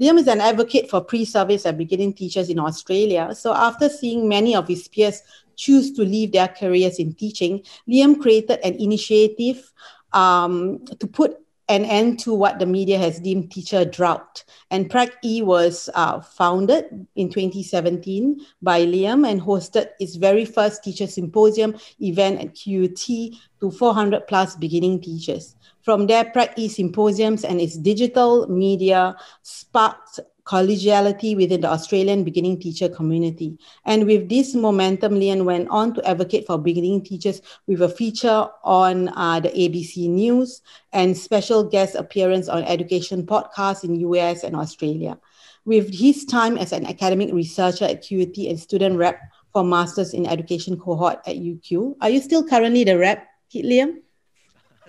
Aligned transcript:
Liam 0.00 0.18
is 0.18 0.28
an 0.28 0.40
advocate 0.40 0.88
for 0.88 1.00
pre 1.00 1.24
service 1.24 1.64
and 1.64 1.76
beginning 1.76 2.12
teachers 2.14 2.48
in 2.48 2.58
Australia. 2.58 3.34
So, 3.34 3.52
after 3.54 3.88
seeing 3.88 4.28
many 4.28 4.54
of 4.54 4.68
his 4.68 4.88
peers 4.88 5.22
choose 5.56 5.92
to 5.92 6.02
leave 6.02 6.32
their 6.32 6.48
careers 6.48 6.98
in 6.98 7.14
teaching, 7.14 7.62
Liam 7.88 8.20
created 8.20 8.60
an 8.64 8.74
initiative 8.74 9.72
um, 10.12 10.84
to 10.98 11.06
put 11.06 11.36
an 11.68 11.84
end 11.84 12.18
to 12.20 12.32
what 12.32 12.58
the 12.58 12.66
media 12.66 12.98
has 12.98 13.20
deemed 13.20 13.50
teacher 13.50 13.84
drought. 13.84 14.44
And 14.70 14.90
Prac-E 14.90 15.42
was 15.42 15.90
uh, 15.94 16.20
founded 16.20 17.06
in 17.14 17.28
2017 17.28 18.40
by 18.62 18.86
Liam 18.86 19.28
and 19.28 19.40
hosted 19.40 19.90
its 20.00 20.16
very 20.16 20.44
first 20.44 20.82
teacher 20.82 21.06
symposium 21.06 21.76
event 22.00 22.40
at 22.40 22.54
QUT 22.54 23.38
to 23.60 23.70
400 23.70 24.26
plus 24.26 24.56
beginning 24.56 25.00
teachers. 25.00 25.56
From 25.82 26.06
there, 26.06 26.24
Prac-E 26.24 26.68
symposiums 26.68 27.44
and 27.44 27.60
its 27.60 27.76
digital 27.76 28.46
media 28.48 29.16
sparked 29.42 30.20
collegiality 30.48 31.36
within 31.36 31.60
the 31.60 31.68
Australian 31.68 32.24
beginning 32.24 32.58
teacher 32.58 32.88
community. 32.88 33.58
And 33.84 34.06
with 34.06 34.30
this 34.30 34.54
momentum, 34.54 35.12
Liam 35.14 35.44
went 35.44 35.68
on 35.68 35.92
to 35.94 36.08
advocate 36.08 36.46
for 36.46 36.56
beginning 36.56 37.04
teachers 37.04 37.42
with 37.66 37.82
a 37.82 37.88
feature 37.88 38.48
on 38.64 39.08
uh, 39.10 39.40
the 39.40 39.50
ABC 39.50 40.08
News 40.08 40.62
and 40.92 41.14
special 41.16 41.62
guest 41.62 41.94
appearance 41.94 42.48
on 42.48 42.64
education 42.64 43.26
podcasts 43.26 43.84
in 43.84 44.00
US 44.00 44.42
and 44.42 44.56
Australia. 44.56 45.18
With 45.66 45.92
his 45.92 46.24
time 46.24 46.56
as 46.56 46.72
an 46.72 46.86
academic 46.86 47.30
researcher 47.34 47.84
at 47.84 48.02
QUT 48.02 48.38
and 48.48 48.58
student 48.58 48.96
rep 48.96 49.20
for 49.52 49.62
Masters 49.62 50.14
in 50.14 50.24
Education 50.24 50.78
cohort 50.78 51.18
at 51.26 51.36
UQ, 51.36 51.96
are 52.00 52.08
you 52.08 52.22
still 52.22 52.42
currently 52.42 52.84
the 52.84 52.96
rep, 52.96 53.26
Liam? 53.54 54.00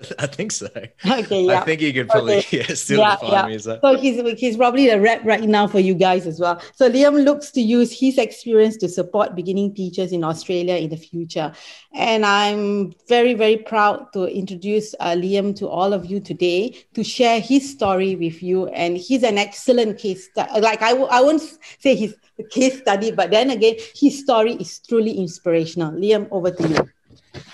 I 0.20 0.28
think 0.28 0.52
so. 0.52 0.68
Okay, 0.76 1.46
yeah. 1.46 1.62
I 1.62 1.66
think 1.66 1.82
he 1.82 1.94
could 1.94 2.10
probably 2.10 2.38
okay. 2.38 2.58
yeah, 2.70 2.74
still 2.76 3.00
yeah, 3.00 3.16
define 3.16 3.32
yeah. 3.32 3.48
me 3.48 3.58
that. 3.58 3.82
So 3.82 3.98
he's, 3.98 4.40
he's 4.40 4.58
probably 4.58 4.90
the 4.90 5.00
rep 5.00 5.24
right 5.24 5.44
now 5.44 5.68
for 5.68 5.80
you 5.80 5.94
guys 5.94 6.28
as 6.28 6.40
well. 6.40 6.62
So 6.76 6.90
Liam 6.90 7.24
looks 7.24 7.52
to 7.52 7.62
use 7.62 7.98
his 7.98 8.18
experience 8.18 8.78
to 8.78 8.90
support 8.90 9.36
beginning 9.36 9.74
teachers 9.76 10.12
in 10.12 10.24
Australia 10.24 10.76
in 10.76 10.90
the 10.90 10.98
future. 10.98 11.52
And 11.94 12.26
I'm 12.26 12.94
very, 13.08 13.34
very 13.34 13.58
proud 13.58 14.12
to 14.14 14.26
introduce 14.26 14.94
uh, 15.00 15.16
Liam 15.16 15.56
to 15.58 15.68
all 15.68 15.94
of 15.94 16.06
you 16.06 16.20
today 16.20 16.86
to 16.94 17.04
share 17.04 17.40
his 17.40 17.70
story 17.70 18.16
with 18.16 18.42
you. 18.44 18.68
And 18.68 18.98
he's 18.98 19.24
an 19.24 19.38
excellent 19.38 19.98
case 19.98 20.30
study. 20.30 20.62
Like 20.62 20.82
I 20.82 20.92
w- 20.92 21.10
I 21.10 21.22
won't 21.22 21.42
say 21.80 21.96
he's 21.96 22.14
a 22.38 22.44
case 22.44 22.80
study, 22.80 23.12
but 23.12 23.32
then 23.32 23.50
again, 23.50 23.76
his 23.96 24.20
story 24.20 24.54
is 24.54 24.80
truly 24.80 25.18
inspirational. 25.18 25.92
Liam, 25.94 26.28
over 26.32 26.52
to 26.52 26.68
you. 26.68 26.90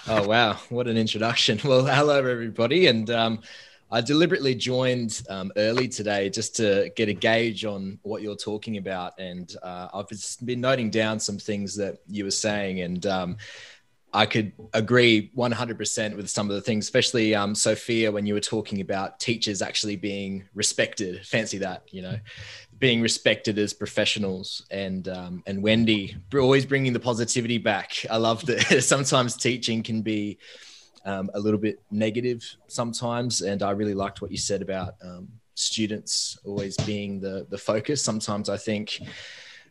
Oh, 0.07 0.27
wow. 0.27 0.57
What 0.69 0.87
an 0.87 0.97
introduction. 0.97 1.59
Well, 1.65 1.85
hello, 1.85 2.23
everybody. 2.25 2.87
And 2.87 3.09
um, 3.09 3.39
I 3.91 4.01
deliberately 4.01 4.55
joined 4.55 5.21
um, 5.29 5.51
early 5.57 5.87
today 5.87 6.29
just 6.29 6.55
to 6.57 6.91
get 6.95 7.09
a 7.09 7.13
gauge 7.13 7.65
on 7.65 7.99
what 8.03 8.21
you're 8.21 8.35
talking 8.35 8.77
about. 8.77 9.13
And 9.19 9.53
uh, 9.63 9.87
I've 9.93 10.07
been 10.43 10.61
noting 10.61 10.89
down 10.89 11.19
some 11.19 11.37
things 11.37 11.75
that 11.77 11.97
you 12.07 12.23
were 12.23 12.31
saying. 12.31 12.81
And 12.81 13.05
um, 13.05 13.37
I 14.13 14.25
could 14.25 14.53
agree 14.73 15.31
100% 15.35 16.15
with 16.15 16.29
some 16.29 16.49
of 16.49 16.55
the 16.55 16.61
things, 16.61 16.85
especially 16.85 17.35
um, 17.35 17.55
Sophia, 17.55 18.11
when 18.11 18.25
you 18.25 18.33
were 18.33 18.39
talking 18.39 18.81
about 18.81 19.19
teachers 19.19 19.61
actually 19.61 19.95
being 19.95 20.45
respected. 20.53 21.25
Fancy 21.25 21.57
that, 21.59 21.83
you 21.91 22.01
know 22.01 22.17
being 22.79 23.01
respected 23.01 23.57
as 23.57 23.73
professionals 23.73 24.65
and 24.69 25.07
um, 25.07 25.43
and 25.47 25.61
Wendy 25.61 26.17
always 26.33 26.65
bringing 26.65 26.93
the 26.93 26.99
positivity 26.99 27.57
back. 27.57 28.05
I 28.09 28.17
love 28.17 28.45
that 28.47 28.83
sometimes 28.83 29.37
teaching 29.37 29.81
can 29.81 30.01
be 30.01 30.37
um, 31.05 31.29
a 31.33 31.39
little 31.39 31.59
bit 31.59 31.81
negative 31.91 32.43
sometimes, 32.67 33.41
and 33.41 33.63
I 33.63 33.71
really 33.71 33.93
liked 33.93 34.21
what 34.21 34.31
you 34.31 34.37
said 34.37 34.61
about 34.61 34.95
um, 35.03 35.27
students 35.53 36.37
always 36.43 36.75
being 36.77 37.19
the 37.19 37.47
the 37.49 37.57
focus. 37.57 38.03
Sometimes 38.03 38.49
I 38.49 38.57
think. 38.57 38.99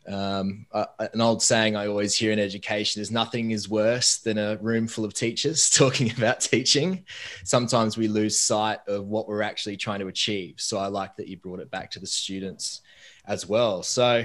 Um, 0.07 0.67
uh, 0.71 0.85
an 0.99 1.23
old 1.23 1.43
saying 1.43 1.77
I 1.77 1.87
always 1.87 2.15
hear 2.15 2.31
in 2.31 2.39
education 2.39 3.01
is 3.01 3.11
nothing 3.11 3.53
is 3.53 3.71
worse 3.71 4.19
than 4.19 4.37
a 4.37 4.59
room 4.59 4.87
full 4.87 5.07
of 5.07 5.15
teachers 5.15 5.71
talking 5.83 6.13
about 6.13 6.43
teaching. 6.43 7.07
Sometimes 7.43 7.97
we 7.97 8.07
lose 8.07 8.39
sight 8.39 8.81
of 8.87 9.07
what 9.07 9.27
we're 9.27 9.41
actually 9.41 9.79
trying 9.79 10.01
to 10.01 10.09
achieve. 10.09 10.57
So 10.59 10.77
I 10.77 10.89
like 10.89 11.17
that 11.17 11.27
you 11.27 11.39
brought 11.39 11.61
it 11.61 11.71
back 11.71 11.91
to 11.93 12.01
the 12.01 12.07
students 12.07 12.83
as 13.27 13.47
well. 13.47 13.83
So, 13.83 14.25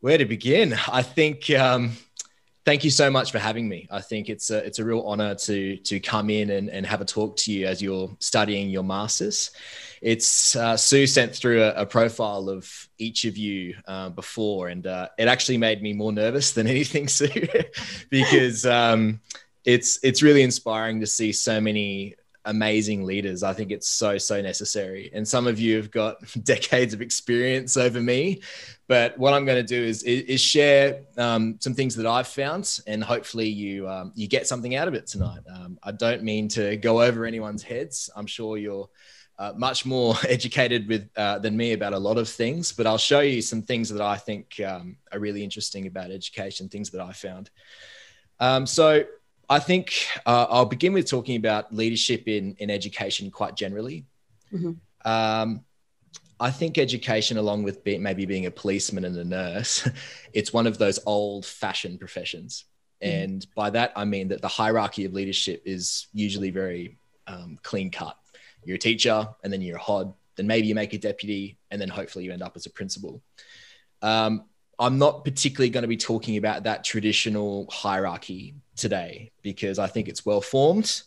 where 0.00 0.18
to 0.18 0.24
begin? 0.24 0.74
I 0.90 1.02
think. 1.02 1.50
Um, 1.50 1.92
thank 2.64 2.82
you 2.84 2.90
so 2.90 3.10
much 3.10 3.30
for 3.30 3.38
having 3.38 3.68
me. 3.68 3.86
I 3.90 4.00
think 4.00 4.28
it's 4.28 4.50
a 4.50 4.58
it's 4.58 4.78
a 4.78 4.84
real 4.84 5.02
honor 5.02 5.34
to 5.34 5.76
to 5.76 6.00
come 6.00 6.30
in 6.30 6.50
and, 6.50 6.70
and 6.70 6.86
have 6.86 7.00
a 7.00 7.04
talk 7.04 7.36
to 7.38 7.52
you 7.52 7.66
as 7.66 7.82
you're 7.82 8.14
studying 8.20 8.70
your 8.70 8.82
masters. 8.82 9.50
It's 10.00 10.56
uh, 10.56 10.76
Sue 10.76 11.06
sent 11.06 11.34
through 11.34 11.62
a, 11.62 11.70
a, 11.70 11.86
profile 11.86 12.50
of 12.50 12.70
each 12.98 13.24
of 13.24 13.38
you 13.38 13.74
uh, 13.86 14.10
before, 14.10 14.68
and 14.68 14.86
uh, 14.86 15.08
it 15.18 15.28
actually 15.28 15.56
made 15.56 15.82
me 15.82 15.92
more 15.92 16.12
nervous 16.12 16.52
than 16.52 16.66
anything, 16.74 17.08
Sue, 17.08 17.48
because 18.10 18.66
um, 18.66 19.20
it's 19.64 19.98
it's 20.02 20.22
really 20.22 20.42
inspiring 20.42 21.00
to 21.00 21.06
see 21.06 21.32
so 21.32 21.60
many 21.60 22.16
amazing 22.44 23.04
leaders. 23.04 23.42
I 23.42 23.52
think 23.52 23.70
it's 23.70 23.88
so, 23.88 24.18
so 24.18 24.40
necessary. 24.40 25.10
And 25.12 25.26
some 25.26 25.46
of 25.46 25.58
you 25.58 25.76
have 25.76 25.90
got 25.90 26.16
decades 26.44 26.94
of 26.94 27.00
experience 27.00 27.76
over 27.76 28.00
me. 28.00 28.42
But 28.86 29.16
what 29.18 29.32
I'm 29.32 29.44
going 29.44 29.64
to 29.64 29.66
do 29.66 29.82
is, 29.82 30.02
is 30.02 30.40
share 30.40 31.00
um, 31.16 31.56
some 31.60 31.74
things 31.74 31.96
that 31.96 32.06
I've 32.06 32.28
found, 32.28 32.80
and 32.86 33.02
hopefully 33.02 33.48
you 33.48 33.88
um, 33.88 34.12
you 34.14 34.28
get 34.28 34.46
something 34.46 34.74
out 34.74 34.88
of 34.88 34.94
it 34.94 35.06
tonight. 35.06 35.40
Um, 35.48 35.78
I 35.82 35.92
don't 35.92 36.22
mean 36.22 36.48
to 36.48 36.76
go 36.76 37.00
over 37.00 37.24
anyone's 37.24 37.62
heads. 37.62 38.10
I'm 38.14 38.26
sure 38.26 38.58
you're 38.58 38.88
uh, 39.38 39.52
much 39.56 39.86
more 39.86 40.14
educated 40.28 40.86
with 40.86 41.08
uh, 41.16 41.38
than 41.38 41.56
me 41.56 41.72
about 41.72 41.94
a 41.94 41.98
lot 41.98 42.18
of 42.18 42.28
things, 42.28 42.72
but 42.72 42.86
I'll 42.86 42.98
show 42.98 43.20
you 43.20 43.40
some 43.40 43.62
things 43.62 43.88
that 43.88 44.02
I 44.02 44.16
think 44.16 44.60
um, 44.60 44.96
are 45.12 45.18
really 45.18 45.42
interesting 45.42 45.86
about 45.86 46.10
education, 46.10 46.68
things 46.68 46.90
that 46.90 47.00
I 47.00 47.12
found. 47.12 47.50
Um, 48.38 48.66
so 48.66 49.04
I 49.48 49.58
think 49.58 50.06
uh, 50.26 50.46
I'll 50.48 50.64
begin 50.64 50.92
with 50.92 51.08
talking 51.08 51.36
about 51.36 51.74
leadership 51.74 52.28
in, 52.28 52.56
in 52.58 52.70
education 52.70 53.30
quite 53.30 53.56
generally. 53.56 54.04
Mm-hmm. 54.52 54.72
Um, 55.10 55.64
I 56.40 56.50
think 56.50 56.78
education, 56.78 57.36
along 57.36 57.62
with 57.62 57.84
be, 57.84 57.98
maybe 57.98 58.26
being 58.26 58.46
a 58.46 58.50
policeman 58.50 59.04
and 59.04 59.16
a 59.16 59.24
nurse, 59.24 59.88
it's 60.32 60.52
one 60.52 60.66
of 60.66 60.78
those 60.78 60.98
old 61.06 61.46
fashioned 61.46 62.00
professions. 62.00 62.64
Mm-hmm. 63.02 63.22
And 63.22 63.46
by 63.54 63.70
that, 63.70 63.92
I 63.96 64.04
mean 64.04 64.28
that 64.28 64.42
the 64.42 64.48
hierarchy 64.48 65.04
of 65.04 65.12
leadership 65.12 65.62
is 65.64 66.08
usually 66.12 66.50
very 66.50 66.98
um, 67.26 67.58
clean 67.62 67.90
cut. 67.90 68.16
You're 68.64 68.76
a 68.76 68.78
teacher, 68.78 69.28
and 69.42 69.52
then 69.52 69.60
you're 69.60 69.76
a 69.76 69.80
HOD, 69.80 70.14
then 70.36 70.46
maybe 70.46 70.66
you 70.66 70.74
make 70.74 70.94
a 70.94 70.98
deputy, 70.98 71.58
and 71.70 71.80
then 71.80 71.88
hopefully 71.88 72.24
you 72.24 72.32
end 72.32 72.42
up 72.42 72.56
as 72.56 72.66
a 72.66 72.70
principal. 72.70 73.22
Um, 74.00 74.44
I'm 74.78 74.98
not 74.98 75.24
particularly 75.24 75.70
going 75.70 75.82
to 75.82 75.88
be 75.88 75.96
talking 75.96 76.36
about 76.36 76.64
that 76.64 76.82
traditional 76.82 77.68
hierarchy 77.70 78.54
today 78.76 79.32
because 79.42 79.78
I 79.78 79.86
think 79.86 80.08
it's 80.08 80.26
well 80.26 80.40
formed. 80.40 81.02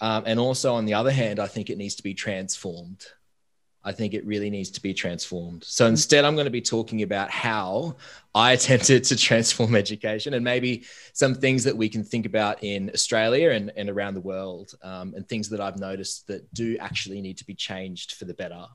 Um, 0.00 0.24
and 0.26 0.40
also, 0.40 0.74
on 0.74 0.86
the 0.86 0.94
other 0.94 1.10
hand, 1.10 1.38
I 1.38 1.46
think 1.46 1.68
it 1.68 1.78
needs 1.78 1.96
to 1.96 2.02
be 2.02 2.14
transformed. 2.14 3.04
I 3.82 3.92
think 3.92 4.12
it 4.12 4.26
really 4.26 4.50
needs 4.50 4.70
to 4.72 4.82
be 4.82 4.92
transformed. 4.92 5.64
So 5.64 5.86
instead, 5.86 6.24
I'm 6.24 6.34
going 6.34 6.44
to 6.44 6.50
be 6.50 6.60
talking 6.60 7.02
about 7.02 7.30
how 7.30 7.96
I 8.34 8.52
attempted 8.58 9.04
to 9.04 9.16
transform 9.16 9.74
education 9.74 10.34
and 10.34 10.44
maybe 10.44 10.84
some 11.14 11.34
things 11.34 11.64
that 11.64 11.76
we 11.76 11.88
can 11.88 12.04
think 12.04 12.26
about 12.26 12.62
in 12.62 12.90
Australia 12.90 13.50
and, 13.50 13.72
and 13.76 13.88
around 13.88 14.14
the 14.14 14.20
world, 14.20 14.74
um, 14.82 15.14
and 15.14 15.26
things 15.26 15.48
that 15.50 15.60
I've 15.60 15.78
noticed 15.78 16.26
that 16.28 16.52
do 16.52 16.76
actually 16.78 17.20
need 17.20 17.38
to 17.38 17.46
be 17.46 17.54
changed 17.54 18.12
for 18.12 18.26
the 18.26 18.34
better. 18.34 18.66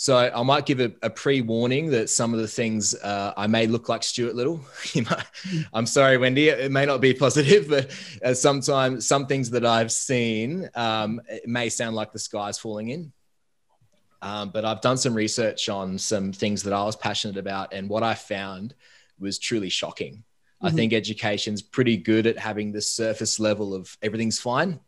So 0.00 0.16
I 0.16 0.42
might 0.44 0.64
give 0.64 0.78
a, 0.78 0.92
a 1.02 1.10
pre-warning 1.10 1.90
that 1.90 2.08
some 2.08 2.32
of 2.32 2.38
the 2.38 2.46
things 2.46 2.94
uh, 2.94 3.32
I 3.36 3.48
may 3.48 3.66
look 3.66 3.88
like 3.88 4.04
Stuart 4.04 4.36
Little. 4.36 4.60
might, 4.94 5.24
I'm 5.72 5.86
sorry, 5.86 6.16
Wendy. 6.16 6.50
It 6.50 6.70
may 6.70 6.86
not 6.86 7.00
be 7.00 7.12
positive, 7.26 7.68
but 7.68 7.90
uh, 8.22 8.32
sometimes 8.32 9.08
some 9.08 9.26
things 9.26 9.50
that 9.50 9.66
I've 9.66 9.90
seen 9.90 10.70
um, 10.76 11.20
it 11.28 11.48
may 11.48 11.68
sound 11.68 11.96
like 11.96 12.12
the 12.12 12.20
sky's 12.20 12.60
falling 12.60 12.90
in. 12.90 13.12
Um, 14.22 14.50
but 14.50 14.64
I've 14.64 14.80
done 14.82 14.98
some 14.98 15.14
research 15.14 15.68
on 15.68 15.98
some 15.98 16.32
things 16.32 16.62
that 16.62 16.72
I 16.72 16.84
was 16.84 16.94
passionate 16.94 17.36
about, 17.36 17.72
and 17.72 17.88
what 17.88 18.04
I 18.04 18.14
found 18.14 18.76
was 19.18 19.36
truly 19.40 19.68
shocking. 19.68 20.14
Mm-hmm. 20.14 20.66
I 20.66 20.70
think 20.70 20.92
education's 20.92 21.60
pretty 21.60 21.96
good 21.96 22.28
at 22.28 22.38
having 22.38 22.70
the 22.70 22.80
surface 22.80 23.40
level 23.40 23.74
of 23.74 23.98
everything's 24.00 24.38
fine, 24.38 24.78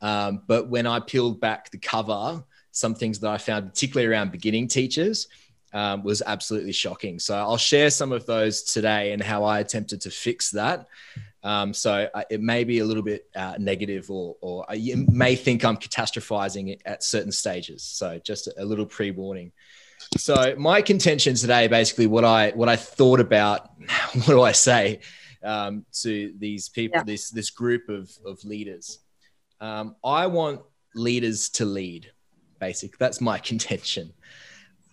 um, 0.00 0.42
but 0.46 0.68
when 0.68 0.86
I 0.86 1.00
peeled 1.00 1.40
back 1.40 1.70
the 1.70 1.78
cover 1.78 2.44
some 2.74 2.94
things 2.94 3.20
that 3.20 3.30
I 3.30 3.38
found, 3.38 3.70
particularly 3.70 4.12
around 4.12 4.32
beginning 4.32 4.68
teachers, 4.68 5.28
um, 5.72 6.02
was 6.02 6.22
absolutely 6.26 6.72
shocking. 6.72 7.18
So 7.18 7.36
I'll 7.36 7.56
share 7.56 7.88
some 7.90 8.12
of 8.12 8.26
those 8.26 8.62
today 8.62 9.12
and 9.12 9.22
how 9.22 9.44
I 9.44 9.60
attempted 9.60 10.00
to 10.02 10.10
fix 10.10 10.50
that. 10.50 10.86
Um, 11.42 11.72
so 11.72 12.08
I, 12.14 12.24
it 12.30 12.40
may 12.40 12.64
be 12.64 12.80
a 12.80 12.84
little 12.84 13.02
bit 13.02 13.28
uh, 13.36 13.54
negative, 13.58 14.10
or, 14.10 14.36
or 14.40 14.66
you 14.74 15.06
may 15.10 15.36
think 15.36 15.64
I'm 15.64 15.76
catastrophizing 15.76 16.80
at 16.84 17.02
certain 17.02 17.32
stages. 17.32 17.82
So 17.82 18.18
just 18.24 18.48
a, 18.48 18.62
a 18.62 18.64
little 18.64 18.86
pre-warning. 18.86 19.52
So 20.16 20.54
my 20.56 20.82
contention 20.82 21.34
today, 21.34 21.68
basically, 21.68 22.06
what 22.06 22.24
I 22.24 22.50
what 22.50 22.68
I 22.68 22.76
thought 22.76 23.20
about, 23.20 23.70
what 24.14 24.26
do 24.26 24.42
I 24.42 24.52
say 24.52 25.00
um, 25.42 25.84
to 26.00 26.32
these 26.38 26.68
people, 26.68 26.98
yeah. 26.98 27.04
this 27.04 27.30
this 27.30 27.50
group 27.50 27.88
of 27.88 28.10
of 28.24 28.42
leaders? 28.44 29.00
Um, 29.60 29.96
I 30.04 30.26
want 30.26 30.60
leaders 30.94 31.48
to 31.50 31.64
lead 31.64 32.10
basic. 32.58 32.98
That's 32.98 33.20
my 33.20 33.38
contention. 33.50 34.12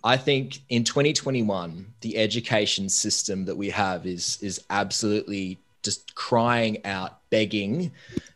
I 0.03 0.17
think 0.17 0.59
in 0.69 0.83
2021, 0.83 1.93
the 2.01 2.17
education 2.17 2.89
system 2.89 3.45
that 3.45 3.55
we 3.55 3.69
have 3.69 4.05
is 4.07 4.39
is 4.41 4.63
absolutely 4.69 5.59
just 5.83 6.15
crying 6.15 6.83
out, 6.85 7.29
begging 7.29 7.91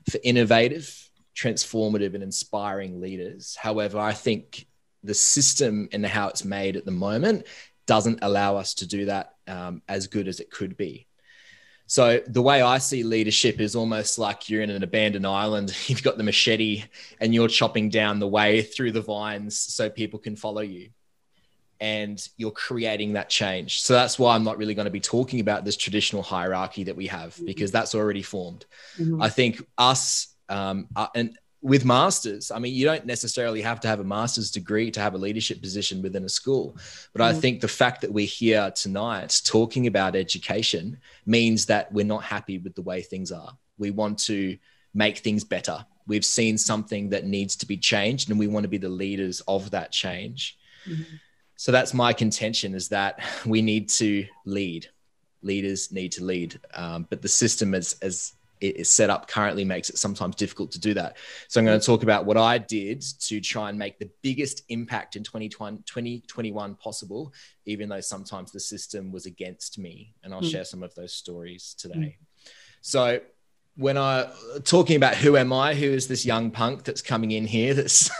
for 0.10 0.20
innovative, 0.24 1.10
transformative, 1.36 2.14
and 2.14 2.24
inspiring 2.24 3.02
leaders. 3.02 3.56
However, 3.56 4.00
I 4.00 4.14
think 4.14 4.68
the 5.04 5.14
system 5.14 5.88
and 5.92 6.06
how 6.06 6.28
it's 6.28 6.44
made 6.44 6.76
at 6.76 6.86
the 6.86 6.92
moment 6.92 7.46
doesn't 7.86 8.20
allow 8.22 8.58
us 8.58 8.74
to 8.76 8.88
do 8.88 9.06
that 9.06 9.36
um, 9.48 9.82
as 9.88 10.08
good 10.08 10.28
as 10.28 10.40
it 10.40 10.50
could 10.50 10.76
be. 10.76 11.08
So 11.88 12.20
the 12.28 12.42
way 12.42 12.62
I 12.62 12.80
see 12.80 13.04
leadership 13.04 13.60
is 13.60 13.76
almost 13.76 14.18
like 14.18 14.50
you're 14.50 14.64
in 14.64 14.70
an 14.70 14.84
abandoned 14.84 15.28
island. 15.28 15.76
You've 15.88 16.04
got 16.04 16.18
the 16.18 16.24
machete 16.24 16.84
and 17.22 17.34
you're 17.34 17.48
chopping 17.48 17.90
down 17.90 18.20
the 18.20 18.28
way 18.28 18.62
through 18.62 18.92
the 18.92 19.02
vines 19.02 19.58
so 19.58 19.90
people 19.90 20.20
can 20.20 20.36
follow 20.36 20.62
you. 20.62 20.90
And 21.80 22.26
you're 22.38 22.52
creating 22.52 23.14
that 23.14 23.30
change. 23.30 23.82
So 23.82 23.94
that's 23.94 24.18
why 24.18 24.34
I'm 24.34 24.46
not 24.46 24.58
really 24.58 24.74
going 24.74 24.86
to 24.86 24.92
be 24.92 25.02
talking 25.02 25.42
about 25.42 25.66
this 25.66 25.76
traditional 25.76 26.24
hierarchy 26.24 26.86
that 26.86 26.96
we 26.96 27.08
have 27.08 27.38
because 27.46 27.70
that's 27.70 27.94
already 27.94 28.22
formed. 28.22 28.66
Mm-hmm. 28.98 29.22
I 29.22 29.30
think 29.30 29.62
us 29.78 30.36
um, 30.48 30.88
uh, 30.96 31.08
and 31.14 31.38
with 31.66 31.84
masters, 31.84 32.52
I 32.52 32.60
mean, 32.60 32.76
you 32.76 32.86
don't 32.86 33.08
necessarily 33.08 33.60
have 33.64 33.80
to 33.80 33.88
have 33.88 34.00
a 34.00 34.04
master's 34.04 34.52
degree 34.52 34.92
to 34.92 35.00
have 35.00 35.16
a 35.16 35.18
leadership 35.18 35.64
position 35.64 36.04
within 36.04 36.24
a 36.24 36.30
school. 36.30 36.78
But 37.12 37.24
mm. 37.24 37.26
I 37.26 37.34
think 37.34 37.60
the 37.60 37.68
fact 37.68 38.02
that 38.02 38.14
we're 38.14 38.28
here 38.28 38.70
tonight 38.76 39.42
talking 39.44 39.88
about 39.88 40.16
education 40.16 41.00
means 41.26 41.66
that 41.66 41.92
we're 41.92 42.06
not 42.06 42.24
happy 42.24 42.60
with 42.60 42.76
the 42.76 42.84
way 42.84 43.02
things 43.02 43.32
are. 43.32 43.58
We 43.80 43.90
want 43.90 44.20
to 44.26 44.60
make 44.94 45.18
things 45.18 45.44
better. 45.44 45.84
We've 46.06 46.24
seen 46.24 46.60
something 46.60 47.10
that 47.10 47.26
needs 47.26 47.56
to 47.56 47.66
be 47.66 47.78
changed, 47.78 48.30
and 48.30 48.38
we 48.38 48.46
want 48.46 48.66
to 48.66 48.70
be 48.70 48.78
the 48.78 48.88
leaders 48.88 49.42
of 49.48 49.72
that 49.72 49.92
change. 49.92 50.60
Mm-hmm. 50.88 51.16
So 51.56 51.72
that's 51.72 51.96
my 51.96 52.14
contention: 52.14 52.76
is 52.76 52.90
that 52.90 53.20
we 53.44 53.64
need 53.64 53.90
to 53.90 54.24
lead. 54.46 54.88
Leaders 55.42 55.92
need 55.92 56.12
to 56.12 56.24
lead, 56.24 56.60
um, 56.76 57.08
but 57.10 57.24
the 57.24 57.28
system 57.28 57.74
is 57.74 57.96
as 58.04 58.34
it 58.70 58.78
is 58.78 58.90
set 58.90 59.10
up 59.10 59.28
currently 59.28 59.64
makes 59.64 59.90
it 59.90 59.98
sometimes 59.98 60.36
difficult 60.36 60.72
to 60.72 60.80
do 60.80 60.94
that. 60.96 61.18
So 61.48 61.60
I'm 61.60 61.66
going 61.66 61.80
to 61.80 61.86
talk 61.86 62.04
about 62.04 62.26
what 62.26 62.38
I 62.38 62.58
did 62.58 63.02
to 63.22 63.40
try 63.40 63.70
and 63.70 63.78
make 63.78 64.00
the 64.00 64.10
biggest 64.22 64.64
impact 64.70 65.16
in 65.16 65.24
2021, 65.24 65.84
2021 65.86 66.76
possible, 66.76 67.34
even 67.66 67.90
though 67.90 68.02
sometimes 68.02 68.52
the 68.52 68.60
system 68.60 69.12
was 69.12 69.26
against 69.26 69.78
me. 69.78 70.14
And 70.24 70.34
I'll 70.34 70.42
mm. 70.42 70.52
share 70.52 70.66
some 70.66 70.84
of 70.84 70.94
those 70.96 71.14
stories 71.14 71.76
today. 71.78 71.96
Mm. 71.96 72.16
So 72.82 73.20
when 73.78 73.98
I 73.98 74.32
talking 74.64 74.96
about 74.96 75.16
who 75.16 75.38
am 75.38 75.52
I, 75.52 75.76
who 75.76 75.88
is 75.88 76.08
this 76.08 76.26
young 76.26 76.50
punk 76.50 76.84
that's 76.84 77.02
coming 77.02 77.32
in 77.32 77.46
here 77.46 77.74
that's 77.74 78.10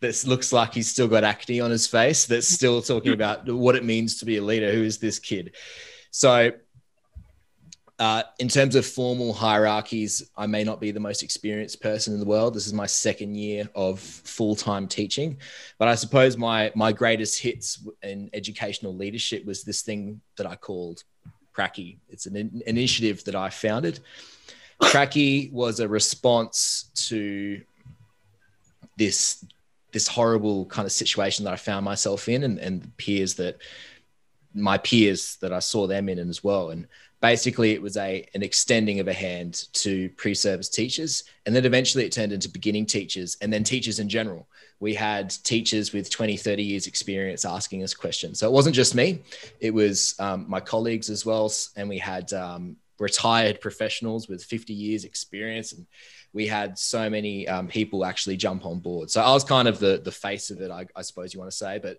that 0.00 0.24
looks 0.26 0.52
like 0.52 0.74
he's 0.74 0.88
still 0.88 1.08
got 1.08 1.24
acne 1.24 1.60
on 1.60 1.70
his 1.70 1.86
face, 1.86 2.26
that's 2.26 2.48
still 2.48 2.82
talking 2.82 3.12
about 3.12 3.48
what 3.48 3.76
it 3.76 3.84
means 3.84 4.18
to 4.18 4.26
be 4.26 4.36
a 4.36 4.42
leader. 4.42 4.72
Who 4.72 4.82
is 4.82 4.98
this 4.98 5.18
kid? 5.18 5.54
So 6.10 6.52
uh, 7.98 8.22
in 8.40 8.48
terms 8.48 8.74
of 8.74 8.84
formal 8.84 9.32
hierarchies, 9.32 10.30
I 10.36 10.46
may 10.46 10.64
not 10.64 10.80
be 10.80 10.90
the 10.90 11.00
most 11.00 11.22
experienced 11.22 11.80
person 11.80 12.12
in 12.12 12.20
the 12.20 12.26
world. 12.26 12.54
This 12.54 12.66
is 12.66 12.72
my 12.72 12.86
second 12.86 13.36
year 13.36 13.68
of 13.74 14.00
full 14.00 14.56
time 14.56 14.88
teaching, 14.88 15.38
but 15.78 15.86
I 15.86 15.94
suppose 15.94 16.36
my 16.36 16.72
my 16.74 16.90
greatest 16.92 17.40
hits 17.40 17.86
in 18.02 18.30
educational 18.32 18.94
leadership 18.96 19.44
was 19.44 19.62
this 19.62 19.82
thing 19.82 20.20
that 20.36 20.46
I 20.46 20.56
called 20.56 21.04
Pracky. 21.56 21.98
It's 22.08 22.26
an 22.26 22.36
in- 22.36 22.62
initiative 22.66 23.22
that 23.24 23.36
I 23.36 23.48
founded. 23.48 24.00
Pracky 24.82 25.52
was 25.52 25.78
a 25.78 25.86
response 25.86 26.90
to 26.94 27.62
this 28.98 29.44
this 29.92 30.08
horrible 30.08 30.66
kind 30.66 30.84
of 30.84 30.90
situation 30.90 31.44
that 31.44 31.52
I 31.52 31.56
found 31.56 31.84
myself 31.84 32.28
in, 32.28 32.42
and, 32.42 32.58
and 32.58 32.96
peers 32.96 33.34
that 33.34 33.58
my 34.52 34.78
peers 34.78 35.36
that 35.40 35.52
I 35.52 35.60
saw 35.60 35.86
them 35.86 36.08
in 36.08 36.18
as 36.18 36.42
well. 36.42 36.70
And 36.70 36.88
basically 37.24 37.70
it 37.72 37.80
was 37.80 37.96
a 37.96 38.28
an 38.34 38.42
extending 38.42 39.00
of 39.00 39.08
a 39.08 39.12
hand 39.14 39.68
to 39.72 40.10
pre-service 40.10 40.68
teachers 40.68 41.24
and 41.46 41.56
then 41.56 41.64
eventually 41.64 42.04
it 42.04 42.12
turned 42.12 42.32
into 42.32 42.50
beginning 42.50 42.84
teachers 42.84 43.38
and 43.40 43.50
then 43.50 43.64
teachers 43.64 43.98
in 43.98 44.10
general. 44.10 44.46
We 44.78 44.92
had 44.92 45.30
teachers 45.30 45.94
with 45.94 46.10
20 46.10 46.36
30 46.36 46.62
years 46.62 46.86
experience 46.86 47.46
asking 47.46 47.82
us 47.82 47.94
questions. 47.94 48.40
So 48.40 48.46
it 48.46 48.52
wasn't 48.52 48.74
just 48.74 48.94
me 48.94 49.22
it 49.58 49.72
was 49.72 50.14
um, 50.18 50.44
my 50.46 50.60
colleagues 50.60 51.08
as 51.08 51.24
well 51.24 51.50
and 51.76 51.88
we 51.88 51.96
had 51.96 52.30
um, 52.34 52.76
retired 52.98 53.58
professionals 53.58 54.28
with 54.28 54.44
50 54.44 54.74
years 54.74 55.06
experience 55.06 55.72
and 55.72 55.86
we 56.34 56.46
had 56.46 56.78
so 56.78 57.08
many 57.08 57.48
um, 57.48 57.68
people 57.68 58.04
actually 58.04 58.36
jump 58.36 58.66
on 58.66 58.80
board. 58.80 59.10
So 59.10 59.22
i 59.22 59.32
was 59.32 59.44
kind 59.44 59.66
of 59.66 59.78
the 59.78 59.98
the 60.04 60.12
face 60.12 60.50
of 60.50 60.60
it 60.60 60.70
i, 60.70 60.84
I 60.94 61.00
suppose 61.00 61.32
you 61.32 61.40
want 61.40 61.50
to 61.50 61.56
say 61.56 61.78
but 61.78 61.96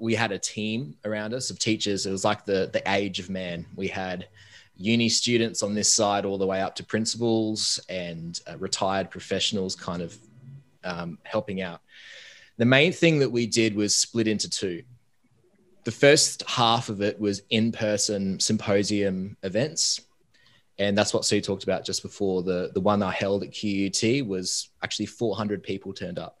we 0.00 0.14
had 0.14 0.32
a 0.32 0.38
team 0.38 0.96
around 1.04 1.34
us 1.34 1.50
of 1.50 1.58
teachers. 1.58 2.06
It 2.06 2.10
was 2.10 2.24
like 2.24 2.44
the 2.44 2.70
the 2.72 2.82
age 2.90 3.18
of 3.18 3.30
man. 3.30 3.66
We 3.76 3.88
had 3.88 4.28
uni 4.76 5.08
students 5.08 5.62
on 5.62 5.74
this 5.74 5.92
side, 5.92 6.24
all 6.24 6.38
the 6.38 6.46
way 6.46 6.60
up 6.60 6.74
to 6.76 6.84
principals 6.84 7.78
and 7.88 8.40
uh, 8.50 8.56
retired 8.58 9.10
professionals, 9.10 9.76
kind 9.76 10.02
of 10.02 10.16
um, 10.84 11.18
helping 11.24 11.60
out. 11.60 11.80
The 12.56 12.64
main 12.64 12.92
thing 12.92 13.18
that 13.18 13.30
we 13.30 13.46
did 13.46 13.74
was 13.74 13.94
split 13.94 14.26
into 14.26 14.48
two. 14.48 14.82
The 15.84 15.90
first 15.90 16.42
half 16.46 16.88
of 16.88 17.02
it 17.02 17.18
was 17.20 17.42
in 17.50 17.72
person 17.72 18.40
symposium 18.40 19.36
events. 19.42 20.00
And 20.78 20.96
that's 20.96 21.12
what 21.12 21.26
Sue 21.26 21.42
talked 21.42 21.64
about 21.64 21.84
just 21.84 22.02
before. 22.02 22.42
The, 22.42 22.70
the 22.72 22.80
one 22.80 23.02
I 23.02 23.12
held 23.12 23.42
at 23.42 23.52
QUT 23.52 24.26
was 24.26 24.70
actually 24.82 25.06
400 25.06 25.62
people 25.62 25.92
turned 25.92 26.18
up 26.18 26.38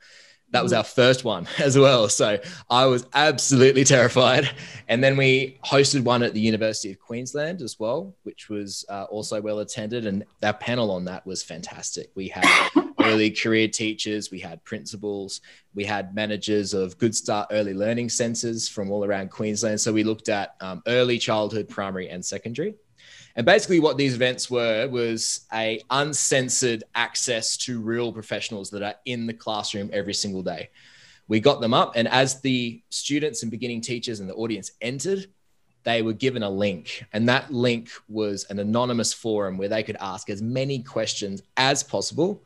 that 0.52 0.62
was 0.62 0.72
our 0.72 0.84
first 0.84 1.24
one 1.24 1.46
as 1.58 1.78
well. 1.78 2.08
So 2.08 2.38
I 2.68 2.86
was 2.86 3.06
absolutely 3.14 3.84
terrified. 3.84 4.50
And 4.88 5.02
then 5.02 5.16
we 5.16 5.58
hosted 5.64 6.02
one 6.02 6.22
at 6.22 6.34
the 6.34 6.40
University 6.40 6.90
of 6.90 6.98
Queensland 6.98 7.62
as 7.62 7.78
well, 7.78 8.14
which 8.24 8.48
was 8.48 8.84
uh, 8.88 9.04
also 9.04 9.40
well 9.40 9.60
attended. 9.60 10.06
And 10.06 10.24
our 10.42 10.54
panel 10.54 10.90
on 10.90 11.04
that 11.04 11.24
was 11.26 11.42
fantastic. 11.42 12.10
We 12.14 12.28
had 12.28 12.44
early 13.00 13.30
career 13.30 13.68
teachers, 13.68 14.30
we 14.30 14.40
had 14.40 14.62
principals, 14.64 15.40
we 15.74 15.84
had 15.84 16.14
managers 16.14 16.74
of 16.74 16.98
Goodstart 16.98 17.46
early 17.50 17.74
learning 17.74 18.08
centres 18.08 18.68
from 18.68 18.90
all 18.90 19.04
around 19.04 19.30
Queensland. 19.30 19.80
So 19.80 19.92
we 19.92 20.04
looked 20.04 20.28
at 20.28 20.56
um, 20.60 20.82
early 20.86 21.18
childhood, 21.18 21.68
primary, 21.68 22.08
and 22.08 22.24
secondary. 22.24 22.74
And 23.36 23.46
basically, 23.46 23.80
what 23.80 23.96
these 23.96 24.14
events 24.14 24.50
were 24.50 24.88
was 24.88 25.46
a 25.52 25.80
uncensored 25.90 26.84
access 26.94 27.56
to 27.58 27.80
real 27.80 28.12
professionals 28.12 28.70
that 28.70 28.82
are 28.82 28.96
in 29.04 29.26
the 29.26 29.32
classroom 29.32 29.90
every 29.92 30.14
single 30.14 30.42
day. 30.42 30.70
We 31.28 31.38
got 31.38 31.60
them 31.60 31.72
up, 31.72 31.92
and 31.94 32.08
as 32.08 32.40
the 32.40 32.82
students 32.90 33.42
and 33.42 33.50
beginning 33.50 33.82
teachers 33.82 34.20
and 34.20 34.28
the 34.28 34.34
audience 34.34 34.72
entered, 34.80 35.26
they 35.84 36.02
were 36.02 36.12
given 36.12 36.42
a 36.42 36.50
link, 36.50 37.04
and 37.12 37.28
that 37.28 37.52
link 37.52 37.90
was 38.08 38.44
an 38.50 38.58
anonymous 38.58 39.12
forum 39.12 39.56
where 39.56 39.68
they 39.68 39.82
could 39.82 39.96
ask 40.00 40.28
as 40.28 40.42
many 40.42 40.82
questions 40.82 41.42
as 41.56 41.82
possible. 41.82 42.42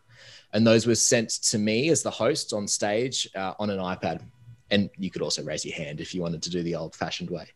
And 0.52 0.64
those 0.64 0.86
were 0.86 0.94
sent 0.94 1.30
to 1.30 1.58
me 1.58 1.88
as 1.88 2.02
the 2.02 2.10
host 2.10 2.52
on 2.52 2.68
stage 2.68 3.28
uh, 3.34 3.54
on 3.58 3.70
an 3.70 3.80
iPad. 3.80 4.22
And 4.70 4.88
you 4.96 5.10
could 5.10 5.22
also 5.22 5.42
raise 5.42 5.64
your 5.64 5.74
hand 5.74 6.00
if 6.00 6.14
you 6.14 6.22
wanted 6.22 6.42
to 6.42 6.50
do 6.50 6.62
the 6.62 6.76
old 6.76 6.94
fashioned 6.94 7.28
way 7.28 7.48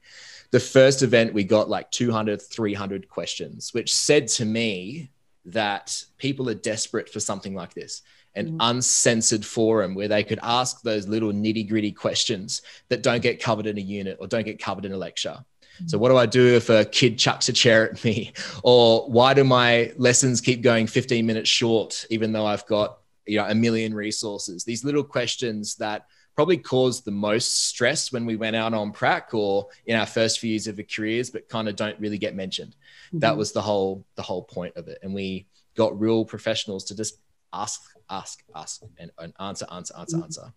the 0.50 0.60
first 0.60 1.02
event 1.02 1.34
we 1.34 1.44
got 1.44 1.68
like 1.68 1.90
200 1.90 2.40
300 2.40 3.08
questions 3.08 3.72
which 3.74 3.94
said 3.94 4.26
to 4.28 4.44
me 4.44 5.10
that 5.44 6.04
people 6.18 6.48
are 6.48 6.54
desperate 6.54 7.08
for 7.08 7.20
something 7.20 7.54
like 7.54 7.74
this 7.74 8.02
an 8.34 8.52
mm. 8.52 8.56
uncensored 8.60 9.44
forum 9.44 9.94
where 9.94 10.08
they 10.08 10.22
could 10.22 10.38
ask 10.42 10.82
those 10.82 11.08
little 11.08 11.32
nitty 11.32 11.68
gritty 11.68 11.92
questions 11.92 12.62
that 12.88 13.02
don't 13.02 13.22
get 13.22 13.42
covered 13.42 13.66
in 13.66 13.78
a 13.78 13.80
unit 13.80 14.18
or 14.20 14.26
don't 14.26 14.44
get 14.44 14.60
covered 14.60 14.84
in 14.84 14.92
a 14.92 14.96
lecture 14.96 15.44
so 15.86 15.98
what 15.98 16.08
do 16.08 16.16
I 16.16 16.26
do 16.26 16.56
if 16.56 16.70
a 16.70 16.84
kid 16.84 17.18
chucks 17.18 17.48
a 17.48 17.52
chair 17.52 17.90
at 17.90 18.02
me? 18.04 18.32
Or 18.62 19.08
why 19.08 19.34
do 19.34 19.44
my 19.44 19.92
lessons 19.96 20.40
keep 20.40 20.62
going 20.62 20.86
15 20.86 21.24
minutes 21.24 21.48
short, 21.48 22.06
even 22.10 22.32
though 22.32 22.46
I've 22.46 22.66
got 22.66 22.98
you 23.26 23.38
know 23.38 23.46
a 23.46 23.54
million 23.54 23.94
resources? 23.94 24.64
These 24.64 24.84
little 24.84 25.04
questions 25.04 25.76
that 25.76 26.06
probably 26.38 26.56
caused 26.56 27.04
the 27.04 27.10
most 27.10 27.66
stress 27.66 28.12
when 28.12 28.24
we 28.24 28.36
went 28.36 28.54
out 28.54 28.72
on 28.72 28.92
prac 28.92 29.34
or 29.34 29.66
in 29.86 29.96
our 29.96 30.06
first 30.06 30.38
few 30.38 30.50
years 30.50 30.68
of 30.68 30.78
our 30.78 30.84
careers, 30.84 31.30
but 31.30 31.48
kind 31.48 31.68
of 31.68 31.74
don't 31.74 31.98
really 31.98 32.16
get 32.16 32.32
mentioned. 32.32 32.76
Mm-hmm. 33.08 33.18
That 33.18 33.36
was 33.36 33.50
the 33.50 33.60
whole 33.60 34.04
the 34.14 34.22
whole 34.22 34.44
point 34.44 34.76
of 34.76 34.86
it, 34.86 35.00
and 35.02 35.12
we 35.12 35.48
got 35.74 35.98
real 35.98 36.24
professionals 36.24 36.84
to 36.84 36.96
just 36.96 37.18
ask, 37.52 37.82
ask, 38.08 38.44
ask, 38.54 38.82
and, 38.98 39.10
and 39.18 39.32
answer, 39.40 39.66
answer, 39.72 39.94
answer, 39.98 40.16
mm-hmm. 40.16 40.24
answer. 40.26 40.52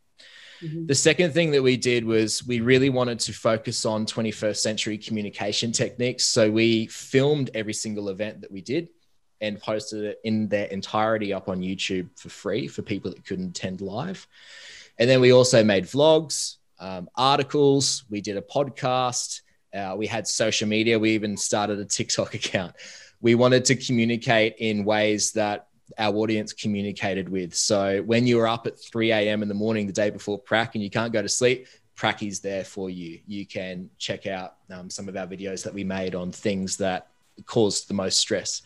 Mm-hmm. 0.62 0.86
The 0.86 0.94
second 0.94 1.34
thing 1.34 1.50
that 1.50 1.64
we 1.64 1.78
did 1.78 2.06
was 2.06 2.46
we 2.46 2.60
really 2.60 2.92
wanted 2.92 3.20
to 3.22 3.34
focus 3.34 3.84
on 3.84 4.06
21st 4.06 4.58
century 4.58 5.00
communication 5.00 5.72
techniques. 5.72 6.26
So 6.26 6.52
we 6.52 6.86
filmed 6.88 7.50
every 7.56 7.74
single 7.74 8.10
event 8.10 8.42
that 8.42 8.52
we 8.52 8.62
did 8.62 8.90
and 9.42 9.60
posted 9.60 10.04
it 10.04 10.20
in 10.24 10.48
their 10.48 10.66
entirety 10.66 11.34
up 11.34 11.50
on 11.50 11.62
YouTube 11.62 12.08
for 12.20 12.30
free 12.30 12.68
for 12.68 12.84
people 12.84 13.10
that 13.10 13.26
couldn't 13.26 13.58
attend 13.58 13.82
live. 13.82 14.28
And 15.02 15.10
then 15.10 15.20
we 15.20 15.34
also 15.34 15.64
made 15.64 15.86
vlogs, 15.86 16.58
um, 16.80 17.10
articles, 17.16 18.04
we 18.12 18.22
did 18.22 18.38
a 18.38 18.42
podcast, 18.42 19.42
uh, 19.74 19.96
we 19.98 20.06
had 20.06 20.28
social 20.28 20.68
media, 20.68 21.00
we 21.00 21.10
even 21.14 21.36
started 21.36 21.80
a 21.80 21.86
TikTok 21.86 22.36
account. 22.36 22.76
We 23.20 23.34
wanted 23.34 23.66
to 23.66 23.76
communicate 23.76 24.58
in 24.60 24.86
ways 24.86 25.32
that 25.32 25.70
our 25.98 26.16
audience 26.16 26.54
communicated 26.54 27.30
with. 27.30 27.56
So 27.56 28.04
when 28.04 28.28
you 28.28 28.40
are 28.42 28.48
up 28.48 28.68
at 28.68 28.80
3 28.80 29.12
a.m. 29.12 29.42
in 29.42 29.48
the 29.48 29.56
morning 29.56 29.88
the 29.88 29.92
day 29.92 30.12
before 30.12 30.38
prac 30.38 30.76
and 30.76 30.84
you 30.84 30.92
can't 30.92 31.12
go 31.12 31.24
to 31.24 31.30
sleep, 31.30 31.66
Pracky's 31.98 32.40
there 32.40 32.64
for 32.64 32.92
you. 32.92 33.22
You 33.26 33.48
can 33.48 33.90
check 33.98 34.28
out 34.28 34.58
um, 34.72 34.92
some 34.92 35.10
of 35.10 35.18
our 35.18 35.26
videos 35.26 35.64
that 35.64 35.74
we 35.74 35.84
made 35.84 36.14
on 36.14 36.32
things 36.32 36.78
that 36.78 37.08
caused 37.48 37.88
the 37.88 37.96
most 37.96 38.20
stress. 38.20 38.62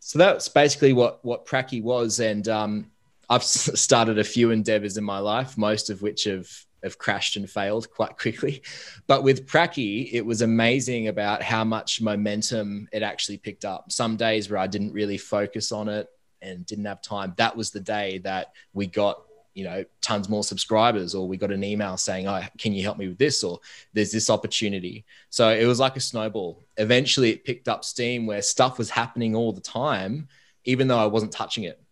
So 0.00 0.18
that's 0.18 0.48
basically 0.48 0.92
what 0.92 1.24
what 1.24 1.46
Pracky 1.46 1.80
was, 1.80 2.18
and 2.18 2.48
um, 2.48 2.90
I've 3.28 3.44
started 3.44 4.18
a 4.18 4.24
few 4.24 4.50
endeavors 4.50 4.96
in 4.96 5.04
my 5.04 5.18
life, 5.18 5.56
most 5.56 5.90
of 5.90 6.02
which 6.02 6.24
have 6.24 6.48
have 6.82 6.98
crashed 6.98 7.36
and 7.36 7.48
failed 7.48 7.90
quite 7.90 8.18
quickly. 8.18 8.62
But 9.06 9.22
with 9.22 9.46
Pracky, 9.46 10.12
it 10.12 10.24
was 10.24 10.42
amazing 10.42 11.08
about 11.08 11.42
how 11.42 11.64
much 11.64 12.00
momentum 12.00 12.88
it 12.92 13.02
actually 13.02 13.38
picked 13.38 13.64
up. 13.64 13.92
Some 13.92 14.16
days 14.16 14.50
where 14.50 14.58
I 14.58 14.66
didn't 14.66 14.92
really 14.92 15.18
focus 15.18 15.72
on 15.72 15.88
it 15.88 16.08
and 16.40 16.66
didn't 16.66 16.86
have 16.86 17.00
time, 17.00 17.34
that 17.36 17.56
was 17.56 17.70
the 17.70 17.80
day 17.80 18.18
that 18.18 18.52
we 18.72 18.86
got 18.86 19.22
you 19.54 19.64
know 19.64 19.84
tons 20.00 20.28
more 20.28 20.42
subscribers 20.42 21.14
or 21.14 21.28
we 21.28 21.36
got 21.36 21.52
an 21.52 21.62
email 21.62 21.98
saying 21.98 22.26
oh 22.26 22.40
can 22.56 22.72
you 22.72 22.82
help 22.82 22.96
me 22.96 23.08
with 23.08 23.18
this 23.18 23.44
or 23.44 23.60
there's 23.92 24.10
this 24.10 24.30
opportunity 24.30 25.04
so 25.28 25.50
it 25.50 25.66
was 25.66 25.78
like 25.78 25.94
a 25.94 26.00
snowball 26.00 26.64
eventually 26.78 27.30
it 27.30 27.44
picked 27.44 27.68
up 27.68 27.84
steam 27.84 28.24
where 28.24 28.40
stuff 28.40 28.78
was 28.78 28.88
happening 28.88 29.34
all 29.34 29.52
the 29.52 29.60
time 29.60 30.26
even 30.64 30.88
though 30.88 30.98
i 30.98 31.04
wasn't 31.04 31.30
touching 31.30 31.64
it 31.64 31.82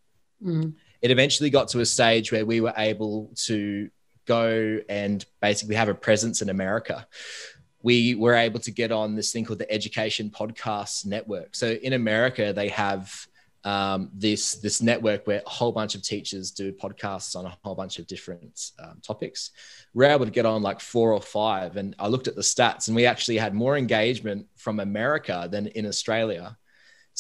mm. 0.43 0.73
It 1.03 1.11
eventually 1.11 1.51
got 1.51 1.69
to 1.69 1.81
a 1.81 1.87
stage 1.87 2.33
where 2.33 2.45
we 2.45 2.61
were 2.61 2.75
able 2.77 3.31
to 3.47 3.91
go 4.27 4.79
and 4.89 5.25
basically 5.41 5.75
have 5.75 5.89
a 5.89 5.95
presence 5.95 6.43
in 6.43 6.51
America. 6.51 7.07
We 7.83 8.15
were 8.15 8.35
able 8.35 8.61
to 8.61 8.71
get 8.71 8.93
on 8.93 9.15
this 9.15 9.33
thing 9.33 9.45
called 9.45 9.59
the 9.59 9.73
Education 9.73 10.31
Podcast 10.31 11.07
Network. 11.07 11.55
So 11.55 11.71
in 11.71 11.95
America, 11.95 12.53
they 12.53 12.69
have 12.69 13.27
um, 13.65 14.11
this 14.15 14.55
this 14.55 14.81
network 14.81 15.27
where 15.27 15.43
a 15.45 15.49
whole 15.49 15.73
bunch 15.73 15.95
of 15.95 16.03
teachers 16.03 16.51
do 16.51 16.73
podcasts 16.73 17.37
on 17.37 17.45
a 17.45 17.57
whole 17.63 17.75
bunch 17.75 17.99
of 17.99 18.07
different 18.07 18.71
um, 18.79 19.01
topics. 19.03 19.51
We're 19.93 20.11
able 20.11 20.25
to 20.25 20.31
get 20.31 20.47
on 20.47 20.63
like 20.63 20.81
four 20.81 21.13
or 21.13 21.21
five, 21.21 21.77
and 21.77 21.95
I 21.99 22.09
looked 22.09 22.29
at 22.29 22.37
the 22.37 22.43
stats, 22.43 22.89
and 22.89 22.97
we 22.97 23.07
actually 23.07 23.37
had 23.37 23.55
more 23.55 23.77
engagement 23.77 24.47
from 24.57 24.81
America 24.81 25.49
than 25.51 25.67
in 25.69 25.87
Australia. 25.87 26.57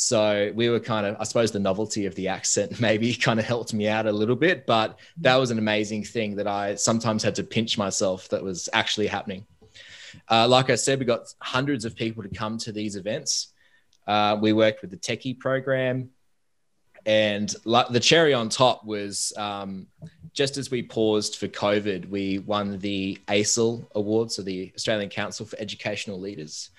So 0.00 0.50
we 0.54 0.70
were 0.70 0.80
kind 0.80 1.04
of, 1.06 1.16
I 1.20 1.24
suppose, 1.24 1.52
the 1.52 1.58
novelty 1.58 2.06
of 2.06 2.14
the 2.14 2.28
accent 2.28 2.80
maybe 2.80 3.14
kind 3.14 3.38
of 3.38 3.44
helped 3.44 3.74
me 3.74 3.86
out 3.86 4.06
a 4.06 4.12
little 4.12 4.34
bit, 4.34 4.66
but 4.66 4.98
that 5.18 5.36
was 5.36 5.50
an 5.50 5.58
amazing 5.58 6.04
thing 6.04 6.36
that 6.36 6.46
I 6.46 6.76
sometimes 6.76 7.22
had 7.22 7.34
to 7.34 7.44
pinch 7.44 7.76
myself 7.76 8.28
that 8.30 8.42
was 8.42 8.68
actually 8.72 9.08
happening. 9.08 9.44
Uh, 10.28 10.48
like 10.48 10.70
I 10.70 10.76
said, 10.76 10.98
we 10.98 11.04
got 11.04 11.32
hundreds 11.40 11.84
of 11.84 11.94
people 11.94 12.22
to 12.22 12.30
come 12.30 12.56
to 12.58 12.72
these 12.72 12.96
events. 12.96 13.52
Uh, 14.06 14.38
we 14.40 14.54
worked 14.54 14.80
with 14.80 14.90
the 14.90 14.96
Techie 14.96 15.38
program, 15.38 16.08
and 17.04 17.54
the 17.64 18.00
cherry 18.00 18.32
on 18.32 18.48
top 18.48 18.84
was 18.84 19.34
um, 19.36 19.86
just 20.32 20.56
as 20.56 20.70
we 20.70 20.82
paused 20.82 21.36
for 21.36 21.46
COVID, 21.46 22.08
we 22.08 22.38
won 22.38 22.78
the 22.78 23.18
ACEL 23.28 23.86
Award, 23.94 24.32
so 24.32 24.40
the 24.40 24.72
Australian 24.74 25.10
Council 25.10 25.44
for 25.44 25.58
Educational 25.58 26.18
Leaders 26.18 26.70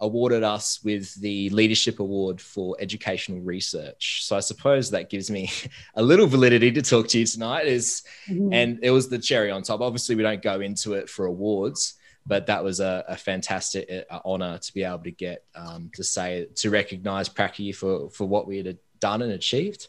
awarded 0.00 0.42
us 0.42 0.80
with 0.84 1.14
the 1.20 1.50
Leadership 1.50 2.00
Award 2.00 2.40
for 2.40 2.76
Educational 2.78 3.40
Research. 3.40 4.24
So 4.24 4.36
I 4.36 4.40
suppose 4.40 4.90
that 4.90 5.10
gives 5.10 5.30
me 5.30 5.50
a 5.94 6.02
little 6.02 6.26
validity 6.26 6.70
to 6.72 6.82
talk 6.82 7.08
to 7.08 7.18
you 7.18 7.26
tonight. 7.26 7.66
Is 7.66 8.02
mm-hmm. 8.28 8.52
and 8.52 8.78
it 8.82 8.90
was 8.90 9.08
the 9.08 9.18
cherry 9.18 9.50
on 9.50 9.62
top. 9.62 9.80
Obviously, 9.80 10.14
we 10.14 10.22
don't 10.22 10.42
go 10.42 10.60
into 10.60 10.94
it 10.94 11.08
for 11.08 11.26
awards, 11.26 11.94
but 12.26 12.46
that 12.46 12.62
was 12.62 12.80
a, 12.80 13.04
a 13.08 13.16
fantastic 13.16 14.06
uh, 14.10 14.20
honor 14.24 14.58
to 14.58 14.74
be 14.74 14.84
able 14.84 14.98
to 15.00 15.10
get 15.10 15.44
um, 15.54 15.90
to 15.94 16.04
say 16.04 16.46
to 16.56 16.70
recognize 16.70 17.28
Pracky 17.28 17.74
for 17.74 18.10
for 18.10 18.26
what 18.26 18.46
we 18.46 18.58
had 18.58 18.78
done 19.00 19.22
and 19.22 19.32
achieved. 19.32 19.88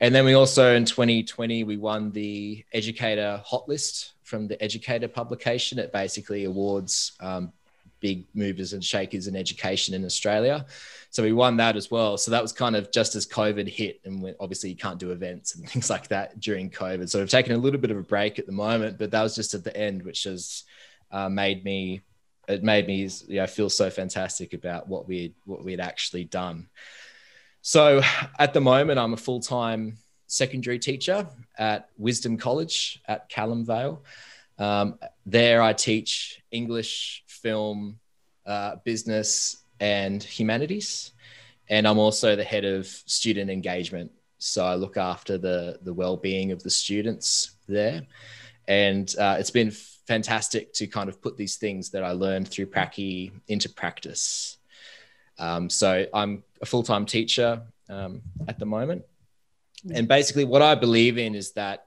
And 0.00 0.14
then 0.14 0.24
we 0.24 0.34
also 0.34 0.74
in 0.74 0.84
2020 0.84 1.64
we 1.64 1.76
won 1.76 2.10
the 2.12 2.64
Educator 2.72 3.42
Hot 3.44 3.68
List 3.68 4.12
from 4.22 4.46
the 4.48 4.62
Educator 4.62 5.08
publication. 5.08 5.78
It 5.78 5.92
basically 5.92 6.44
awards 6.44 7.12
um, 7.20 7.52
big 8.02 8.26
movers 8.34 8.74
and 8.74 8.84
shakers 8.84 9.28
in 9.28 9.34
education 9.34 9.94
in 9.94 10.04
Australia. 10.04 10.66
So 11.08 11.22
we 11.22 11.32
won 11.32 11.56
that 11.56 11.76
as 11.76 11.90
well. 11.90 12.18
So 12.18 12.30
that 12.32 12.42
was 12.42 12.52
kind 12.52 12.76
of 12.76 12.92
just 12.92 13.14
as 13.14 13.26
COVID 13.26 13.68
hit, 13.68 14.00
and 14.04 14.34
obviously 14.40 14.68
you 14.68 14.76
can't 14.76 14.98
do 14.98 15.12
events 15.12 15.54
and 15.54 15.66
things 15.68 15.88
like 15.88 16.08
that 16.08 16.40
during 16.40 16.68
COVID. 16.68 17.08
So 17.08 17.20
we've 17.20 17.30
taken 17.30 17.54
a 17.54 17.58
little 17.58 17.80
bit 17.80 17.90
of 17.90 17.96
a 17.96 18.02
break 18.02 18.38
at 18.38 18.44
the 18.44 18.52
moment, 18.52 18.98
but 18.98 19.10
that 19.12 19.22
was 19.22 19.34
just 19.34 19.54
at 19.54 19.64
the 19.64 19.74
end, 19.74 20.02
which 20.02 20.24
has 20.24 20.64
uh, 21.10 21.30
made 21.30 21.64
me 21.64 22.02
it 22.48 22.64
made 22.64 22.86
me 22.88 23.08
you 23.28 23.36
know, 23.36 23.46
feel 23.46 23.70
so 23.70 23.88
fantastic 23.88 24.52
about 24.52 24.88
what 24.88 25.06
we 25.06 25.34
what 25.44 25.64
we 25.64 25.70
had 25.70 25.80
actually 25.80 26.24
done. 26.24 26.68
So 27.62 28.02
at 28.38 28.52
the 28.52 28.60
moment, 28.60 28.98
I'm 28.98 29.12
a 29.12 29.16
full 29.16 29.40
time 29.40 29.98
secondary 30.26 30.78
teacher 30.78 31.28
at 31.56 31.88
Wisdom 31.96 32.36
College 32.36 33.00
at 33.06 33.30
Calamvale. 33.30 34.00
Um, 34.58 34.98
there, 35.26 35.62
I 35.62 35.72
teach 35.72 36.40
English, 36.50 37.21
film, 37.42 37.98
uh, 38.46 38.76
business, 38.84 39.64
and 39.80 40.22
humanities. 40.22 41.12
And 41.68 41.86
I'm 41.86 41.98
also 41.98 42.36
the 42.36 42.44
head 42.44 42.64
of 42.64 42.86
student 42.86 43.50
engagement. 43.50 44.12
So 44.38 44.64
I 44.64 44.74
look 44.74 44.96
after 44.96 45.38
the, 45.38 45.78
the 45.82 45.94
well 45.94 46.16
being 46.16 46.52
of 46.52 46.62
the 46.62 46.70
students 46.70 47.52
there. 47.68 48.02
And 48.68 49.12
uh, 49.18 49.36
it's 49.38 49.50
been 49.50 49.70
fantastic 49.70 50.72
to 50.74 50.86
kind 50.86 51.08
of 51.08 51.20
put 51.20 51.36
these 51.36 51.56
things 51.56 51.90
that 51.90 52.04
I 52.04 52.12
learned 52.12 52.48
through 52.48 52.66
Pracky 52.66 53.32
into 53.48 53.68
practice. 53.68 54.58
Um, 55.38 55.70
so 55.70 56.06
I'm 56.12 56.42
a 56.60 56.66
full 56.66 56.82
time 56.82 57.06
teacher 57.06 57.62
um, 57.88 58.22
at 58.48 58.58
the 58.58 58.66
moment. 58.66 59.04
And 59.92 60.06
basically, 60.06 60.44
what 60.44 60.62
I 60.62 60.74
believe 60.74 61.18
in 61.18 61.34
is 61.34 61.52
that 61.52 61.86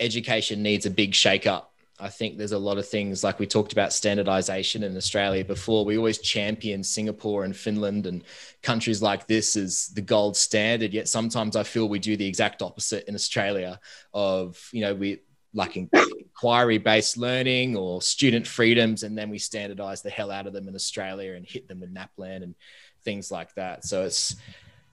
education 0.00 0.62
needs 0.62 0.86
a 0.86 0.90
big 0.90 1.14
shake 1.14 1.46
up 1.46 1.73
I 2.00 2.08
think 2.08 2.36
there's 2.36 2.52
a 2.52 2.58
lot 2.58 2.78
of 2.78 2.88
things 2.88 3.22
like 3.22 3.38
we 3.38 3.46
talked 3.46 3.72
about 3.72 3.92
standardization 3.92 4.82
in 4.82 4.96
Australia 4.96 5.44
before. 5.44 5.84
We 5.84 5.96
always 5.96 6.18
champion 6.18 6.82
Singapore 6.82 7.44
and 7.44 7.56
Finland 7.56 8.06
and 8.06 8.24
countries 8.62 9.00
like 9.00 9.28
this 9.28 9.54
as 9.54 9.88
the 9.94 10.00
gold 10.00 10.36
standard. 10.36 10.92
Yet 10.92 11.08
sometimes 11.08 11.54
I 11.54 11.62
feel 11.62 11.88
we 11.88 12.00
do 12.00 12.16
the 12.16 12.26
exact 12.26 12.62
opposite 12.62 13.06
in 13.06 13.14
Australia 13.14 13.78
of, 14.12 14.68
you 14.72 14.80
know, 14.80 14.92
we 14.92 15.20
like 15.54 15.76
inquiry 15.76 16.78
based 16.78 17.16
learning 17.16 17.76
or 17.76 18.02
student 18.02 18.44
freedoms, 18.44 19.04
and 19.04 19.16
then 19.16 19.30
we 19.30 19.38
standardize 19.38 20.02
the 20.02 20.10
hell 20.10 20.32
out 20.32 20.48
of 20.48 20.52
them 20.52 20.66
in 20.66 20.74
Australia 20.74 21.34
and 21.34 21.46
hit 21.46 21.68
them 21.68 21.78
with 21.78 21.94
NAPLAN 21.94 22.42
and 22.42 22.56
things 23.04 23.30
like 23.30 23.54
that. 23.54 23.84
So 23.84 24.02
it's, 24.04 24.34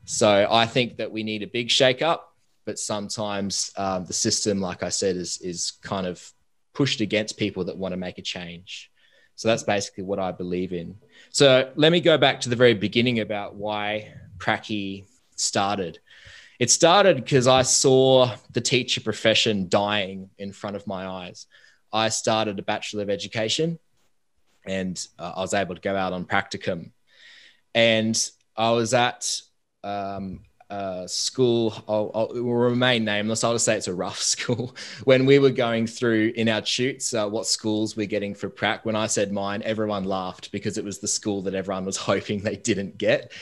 so 0.06 0.48
I 0.52 0.68
think 0.68 0.98
that 0.98 1.12
we 1.12 1.24
need 1.24 1.42
a 1.42 1.48
big 1.48 1.72
shake 1.72 2.04
up, 2.04 2.36
but 2.66 2.78
sometimes 2.78 3.72
um, 3.76 4.06
the 4.06 4.14
system, 4.14 4.62
like 4.62 4.84
I 4.84 4.90
said, 4.90 5.16
is, 5.16 5.40
is 5.42 5.72
kind 5.82 6.06
of 6.06 6.32
pushed 6.74 7.02
against 7.02 7.38
people 7.38 7.66
that 7.66 7.78
want 7.78 7.94
to 7.94 7.98
make 7.98 8.18
a 8.18 8.22
change. 8.22 8.92
So 9.36 9.48
that's 9.48 9.64
basically 9.64 10.04
what 10.04 10.20
I 10.20 10.32
believe 10.32 10.74
in. 10.74 10.96
So 11.32 11.72
let 11.76 11.92
me 11.92 12.02
go 12.02 12.18
back 12.18 12.42
to 12.42 12.50
the 12.50 12.56
very 12.56 12.74
beginning 12.74 13.20
about 13.20 13.56
why 13.56 14.14
Pracky 14.38 15.06
started. 15.36 16.00
It 16.60 16.70
started 16.70 17.16
because 17.16 17.48
I 17.48 17.64
saw 17.64 18.36
the 18.52 18.62
teacher 18.62 19.02
profession 19.02 19.68
dying 19.68 20.30
in 20.38 20.52
front 20.52 20.76
of 20.76 20.86
my 20.86 21.08
eyes. 21.08 21.48
I 21.92 22.10
started 22.10 22.60
a 22.60 22.62
Bachelor 22.62 23.02
of 23.04 23.10
Education 23.10 23.80
and 24.66 25.04
uh, 25.18 25.34
I 25.36 25.42
was 25.42 25.54
able 25.54 25.76
to 25.76 25.82
go 25.82 25.96
out 25.96 26.14
on 26.14 26.26
practicum. 26.26 26.92
And 27.74 28.30
I 28.56 28.72
was 28.72 28.94
at 28.94 29.42
um, 29.84 30.42
uh, 30.72 31.06
school, 31.06 31.74
I'll, 31.88 32.12
I'll, 32.16 32.28
will 32.30 32.54
remain 32.54 33.04
nameless. 33.04 33.44
I'll 33.44 33.54
just 33.54 33.66
say 33.66 33.76
it's 33.76 33.90
a 33.90 33.94
rough 33.94 34.20
school. 34.22 34.74
when 35.04 35.26
we 35.26 35.38
were 35.38 35.52
going 35.52 35.86
through 35.86 36.32
in 36.36 36.48
our 36.48 36.66
shoots, 36.66 37.14
uh, 37.14 37.28
what 37.28 37.46
schools 37.46 37.98
we're 37.98 38.08
getting 38.08 38.34
for 38.34 38.50
prac, 38.50 38.86
when 38.86 38.96
I 38.96 39.08
said 39.08 39.34
mine, 39.34 39.62
everyone 39.66 40.06
laughed 40.06 40.52
because 40.54 40.78
it 40.78 40.86
was 40.86 41.00
the 41.00 41.10
school 41.10 41.42
that 41.44 41.54
everyone 41.54 41.86
was 41.86 41.98
hoping 42.12 42.40
they 42.40 42.56
didn't 42.56 42.98
get. 42.98 43.34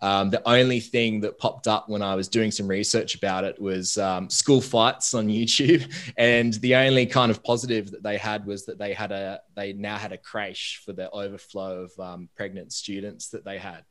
Um, 0.00 0.30
the 0.30 0.48
only 0.48 0.80
thing 0.80 1.20
that 1.20 1.38
popped 1.38 1.66
up 1.66 1.88
when 1.88 2.02
I 2.02 2.14
was 2.14 2.28
doing 2.28 2.52
some 2.52 2.68
research 2.68 3.16
about 3.16 3.44
it 3.44 3.60
was 3.60 3.98
um, 3.98 4.30
school 4.30 4.60
fights 4.60 5.12
on 5.12 5.26
YouTube, 5.28 5.92
and 6.16 6.54
the 6.54 6.76
only 6.76 7.04
kind 7.04 7.30
of 7.30 7.42
positive 7.42 7.90
that 7.90 8.02
they 8.02 8.16
had 8.16 8.46
was 8.46 8.64
that 8.66 8.78
they 8.78 8.94
had 8.94 9.12
a 9.12 9.40
they 9.56 9.72
now 9.72 9.96
had 9.96 10.12
a 10.12 10.18
crash 10.18 10.80
for 10.86 10.92
the 10.92 11.10
overflow 11.10 11.82
of 11.82 11.98
um, 11.98 12.28
pregnant 12.36 12.72
students 12.72 13.30
that 13.30 13.44
they 13.44 13.58
had. 13.58 13.84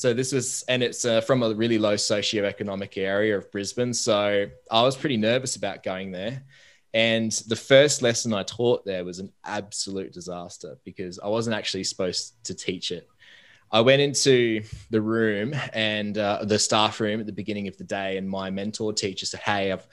So 0.00 0.14
this 0.14 0.32
was, 0.32 0.64
and 0.66 0.82
it's 0.82 1.04
uh, 1.04 1.20
from 1.20 1.42
a 1.42 1.52
really 1.52 1.76
low 1.76 1.92
socioeconomic 1.92 2.96
area 2.96 3.36
of 3.36 3.52
Brisbane. 3.52 3.92
So 3.92 4.46
I 4.70 4.82
was 4.82 4.96
pretty 4.96 5.18
nervous 5.18 5.56
about 5.56 5.82
going 5.82 6.10
there. 6.10 6.42
And 6.94 7.30
the 7.48 7.54
first 7.54 8.00
lesson 8.00 8.32
I 8.32 8.44
taught 8.44 8.86
there 8.86 9.04
was 9.04 9.18
an 9.18 9.30
absolute 9.44 10.14
disaster 10.14 10.78
because 10.86 11.18
I 11.18 11.28
wasn't 11.28 11.54
actually 11.54 11.84
supposed 11.84 12.42
to 12.44 12.54
teach 12.54 12.92
it. 12.92 13.10
I 13.70 13.82
went 13.82 14.00
into 14.00 14.62
the 14.88 15.02
room 15.02 15.54
and 15.74 16.16
uh, 16.16 16.46
the 16.46 16.58
staff 16.58 16.98
room 16.98 17.20
at 17.20 17.26
the 17.26 17.32
beginning 17.32 17.68
of 17.68 17.76
the 17.76 17.84
day, 17.84 18.16
and 18.16 18.26
my 18.26 18.48
mentor 18.48 18.94
teacher 18.94 19.26
said, 19.26 19.40
"Hey, 19.40 19.70
I've 19.70 19.86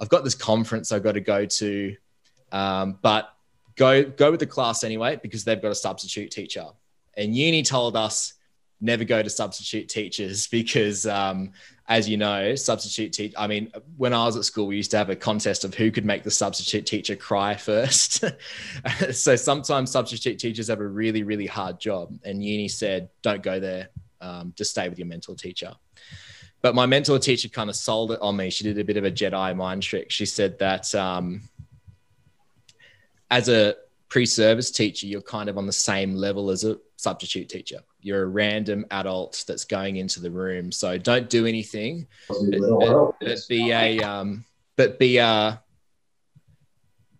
I've 0.00 0.08
got 0.08 0.24
this 0.24 0.34
conference 0.34 0.90
I've 0.90 1.02
got 1.02 1.12
to 1.12 1.20
go 1.20 1.44
to, 1.44 1.96
um, 2.50 2.98
but 3.02 3.28
go 3.76 4.04
go 4.04 4.30
with 4.30 4.40
the 4.40 4.46
class 4.46 4.84
anyway 4.84 5.20
because 5.22 5.44
they've 5.44 5.60
got 5.60 5.70
a 5.70 5.74
substitute 5.74 6.30
teacher." 6.30 6.64
And 7.14 7.36
uni 7.36 7.62
told 7.62 7.94
us 7.94 8.39
never 8.80 9.04
go 9.04 9.22
to 9.22 9.30
substitute 9.30 9.88
teachers 9.88 10.46
because 10.50 11.06
um, 11.06 11.52
as 11.90 12.08
you 12.08 12.16
know, 12.16 12.54
substitute 12.54 13.12
teach. 13.12 13.34
I 13.36 13.48
mean, 13.48 13.72
when 13.96 14.14
I 14.14 14.24
was 14.24 14.36
at 14.36 14.44
school, 14.44 14.68
we 14.68 14.76
used 14.76 14.92
to 14.92 14.96
have 14.96 15.10
a 15.10 15.16
contest 15.16 15.64
of 15.64 15.74
who 15.74 15.90
could 15.90 16.04
make 16.04 16.22
the 16.22 16.30
substitute 16.30 16.86
teacher 16.86 17.16
cry 17.16 17.56
first. 17.56 18.24
so 19.12 19.34
sometimes 19.34 19.90
substitute 19.90 20.38
teachers 20.38 20.68
have 20.68 20.78
a 20.78 20.86
really, 20.86 21.24
really 21.24 21.46
hard 21.46 21.80
job. 21.80 22.16
And 22.24 22.44
uni 22.44 22.68
said, 22.68 23.08
don't 23.22 23.42
go 23.42 23.58
there, 23.58 23.88
um, 24.20 24.52
just 24.56 24.70
stay 24.70 24.88
with 24.88 25.00
your 25.00 25.08
mentor 25.08 25.34
teacher. 25.34 25.72
But 26.62 26.76
my 26.76 26.86
mentor 26.86 27.18
teacher 27.18 27.48
kind 27.48 27.68
of 27.68 27.74
sold 27.74 28.12
it 28.12 28.20
on 28.20 28.36
me. 28.36 28.50
She 28.50 28.62
did 28.62 28.78
a 28.78 28.84
bit 28.84 28.96
of 28.96 29.04
a 29.04 29.10
Jedi 29.10 29.56
mind 29.56 29.82
trick. 29.82 30.12
She 30.12 30.26
said 30.26 30.60
that 30.60 30.94
um, 30.94 31.42
as 33.32 33.48
a 33.48 33.74
pre-service 34.08 34.70
teacher, 34.70 35.08
you're 35.08 35.22
kind 35.22 35.48
of 35.48 35.58
on 35.58 35.66
the 35.66 35.72
same 35.72 36.14
level 36.14 36.50
as 36.50 36.62
a 36.62 36.78
substitute 37.00 37.48
teacher. 37.48 37.80
You're 38.00 38.24
a 38.24 38.26
random 38.26 38.84
adult 38.90 39.44
that's 39.46 39.64
going 39.64 39.96
into 39.96 40.20
the 40.20 40.30
room. 40.30 40.70
So 40.70 40.98
don't 40.98 41.30
do 41.30 41.46
anything, 41.46 42.06
but, 42.28 42.36
but, 43.20 43.48
be 43.48 43.70
a 43.72 43.98
um, 44.00 44.44
but 44.76 44.98
be 44.98 45.16
a 45.16 45.62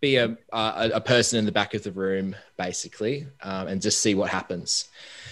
be 0.01 0.17
a, 0.17 0.37
a, 0.53 0.91
a 0.95 1.01
person 1.01 1.39
in 1.39 1.45
the 1.45 1.53
back 1.53 1.75
of 1.75 1.83
the 1.83 1.93
room 1.93 2.35
basically, 2.57 3.27
um, 3.43 3.69
and 3.69 3.83
just 3.83 3.99
see 3.99 4.15
what 4.15 4.31
happens. 4.31 4.89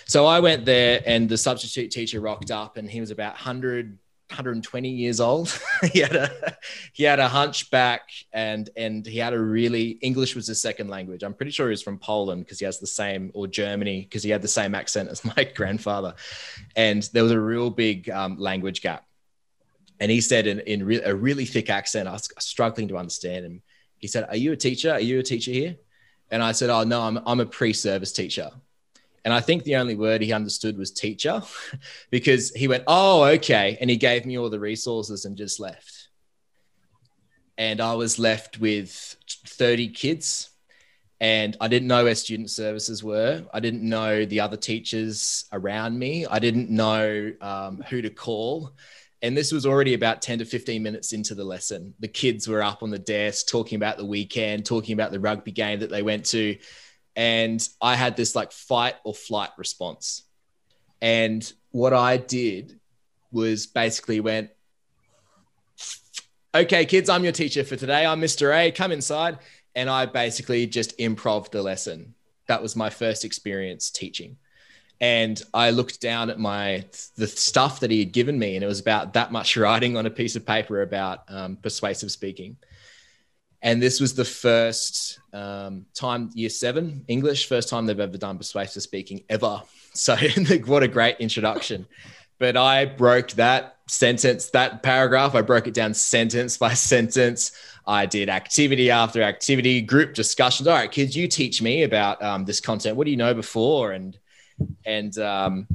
So 0.07 0.27
I 0.27 0.41
went 0.41 0.65
there, 0.65 1.03
and 1.07 1.29
the 1.29 1.39
substitute 1.39 1.91
teacher 1.91 2.21
rocked 2.21 2.51
up, 2.51 2.77
and 2.77 2.91
he 2.91 3.01
was 3.01 3.11
about 3.11 3.37
hundred 3.37 3.99
120 4.31 4.89
years 4.89 5.21
old. 5.21 5.59
he 5.93 6.01
had 6.01 6.15
a 6.15 6.57
he 6.93 7.05
had 7.05 7.19
a 7.19 7.29
hunchback 7.29 8.11
and 8.33 8.69
and 8.77 9.07
he 9.07 9.19
had 9.19 9.33
a 9.33 9.39
really 9.39 9.91
English 10.03 10.35
was 10.35 10.47
his 10.47 10.61
second 10.61 10.89
language. 10.89 11.23
I'm 11.23 11.35
pretty 11.35 11.53
sure 11.53 11.67
he 11.67 11.71
was 11.71 11.83
from 11.83 11.99
Poland 11.99 12.45
because 12.45 12.59
he 12.59 12.65
has 12.65 12.79
the 12.79 12.87
same 12.87 13.31
or 13.35 13.47
Germany 13.47 14.03
because 14.03 14.23
he 14.23 14.31
had 14.31 14.43
the 14.43 14.49
same 14.49 14.75
accent 14.75 15.09
as 15.09 15.25
my 15.37 15.45
grandfather, 15.55 16.15
and 16.77 17.03
there 17.13 17.23
was 17.23 17.33
a 17.33 17.41
real 17.41 17.71
big 17.71 18.11
um, 18.11 18.39
language 18.39 18.83
gap. 18.83 19.07
And 20.01 20.11
he 20.11 20.21
said 20.21 20.47
in 20.47 20.61
in 20.61 20.85
re- 20.85 21.03
a 21.03 21.15
really 21.15 21.45
thick 21.45 21.71
accent, 21.71 22.09
I 22.09 22.13
was 22.13 22.29
struggling 22.39 22.89
to 22.89 22.99
understand 22.99 23.47
him. 23.47 23.63
He 23.99 24.07
said, 24.07 24.27
"Are 24.29 24.37
you 24.37 24.53
a 24.53 24.57
teacher? 24.57 24.93
Are 24.93 25.01
you 25.01 25.19
a 25.19 25.23
teacher 25.23 25.51
here?" 25.51 25.77
And 26.31 26.43
I 26.43 26.53
said, 26.53 26.71
"Oh 26.71 26.85
no, 26.85 27.01
I'm 27.01 27.19
I'm 27.27 27.41
a 27.41 27.47
pre-service 27.47 28.13
teacher." 28.13 28.51
And 29.29 29.35
I 29.35 29.41
think 29.41 29.65
the 29.65 29.77
only 29.77 29.95
word 29.95 30.23
he 30.23 30.33
understood 30.33 30.79
was 30.79 30.91
teacher 30.91 31.43
because 32.11 32.49
he 32.53 32.67
went, 32.67 32.85
Oh, 32.87 33.25
okay. 33.25 33.77
And 33.79 33.91
he 33.91 33.99
gave 33.99 34.25
me 34.25 34.39
all 34.39 34.49
the 34.49 34.59
resources 34.59 35.27
and 35.27 35.37
just 35.37 35.61
left. 35.61 36.09
And 37.59 37.83
I 37.83 37.93
was 37.93 38.19
left 38.19 38.59
with 38.59 39.17
30 39.47 39.89
kids. 39.89 40.49
And 41.21 41.59
I 41.61 41.69
didn't 41.69 41.89
know 41.89 42.05
where 42.05 42.15
student 42.15 42.49
services 42.49 43.05
were. 43.05 43.45
I 43.53 43.61
didn't 43.61 43.87
know 43.87 44.25
the 44.25 44.41
other 44.41 44.57
teachers 44.57 45.45
around 45.53 45.99
me. 45.99 46.25
I 46.25 46.39
didn't 46.39 46.71
know 46.71 47.31
um, 47.43 47.85
who 47.87 48.01
to 48.01 48.09
call. 48.09 48.73
And 49.21 49.37
this 49.37 49.53
was 49.53 49.67
already 49.67 49.93
about 49.93 50.23
10 50.23 50.39
to 50.39 50.47
15 50.47 50.83
minutes 50.83 51.13
into 51.13 51.35
the 51.35 51.45
lesson. 51.45 51.93
The 52.01 52.09
kids 52.09 52.49
were 52.49 52.63
up 52.63 52.83
on 52.83 52.89
the 52.89 52.99
desk 52.99 53.47
talking 53.47 53.77
about 53.77 53.99
the 53.99 54.07
weekend, 54.07 54.65
talking 54.65 54.95
about 54.95 55.13
the 55.13 55.21
rugby 55.21 55.53
game 55.53 55.81
that 55.81 55.91
they 55.91 56.03
went 56.03 56.25
to 56.27 56.57
and 57.19 57.69
I 57.83 57.97
had 57.97 58.17
this 58.17 58.37
like 58.37 58.53
fight 58.53 58.95
or 59.03 59.13
flight 59.13 59.51
response. 59.59 60.23
And 61.03 61.53
what 61.73 61.93
I 61.93 62.17
did 62.17 62.79
was 63.33 63.67
basically 63.67 64.21
went, 64.21 64.51
okay, 66.55 66.87
kids, 66.87 67.11
I'm 67.11 67.25
your 67.25 67.33
teacher 67.33 67.65
for 67.65 67.75
today. 67.75 68.07
I'm 68.07 68.21
Mr. 68.21 68.57
A, 68.57 68.71
come 68.71 68.93
inside. 68.93 69.39
And 69.75 69.91
I 69.91 70.07
basically 70.07 70.69
just 70.69 70.97
improv 70.99 71.51
the 71.51 71.61
lesson. 71.61 72.15
That 72.47 72.63
was 72.63 72.77
my 72.77 72.89
first 72.89 73.25
experience 73.25 73.91
teaching. 73.91 74.37
And 75.01 75.43
I 75.53 75.71
looked 75.71 76.01
down 76.01 76.31
at 76.31 76.39
my 76.39 76.85
the 77.17 77.27
stuff 77.27 77.81
that 77.81 77.91
he 77.91 77.99
had 77.99 78.13
given 78.13 78.39
me, 78.39 78.57
and 78.57 78.65
it 78.65 78.67
was 78.67 78.81
about 78.81 79.13
that 79.15 79.31
much 79.31 79.57
writing 79.57 79.97
on 79.97 80.07
a 80.07 80.11
piece 80.11 80.35
of 80.35 80.45
paper 80.45 80.83
about 80.83 81.23
um, 81.29 81.57
persuasive 81.57 82.11
speaking. 82.11 82.57
And 83.61 83.83
this 83.83 84.01
was 84.01 84.15
the 84.15 84.25
first 84.25 85.19
um, 85.33 85.87
time, 85.95 86.31
year 86.35 86.49
seven 86.49 87.05
English, 87.09 87.49
first 87.49 87.69
time 87.69 87.87
they've 87.87 87.99
ever 87.99 88.17
done 88.17 88.39
persuasive 88.39 88.83
speaking 88.83 89.25
ever. 89.29 89.63
So, 89.95 90.17
what 90.67 90.85
a 90.85 90.87
great 90.87 91.17
introduction. 91.19 91.85
But 92.39 92.57
I 92.57 92.85
broke 92.85 93.33
that 93.33 93.79
sentence, 93.89 94.51
that 94.51 94.83
paragraph, 94.85 95.35
I 95.35 95.43
broke 95.43 95.67
it 95.67 95.75
down 95.75 95.93
sentence 95.93 96.57
by 96.57 96.75
sentence. 96.75 97.51
I 97.85 98.07
did 98.07 98.29
activity 98.29 98.93
after 98.93 99.23
activity, 99.23 99.81
group 99.81 100.15
discussions. 100.15 100.69
All 100.69 100.75
right, 100.75 100.93
kids, 100.93 101.17
you 101.17 101.27
teach 101.27 101.61
me 101.61 101.83
about 101.83 102.23
um, 102.23 102.45
this 102.45 102.61
content. 102.61 102.97
What 102.97 103.07
do 103.07 103.11
you 103.11 103.17
know 103.17 103.35
before? 103.35 103.91
And 103.93 104.17
and 104.85 105.19
um, 105.19 105.67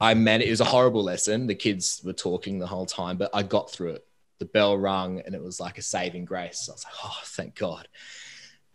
I 0.00 0.14
meant 0.14 0.44
it 0.44 0.50
was 0.50 0.60
a 0.60 0.64
horrible 0.64 1.02
lesson. 1.02 1.48
The 1.48 1.54
kids 1.56 2.00
were 2.04 2.12
talking 2.12 2.58
the 2.60 2.66
whole 2.66 2.86
time, 2.86 3.16
but 3.16 3.30
I 3.34 3.42
got 3.42 3.72
through 3.72 3.94
it 3.94 4.06
the 4.40 4.46
bell 4.46 4.76
rung 4.76 5.20
and 5.20 5.34
it 5.34 5.42
was 5.42 5.60
like 5.60 5.78
a 5.78 5.82
saving 5.82 6.24
grace. 6.24 6.68
I 6.68 6.72
was 6.72 6.84
like, 6.84 6.94
oh, 7.04 7.18
thank 7.24 7.54
God. 7.54 7.86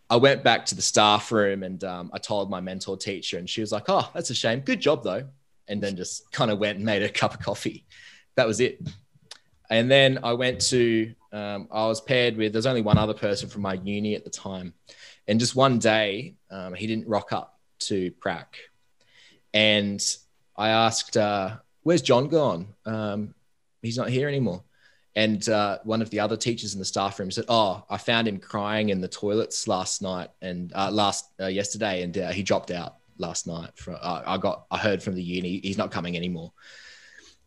I 0.10 0.16
went 0.16 0.44
back 0.44 0.68
to 0.68 0.76
the 0.76 0.82
staff 0.82 1.32
room 1.32 1.64
and 1.64 1.84
um, 1.84 2.12
I 2.14 2.20
told 2.20 2.50
my 2.50 2.62
mentor 2.62 2.96
teacher, 2.96 3.40
and 3.40 3.50
she 3.50 3.60
was 3.60 3.72
like, 3.72 3.86
oh, 3.88 4.10
that's 4.14 4.30
a 4.30 4.36
shame. 4.36 4.60
Good 4.60 4.80
job, 4.80 5.04
though. 5.04 5.28
And 5.68 5.82
then 5.82 5.98
just 5.98 6.32
kind 6.32 6.52
of 6.52 6.60
went 6.60 6.78
and 6.78 6.86
made 6.86 7.02
a 7.02 7.10
cup 7.22 7.34
of 7.34 7.40
coffee. 7.42 7.86
That 8.36 8.48
was 8.48 8.60
it. 8.60 8.80
And 9.70 9.90
then 9.90 10.20
I 10.24 10.34
went 10.34 10.62
to, 10.70 11.12
um, 11.34 11.68
I 11.72 11.88
was 11.88 12.00
paired 12.00 12.38
with, 12.38 12.54
there's 12.54 12.68
only 12.68 12.84
one 12.84 13.00
other 13.00 13.16
person 13.16 13.50
from 13.50 13.64
my 13.64 13.74
uni 13.74 14.14
at 14.14 14.24
the 14.24 14.30
time. 14.30 14.76
And 15.28 15.40
just 15.40 15.56
one 15.56 15.80
day, 15.80 16.36
um, 16.52 16.76
he 16.76 16.86
didn't 16.86 17.08
rock 17.08 17.34
up 17.34 17.60
to 17.80 18.12
prac. 18.12 18.58
And 19.56 20.00
I 20.56 20.70
asked, 20.70 21.18
uh, 21.18 21.58
where's 21.82 22.04
John 22.04 22.28
gone? 22.28 22.68
Um, 22.86 23.34
he's 23.82 23.98
not 23.98 24.10
here 24.10 24.28
anymore. 24.28 24.64
And 25.16 25.48
uh, 25.48 25.80
one 25.84 26.02
of 26.02 26.10
the 26.10 26.20
other 26.20 26.36
teachers 26.36 26.74
in 26.74 26.80
the 26.80 26.86
staff 26.86 27.20
room 27.20 27.32
said, 27.32 27.46
"Oh, 27.48 27.86
I 27.90 27.98
found 27.98 28.28
him 28.28 28.38
crying 28.38 28.90
in 28.90 29.00
the 29.00 29.08
toilets 29.08 29.68
last 29.68 30.02
night 30.02 30.30
and 30.42 30.74
uh, 30.76 30.92
last 30.92 31.30
uh, 31.40 31.48
yesterday, 31.48 32.04
and 32.04 32.18
uh, 32.18 32.32
he 32.32 32.44
dropped 32.44 32.70
out 32.72 32.98
last 33.18 33.48
night. 33.48 33.70
For, 33.76 33.94
uh, 33.94 34.24
I 34.26 34.38
got, 34.38 34.66
I 34.70 34.78
heard 34.78 35.02
from 35.02 35.16
the 35.16 35.24
uni, 35.24 35.60
he's 35.60 35.78
not 35.78 35.92
coming 35.92 36.18
anymore." 36.18 36.52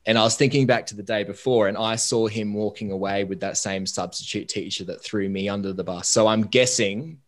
And 0.06 0.16
I 0.16 0.22
was 0.22 0.36
thinking 0.36 0.64
back 0.64 0.86
to 0.86 0.96
the 0.96 1.02
day 1.02 1.22
before, 1.22 1.68
and 1.68 1.76
I 1.76 1.96
saw 1.96 2.26
him 2.26 2.54
walking 2.54 2.90
away 2.90 3.24
with 3.24 3.40
that 3.40 3.58
same 3.58 3.84
substitute 3.84 4.48
teacher 4.48 4.84
that 4.84 5.04
threw 5.04 5.28
me 5.28 5.50
under 5.50 5.74
the 5.74 5.84
bus. 5.84 6.08
So 6.08 6.26
I'm 6.26 6.46
guessing 6.46 7.18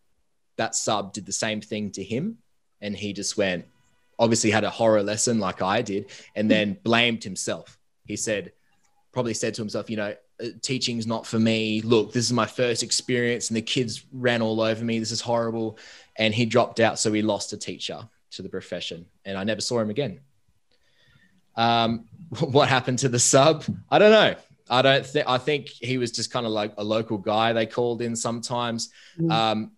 that 0.56 0.74
sub 0.74 1.12
did 1.12 1.26
the 1.26 1.32
same 1.32 1.60
thing 1.60 1.90
to 1.92 2.02
him, 2.02 2.38
and 2.80 2.96
he 2.96 3.12
just 3.12 3.36
went, 3.36 3.66
obviously 4.18 4.50
had 4.50 4.64
a 4.64 4.70
horror 4.70 5.02
lesson 5.02 5.38
like 5.38 5.60
I 5.60 5.82
did, 5.82 6.06
and 6.34 6.50
then 6.50 6.78
blamed 6.82 7.22
himself. 7.22 7.78
He 8.06 8.16
said, 8.16 8.52
probably 9.12 9.34
said 9.34 9.52
to 9.54 9.62
himself, 9.62 9.90
you 9.90 9.96
know, 9.96 10.14
teaching's 10.62 11.06
not 11.06 11.26
for 11.26 11.38
me. 11.38 11.80
Look, 11.82 12.12
this 12.12 12.24
is 12.24 12.32
my 12.32 12.46
first 12.46 12.82
experience, 12.82 13.48
and 13.48 13.56
the 13.56 13.62
kids 13.62 14.04
ran 14.12 14.42
all 14.42 14.60
over 14.60 14.84
me. 14.84 14.98
This 14.98 15.10
is 15.10 15.20
horrible. 15.20 15.78
And 16.16 16.34
he 16.34 16.44
dropped 16.46 16.80
out, 16.80 16.98
so 16.98 17.12
he 17.12 17.22
lost 17.22 17.52
a 17.52 17.56
teacher 17.56 18.08
to 18.32 18.42
the 18.42 18.48
profession, 18.48 19.06
and 19.24 19.36
I 19.36 19.44
never 19.44 19.60
saw 19.60 19.80
him 19.80 19.90
again. 19.90 20.20
Um, 21.56 22.06
what 22.40 22.68
happened 22.68 23.00
to 23.00 23.08
the 23.08 23.18
sub? 23.18 23.64
I 23.90 23.98
don't 23.98 24.12
know. 24.12 24.34
I 24.68 24.82
don't 24.82 25.04
think. 25.04 25.28
I 25.28 25.38
think 25.38 25.68
he 25.68 25.98
was 25.98 26.12
just 26.12 26.30
kind 26.30 26.46
of 26.46 26.52
like 26.52 26.72
a 26.78 26.84
local 26.84 27.18
guy 27.18 27.52
they 27.52 27.66
called 27.66 28.02
in 28.02 28.14
sometimes. 28.14 28.90
Mm. 29.18 29.32
Um, 29.32 29.72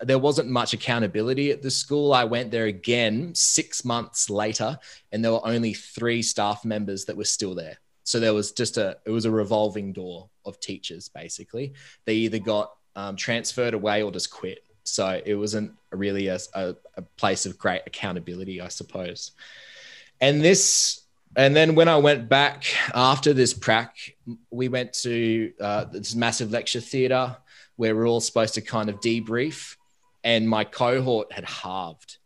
there 0.00 0.18
wasn't 0.18 0.48
much 0.48 0.72
accountability 0.72 1.50
at 1.50 1.62
the 1.62 1.70
school. 1.70 2.12
I 2.12 2.24
went 2.24 2.50
there 2.50 2.66
again 2.66 3.34
six 3.34 3.84
months 3.84 4.28
later, 4.28 4.78
and 5.12 5.24
there 5.24 5.32
were 5.32 5.46
only 5.46 5.72
three 5.72 6.22
staff 6.22 6.64
members 6.64 7.06
that 7.06 7.16
were 7.16 7.24
still 7.24 7.54
there. 7.54 7.78
So 8.04 8.20
there 8.20 8.34
was 8.34 8.52
just 8.52 8.76
a 8.76 8.98
it 9.04 9.10
was 9.10 9.24
a 9.24 9.30
revolving 9.30 9.92
door 9.92 10.28
of 10.44 10.60
teachers 10.60 11.08
basically. 11.08 11.74
They 12.04 12.14
either 12.14 12.38
got 12.38 12.72
um, 12.94 13.16
transferred 13.16 13.74
away 13.74 14.02
or 14.02 14.12
just 14.12 14.30
quit. 14.30 14.60
So 14.84 15.20
it 15.24 15.34
wasn't 15.34 15.72
really 15.90 16.28
a, 16.28 16.38
a, 16.54 16.76
a 16.96 17.02
place 17.16 17.46
of 17.46 17.58
great 17.58 17.82
accountability, 17.86 18.60
I 18.60 18.68
suppose. 18.68 19.32
And 20.20 20.42
this 20.42 21.00
and 21.36 21.56
then 21.56 21.74
when 21.74 21.88
I 21.88 21.96
went 21.96 22.28
back 22.28 22.64
after 22.94 23.32
this 23.32 23.54
prac, 23.54 23.96
we 24.50 24.68
went 24.68 24.92
to 25.02 25.52
uh, 25.60 25.84
this 25.84 26.14
massive 26.14 26.52
lecture 26.52 26.80
theatre 26.80 27.36
where 27.76 27.96
we're 27.96 28.06
all 28.06 28.20
supposed 28.20 28.54
to 28.54 28.60
kind 28.60 28.88
of 28.88 29.00
debrief, 29.00 29.76
and 30.22 30.48
my 30.48 30.62
cohort 30.62 31.32
had 31.32 31.44
halved 31.44 32.18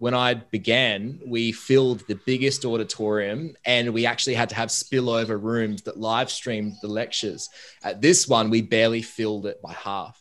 when 0.00 0.14
I 0.14 0.32
began, 0.32 1.20
we 1.26 1.52
filled 1.52 2.06
the 2.08 2.18
biggest 2.24 2.64
auditorium 2.64 3.54
and 3.66 3.92
we 3.92 4.06
actually 4.06 4.32
had 4.32 4.48
to 4.48 4.54
have 4.54 4.70
spillover 4.70 5.40
rooms 5.40 5.82
that 5.82 6.00
live 6.00 6.30
streamed 6.30 6.76
the 6.80 6.88
lectures. 6.88 7.50
At 7.84 8.00
this 8.00 8.26
one, 8.26 8.48
we 8.48 8.62
barely 8.62 9.02
filled 9.02 9.44
it 9.44 9.60
by 9.60 9.74
half. 9.74 10.18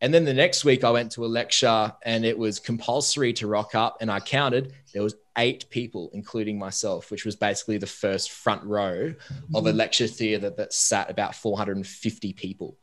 And 0.00 0.14
then 0.14 0.24
the 0.24 0.32
next 0.32 0.64
week, 0.64 0.82
I 0.82 0.90
went 0.90 1.12
to 1.12 1.26
a 1.26 1.28
lecture 1.28 1.92
and 2.06 2.24
it 2.24 2.38
was 2.38 2.58
compulsory 2.58 3.34
to 3.34 3.46
rock 3.46 3.74
up. 3.74 3.98
And 4.00 4.10
I 4.10 4.18
counted, 4.18 4.72
there 4.94 5.02
was 5.02 5.14
eight 5.36 5.68
people, 5.68 6.10
including 6.14 6.58
myself, 6.58 7.10
which 7.10 7.26
was 7.26 7.36
basically 7.36 7.76
the 7.76 7.86
first 7.86 8.30
front 8.30 8.64
row 8.64 9.14
of 9.54 9.66
a 9.66 9.68
mm-hmm. 9.68 9.76
lecture 9.76 10.06
theatre 10.06 10.48
that, 10.48 10.56
that 10.56 10.72
sat 10.72 11.10
about 11.10 11.34
450 11.34 12.32
people. 12.32 12.78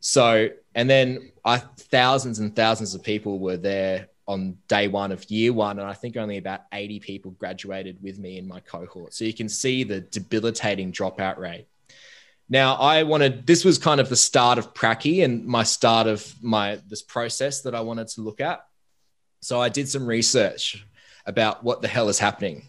So, 0.00 0.50
and 0.74 0.90
then 0.90 1.32
I, 1.46 1.56
thousands 1.56 2.40
and 2.40 2.54
thousands 2.54 2.94
of 2.94 3.02
people 3.02 3.38
were 3.38 3.56
there 3.56 4.08
on 4.26 4.56
day 4.66 4.88
one 4.88 5.12
of 5.12 5.30
year 5.30 5.52
one, 5.52 5.78
and 5.78 5.88
I 5.88 5.94
think 5.94 6.16
only 6.16 6.38
about 6.38 6.62
80 6.72 7.00
people 7.00 7.30
graduated 7.32 8.02
with 8.02 8.18
me 8.18 8.38
in 8.38 8.48
my 8.48 8.60
cohort. 8.60 9.14
So 9.14 9.24
you 9.24 9.32
can 9.32 9.48
see 9.48 9.84
the 9.84 10.00
debilitating 10.00 10.92
dropout 10.92 11.38
rate. 11.38 11.66
Now, 12.48 12.74
I 12.74 13.02
wanted 13.02 13.46
this 13.46 13.64
was 13.64 13.78
kind 13.78 14.00
of 14.00 14.08
the 14.08 14.16
start 14.16 14.58
of 14.58 14.72
Pracky 14.72 15.24
and 15.24 15.44
my 15.44 15.64
start 15.64 16.06
of 16.06 16.32
my 16.40 16.80
this 16.88 17.02
process 17.02 17.62
that 17.62 17.74
I 17.74 17.80
wanted 17.80 18.08
to 18.08 18.20
look 18.20 18.40
at. 18.40 18.64
So 19.40 19.60
I 19.60 19.68
did 19.68 19.88
some 19.88 20.06
research 20.06 20.84
about 21.24 21.64
what 21.64 21.82
the 21.82 21.88
hell 21.88 22.08
is 22.08 22.18
happening. 22.18 22.68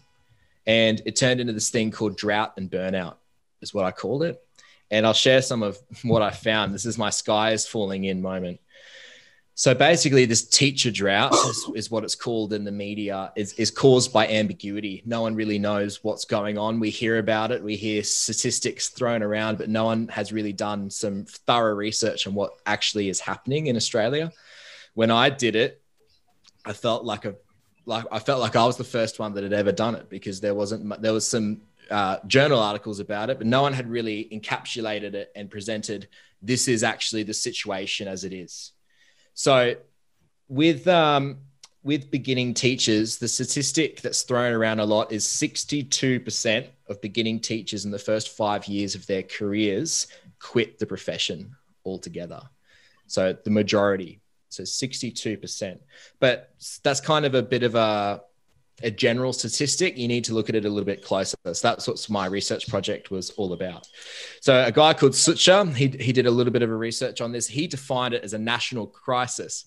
And 0.66 1.00
it 1.06 1.16
turned 1.16 1.40
into 1.40 1.52
this 1.52 1.70
thing 1.70 1.90
called 1.90 2.16
drought 2.16 2.54
and 2.56 2.70
burnout, 2.70 3.16
is 3.62 3.72
what 3.72 3.84
I 3.84 3.90
called 3.90 4.22
it. 4.22 4.42
And 4.90 5.06
I'll 5.06 5.12
share 5.12 5.42
some 5.42 5.62
of 5.62 5.78
what 6.02 6.22
I 6.22 6.30
found. 6.30 6.74
This 6.74 6.86
is 6.86 6.98
my 6.98 7.10
sky 7.10 7.52
is 7.52 7.66
falling 7.66 8.04
in 8.04 8.20
moment. 8.20 8.60
So 9.58 9.74
basically, 9.74 10.24
this 10.24 10.44
teacher 10.44 10.92
drought 10.92 11.34
is, 11.34 11.70
is, 11.74 11.90
what 11.90 12.04
it's 12.04 12.14
called 12.14 12.52
in 12.52 12.62
the 12.62 12.70
media, 12.70 13.32
is, 13.34 13.54
is 13.54 13.72
caused 13.72 14.12
by 14.12 14.28
ambiguity. 14.28 15.02
No 15.04 15.22
one 15.22 15.34
really 15.34 15.58
knows 15.58 16.04
what's 16.04 16.24
going 16.24 16.56
on. 16.56 16.78
We 16.78 16.90
hear 16.90 17.18
about 17.18 17.50
it, 17.50 17.60
we 17.60 17.74
hear 17.74 18.04
statistics 18.04 18.90
thrown 18.90 19.20
around, 19.20 19.58
but 19.58 19.68
no 19.68 19.84
one 19.84 20.06
has 20.08 20.32
really 20.32 20.52
done 20.52 20.90
some 20.90 21.24
thorough 21.24 21.74
research 21.74 22.28
on 22.28 22.34
what 22.34 22.52
actually 22.66 23.08
is 23.08 23.18
happening 23.18 23.66
in 23.66 23.74
Australia. 23.74 24.30
When 24.94 25.10
I 25.10 25.28
did 25.28 25.56
it, 25.56 25.82
I 26.64 26.72
felt 26.72 27.04
like 27.04 27.24
a 27.24 27.34
like 27.84 28.04
I 28.12 28.20
felt 28.20 28.38
like 28.38 28.54
I 28.54 28.64
was 28.64 28.76
the 28.76 28.84
first 28.84 29.18
one 29.18 29.34
that 29.34 29.42
had 29.42 29.52
ever 29.52 29.72
done 29.72 29.96
it 29.96 30.08
because 30.08 30.40
there 30.40 30.54
wasn't 30.54 31.02
there 31.02 31.12
was 31.12 31.26
some 31.26 31.62
uh, 31.90 32.18
journal 32.28 32.60
articles 32.60 33.00
about 33.00 33.28
it, 33.28 33.38
but 33.38 33.46
no 33.48 33.62
one 33.62 33.72
had 33.72 33.90
really 33.90 34.28
encapsulated 34.30 35.14
it 35.14 35.32
and 35.34 35.50
presented 35.50 36.06
this 36.40 36.68
is 36.68 36.84
actually 36.84 37.24
the 37.24 37.34
situation 37.34 38.06
as 38.06 38.22
it 38.22 38.32
is. 38.32 38.70
So 39.38 39.76
with 40.48 40.88
um, 40.88 41.38
with 41.84 42.10
beginning 42.10 42.54
teachers, 42.54 43.18
the 43.18 43.28
statistic 43.28 44.00
that's 44.00 44.22
thrown 44.22 44.52
around 44.52 44.80
a 44.80 44.84
lot 44.84 45.12
is 45.12 45.24
62% 45.24 46.66
of 46.88 47.00
beginning 47.00 47.38
teachers 47.38 47.84
in 47.84 47.92
the 47.92 48.00
first 48.00 48.30
five 48.30 48.66
years 48.66 48.96
of 48.96 49.06
their 49.06 49.22
careers 49.22 50.08
quit 50.40 50.80
the 50.80 50.86
profession 50.86 51.54
altogether. 51.84 52.42
So 53.06 53.32
the 53.32 53.50
majority. 53.50 54.20
So 54.48 54.64
62%. 54.64 55.78
But 56.18 56.52
that's 56.82 57.00
kind 57.00 57.24
of 57.24 57.36
a 57.36 57.42
bit 57.42 57.62
of 57.62 57.76
a, 57.76 58.22
a 58.82 58.90
general 58.90 59.32
statistic. 59.32 59.96
You 59.96 60.08
need 60.08 60.24
to 60.24 60.34
look 60.34 60.48
at 60.48 60.54
it 60.54 60.64
a 60.64 60.68
little 60.68 60.84
bit 60.84 61.04
closer. 61.04 61.36
So 61.44 61.68
that's 61.68 61.86
what 61.88 62.08
my 62.10 62.26
research 62.26 62.68
project 62.68 63.10
was 63.10 63.30
all 63.30 63.52
about. 63.52 63.88
So 64.40 64.64
a 64.64 64.72
guy 64.72 64.94
called 64.94 65.12
Sucha, 65.12 65.74
he, 65.74 65.88
he 65.88 66.12
did 66.12 66.26
a 66.26 66.30
little 66.30 66.52
bit 66.52 66.62
of 66.62 66.70
a 66.70 66.76
research 66.76 67.20
on 67.20 67.32
this. 67.32 67.46
He 67.46 67.66
defined 67.66 68.14
it 68.14 68.24
as 68.24 68.32
a 68.32 68.38
national 68.38 68.86
crisis, 68.86 69.66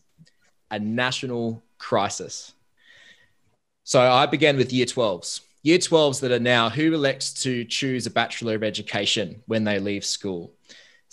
a 0.69 0.79
national 0.79 1.63
crisis. 1.77 2.53
So 3.83 3.99
I 3.99 4.25
began 4.25 4.57
with 4.57 4.71
year 4.71 4.85
12s. 4.85 5.41
Year 5.63 5.77
12s 5.77 6.21
that 6.21 6.31
are 6.31 6.39
now 6.39 6.69
who 6.69 6.93
elects 6.93 7.33
to 7.43 7.65
choose 7.65 8.05
a 8.07 8.11
Bachelor 8.11 8.55
of 8.55 8.63
Education 8.63 9.43
when 9.45 9.63
they 9.63 9.79
leave 9.79 10.03
school 10.05 10.53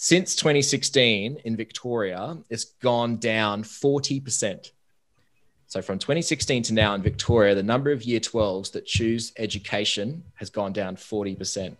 since 0.00 0.36
2016 0.36 1.38
in 1.44 1.56
Victoria, 1.56 2.38
it's 2.48 2.66
gone 2.66 3.16
down 3.16 3.64
40%. 3.64 4.70
So 5.68 5.82
from 5.82 5.98
2016 5.98 6.62
to 6.64 6.74
now 6.74 6.94
in 6.94 7.02
Victoria, 7.02 7.54
the 7.54 7.62
number 7.62 7.92
of 7.92 8.02
year 8.02 8.20
12s 8.20 8.72
that 8.72 8.86
choose 8.86 9.32
education 9.36 10.24
has 10.34 10.48
gone 10.48 10.72
down 10.72 10.96
40%. 10.96 11.76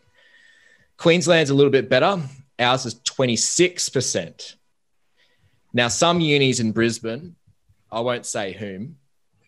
Queensland's 0.98 1.48
a 1.48 1.54
little 1.54 1.72
bit 1.72 1.88
better. 1.88 2.20
Ours 2.58 2.84
is 2.84 2.96
26%. 2.96 4.56
Now, 5.72 5.88
some 5.88 6.20
unis 6.20 6.60
in 6.60 6.72
Brisbane, 6.72 7.34
I 7.90 8.00
won't 8.00 8.26
say 8.26 8.52
whom, 8.52 8.98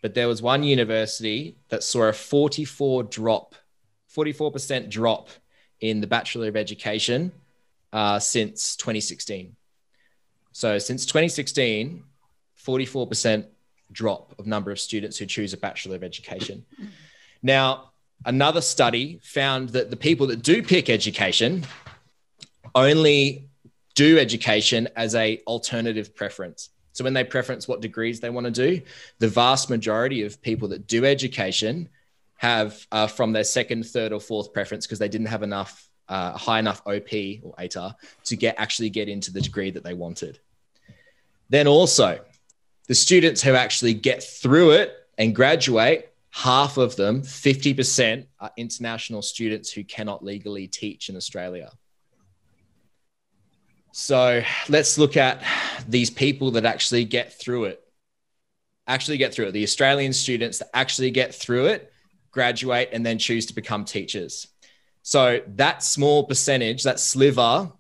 but 0.01 0.15
there 0.15 0.29
was 0.29 0.41
one 0.41 0.63
university 0.63 1.57
that 1.69 1.83
saw 1.83 2.05
a 2.05 2.13
44 2.13 3.03
drop, 3.05 3.55
44% 4.15 4.89
drop 4.89 5.29
in 5.81 6.01
the 6.01 6.07
Bachelor 6.07 6.49
of 6.49 6.57
Education 6.57 7.31
uh, 7.93 8.19
since 8.19 8.75
2016. 8.77 9.55
So 10.53 10.79
since 10.79 11.05
2016, 11.05 12.05
44% 12.65 13.45
drop 13.93 14.35
of 14.39 14.47
number 14.47 14.71
of 14.71 14.79
students 14.79 15.17
who 15.19 15.27
choose 15.27 15.53
a 15.53 15.57
Bachelor 15.57 15.97
of 15.97 16.05
Education. 16.05 16.65
Now, 17.43 17.93
another 18.25 18.61
study 18.61 19.21
found 19.23 19.71
that 19.71 19.91
the 19.91 19.97
people 19.97 20.27
that 20.29 20.43
do 20.43 20.63
pick 20.63 20.91
education 20.91 21.65
only 22.75 23.49
do 23.95 24.19
education 24.19 24.89
as 24.97 25.15
a 25.15 25.43
alternative 25.47 26.15
preference. 26.15 26.71
So 26.93 27.05
when 27.05 27.15
they 27.15 27.25
preference 27.25 27.67
what 27.67 27.81
degrees 27.81 28.21
they 28.21 28.31
want 28.31 28.47
to 28.47 28.51
do, 28.51 28.83
the 29.19 29.29
vast 29.29 29.71
majority 29.71 30.23
of 30.23 30.41
people 30.43 30.69
that 30.69 30.87
do 30.87 31.05
education 31.05 31.89
have 32.37 32.87
uh, 32.91 33.07
from 33.07 33.33
their 33.33 33.45
second, 33.45 33.87
third, 33.87 34.13
or 34.13 34.21
fourth 34.21 34.53
preference 34.53 34.87
because 34.87 34.99
they 34.99 35.09
didn't 35.09 35.29
have 35.29 35.43
enough 35.43 35.89
uh, 36.09 36.37
high 36.37 36.59
enough 36.59 36.81
OP 36.87 37.13
or 37.43 37.55
ATAR 37.59 37.95
to 38.25 38.37
get 38.37 38.57
actually 38.59 38.91
get 38.91 39.09
into 39.09 39.33
the 39.33 39.41
degree 39.41 39.71
that 39.71 39.85
they 39.85 39.95
wanted. 39.95 40.41
Then 41.49 41.67
also, 41.67 42.21
the 42.91 42.95
students 42.97 43.41
who 43.41 43.55
actually 43.55 43.95
get 43.95 44.21
through 44.21 44.73
it 44.73 44.93
and 45.17 45.33
graduate, 45.33 46.13
half 46.31 46.77
of 46.77 46.97
them, 46.97 47.23
50%, 47.23 48.27
are 48.41 48.51
international 48.57 49.23
students 49.23 49.71
who 49.71 49.85
cannot 49.85 50.25
legally 50.25 50.67
teach 50.67 51.09
in 51.09 51.15
Australia. 51.15 51.71
So 53.93 54.43
let's 54.69 54.99
look 54.99 55.17
at 55.17 55.41
these 55.89 56.11
people 56.11 56.51
that 56.51 56.65
actually 56.65 57.05
get 57.05 57.33
through 57.33 57.67
it. 57.67 57.81
Actually, 58.89 59.19
get 59.19 59.33
through 59.33 59.47
it. 59.47 59.53
The 59.53 59.63
Australian 59.63 60.13
students 60.13 60.59
that 60.59 60.71
actually 60.75 61.13
get 61.13 61.33
through 61.33 61.67
it, 61.67 61.93
graduate, 62.33 62.89
and 62.93 63.07
then 63.07 63.21
choose 63.21 63.47
to 63.47 63.55
become 63.55 63.85
teachers. 63.85 64.49
So 65.03 65.43
that 65.47 65.85
small 65.85 66.25
percentage, 66.25 66.83
that 66.83 66.99
sliver, 66.99 67.71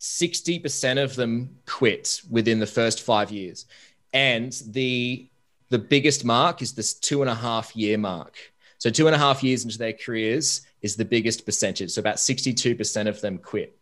60% 0.00 1.04
of 1.04 1.16
them 1.16 1.58
quit 1.66 2.22
within 2.30 2.60
the 2.60 2.66
first 2.66 3.02
five 3.02 3.30
years. 3.30 3.66
And 4.14 4.52
the 4.68 5.28
the 5.70 5.78
biggest 5.78 6.24
mark 6.24 6.62
is 6.62 6.72
this 6.72 6.94
two 6.94 7.20
and 7.20 7.30
a 7.30 7.34
half 7.34 7.74
year 7.74 7.98
mark. 7.98 8.36
So 8.78 8.90
two 8.90 9.06
and 9.06 9.14
a 9.14 9.18
half 9.18 9.42
years 9.42 9.64
into 9.64 9.76
their 9.76 9.92
careers 9.92 10.62
is 10.82 10.94
the 10.94 11.04
biggest 11.04 11.44
percentage. 11.44 11.90
So 11.90 12.00
about 12.00 12.16
62% 12.16 13.08
of 13.08 13.20
them 13.20 13.38
quit. 13.38 13.76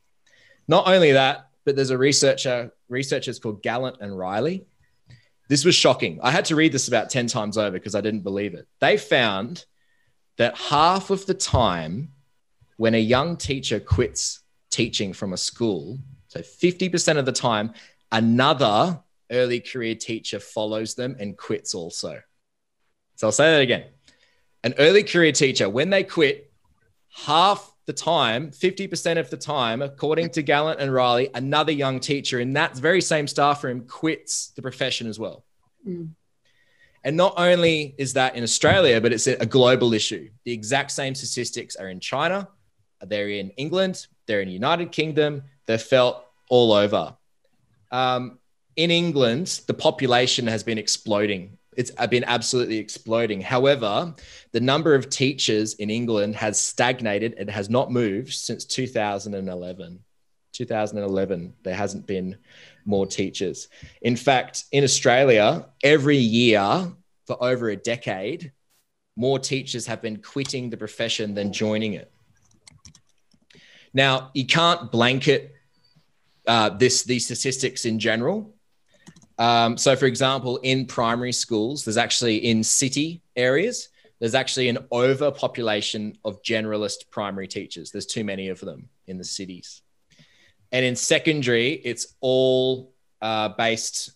Not 0.68 0.86
only 0.86 1.12
that, 1.12 1.50
but 1.64 1.76
there's 1.76 1.90
a 1.90 1.98
researcher, 1.98 2.72
researchers 2.88 3.38
called 3.38 3.62
Gallant 3.62 3.96
and 4.00 4.16
Riley. 4.16 4.64
This 5.48 5.64
was 5.64 5.74
shocking. 5.74 6.20
I 6.22 6.30
had 6.30 6.44
to 6.46 6.56
read 6.56 6.72
this 6.72 6.88
about 6.88 7.10
10 7.10 7.26
times 7.26 7.58
over 7.58 7.72
because 7.72 7.94
I 7.94 8.00
didn't 8.00 8.20
believe 8.20 8.54
it. 8.54 8.66
They 8.80 8.96
found 8.96 9.64
that 10.38 10.56
half 10.56 11.10
of 11.10 11.26
the 11.26 11.34
time 11.34 12.12
when 12.76 12.94
a 12.94 12.98
young 12.98 13.36
teacher 13.36 13.80
quits 13.80 14.40
teaching 14.70 15.12
from 15.12 15.32
a 15.32 15.36
school, 15.36 15.98
so 16.28 16.40
50% 16.40 17.18
of 17.18 17.26
the 17.26 17.32
time, 17.32 17.74
another 18.10 19.00
early 19.32 19.60
career 19.60 19.94
teacher 19.94 20.38
follows 20.38 20.94
them 20.94 21.16
and 21.18 21.36
quits 21.36 21.74
also. 21.74 22.20
So 23.16 23.26
I'll 23.26 23.32
say 23.32 23.52
that 23.52 23.60
again. 23.60 23.84
An 24.64 24.74
early 24.78 25.02
career 25.02 25.32
teacher, 25.32 25.68
when 25.68 25.90
they 25.90 26.04
quit, 26.04 26.52
half 27.10 27.72
the 27.86 27.92
time, 27.92 28.50
50% 28.50 29.18
of 29.18 29.28
the 29.30 29.36
time, 29.36 29.82
according 29.82 30.30
to 30.30 30.42
Gallant 30.42 30.80
and 30.80 30.92
Riley, 30.92 31.30
another 31.34 31.72
young 31.72 31.98
teacher 31.98 32.38
in 32.40 32.52
that 32.52 32.76
very 32.76 33.00
same 33.00 33.26
staff 33.26 33.64
room 33.64 33.86
quits 33.86 34.52
the 34.54 34.62
profession 34.62 35.08
as 35.08 35.18
well. 35.18 35.44
Mm. 35.86 36.10
And 37.04 37.16
not 37.16 37.34
only 37.36 37.94
is 37.98 38.12
that 38.12 38.36
in 38.36 38.44
Australia, 38.44 39.00
but 39.00 39.12
it's 39.12 39.26
a 39.26 39.46
global 39.46 39.92
issue. 39.92 40.30
The 40.44 40.52
exact 40.52 40.92
same 40.92 41.14
statistics 41.16 41.74
are 41.74 41.88
in 41.88 41.98
China, 41.98 42.48
they're 43.00 43.28
in 43.28 43.50
England, 43.50 44.06
they're 44.26 44.40
in 44.40 44.46
the 44.46 44.54
United 44.54 44.92
Kingdom, 44.92 45.42
they're 45.66 45.78
felt 45.78 46.24
all 46.48 46.72
over. 46.72 47.16
Um, 47.90 48.38
in 48.76 48.90
England, 48.90 49.60
the 49.66 49.74
population 49.74 50.46
has 50.46 50.62
been 50.62 50.78
exploding. 50.78 51.58
It's 51.76 51.90
been 51.90 52.24
absolutely 52.24 52.78
exploding. 52.78 53.40
However, 53.40 54.14
the 54.52 54.60
number 54.60 54.94
of 54.94 55.08
teachers 55.08 55.74
in 55.74 55.90
England 55.90 56.36
has 56.36 56.58
stagnated 56.58 57.34
and 57.38 57.48
has 57.50 57.70
not 57.70 57.90
moved 57.90 58.32
since 58.32 58.64
2011. 58.64 60.00
2011, 60.52 61.54
there 61.62 61.74
hasn't 61.74 62.06
been 62.06 62.36
more 62.84 63.06
teachers. 63.06 63.68
In 64.02 64.16
fact, 64.16 64.64
in 64.72 64.84
Australia, 64.84 65.66
every 65.82 66.18
year 66.18 66.92
for 67.26 67.42
over 67.42 67.70
a 67.70 67.76
decade, 67.76 68.52
more 69.16 69.38
teachers 69.38 69.86
have 69.86 70.02
been 70.02 70.18
quitting 70.18 70.70
the 70.70 70.76
profession 70.76 71.34
than 71.34 71.52
joining 71.52 71.94
it. 71.94 72.12
Now, 73.94 74.30
you 74.34 74.46
can't 74.46 74.90
blanket 74.90 75.54
uh, 76.46 76.70
this 76.70 77.04
these 77.04 77.24
statistics 77.26 77.84
in 77.84 77.98
general. 77.98 78.54
Um, 79.42 79.76
so, 79.76 79.96
for 79.96 80.06
example, 80.06 80.58
in 80.58 80.86
primary 80.86 81.32
schools, 81.32 81.84
there's 81.84 81.96
actually 81.96 82.36
in 82.36 82.62
city 82.62 83.22
areas, 83.34 83.88
there's 84.20 84.36
actually 84.36 84.68
an 84.68 84.78
overpopulation 84.92 86.16
of 86.24 86.40
generalist 86.44 87.10
primary 87.10 87.48
teachers. 87.48 87.90
There's 87.90 88.06
too 88.06 88.22
many 88.22 88.50
of 88.50 88.60
them 88.60 88.88
in 89.08 89.18
the 89.18 89.24
cities. 89.24 89.82
And 90.70 90.84
in 90.84 90.94
secondary, 90.94 91.72
it's 91.72 92.14
all 92.20 92.94
uh, 93.20 93.48
based 93.48 94.12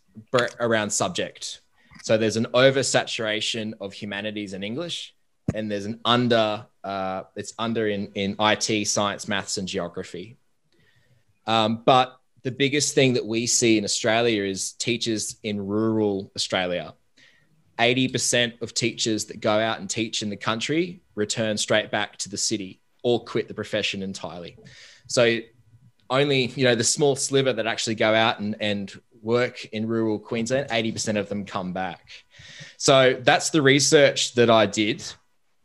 around 0.61 0.91
subject. 0.91 1.61
So 2.05 2.17
there's 2.17 2.37
an 2.37 2.47
oversaturation 2.55 3.75
of 3.81 3.93
humanities 3.93 4.53
and 4.53 4.63
English, 4.63 5.13
and 5.55 5.69
there's 5.69 5.87
an 5.87 5.99
under 6.05 6.67
uh, 6.85 7.23
it's 7.35 7.53
under 7.59 7.89
in 7.89 8.13
in 8.15 8.37
IT, 8.39 8.87
science, 8.87 9.27
maths, 9.27 9.59
and 9.59 9.67
geography. 9.67 10.37
Um, 11.49 11.83
but 11.85 12.17
the 12.47 12.53
biggest 12.53 12.95
thing 12.95 13.15
that 13.15 13.27
we 13.27 13.45
see 13.45 13.77
in 13.77 13.83
Australia 13.83 14.45
is 14.45 14.75
teachers 14.75 15.35
in 15.43 15.67
rural 15.67 16.31
Australia. 16.37 16.95
80% 17.81 18.63
of 18.63 18.73
teachers 18.73 19.25
that 19.25 19.41
go 19.41 19.59
out 19.59 19.81
and 19.81 19.91
teach 19.91 20.23
in 20.23 20.31
the 20.31 20.37
country 20.37 21.01
return 21.17 21.57
straight 21.57 21.91
back 21.91 22.17
to 22.19 22.29
the 22.29 22.37
city 22.37 22.81
or 23.03 23.25
quit 23.25 23.49
the 23.49 23.55
profession 23.55 24.01
entirely. 24.01 24.57
So 25.09 25.41
only, 26.09 26.47
you 26.55 26.63
know, 26.63 26.77
the 26.77 26.85
small 26.85 27.17
sliver 27.17 27.53
that 27.53 27.67
actually 27.67 27.97
go 27.97 28.15
out 28.15 28.39
and, 28.39 28.55
and 28.61 28.93
work 29.21 29.65
in 29.73 29.89
rural 29.89 30.21
Queensland, 30.21 30.71
80% 30.71 31.19
of 31.19 31.29
them 31.29 31.47
come 31.47 31.73
back. 31.73 32.09
So 32.77 33.19
that's 33.23 33.51
the 33.51 33.61
research 33.61 34.35
that 34.35 34.51
I 34.51 34.67
did 34.67 35.03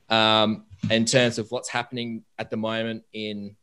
um, 0.09 0.65
in 0.89 1.05
terms 1.05 1.37
of 1.37 1.51
what's 1.51 1.69
happening 1.69 2.23
at 2.39 2.49
the 2.49 2.57
moment 2.57 3.03
in 3.13 3.55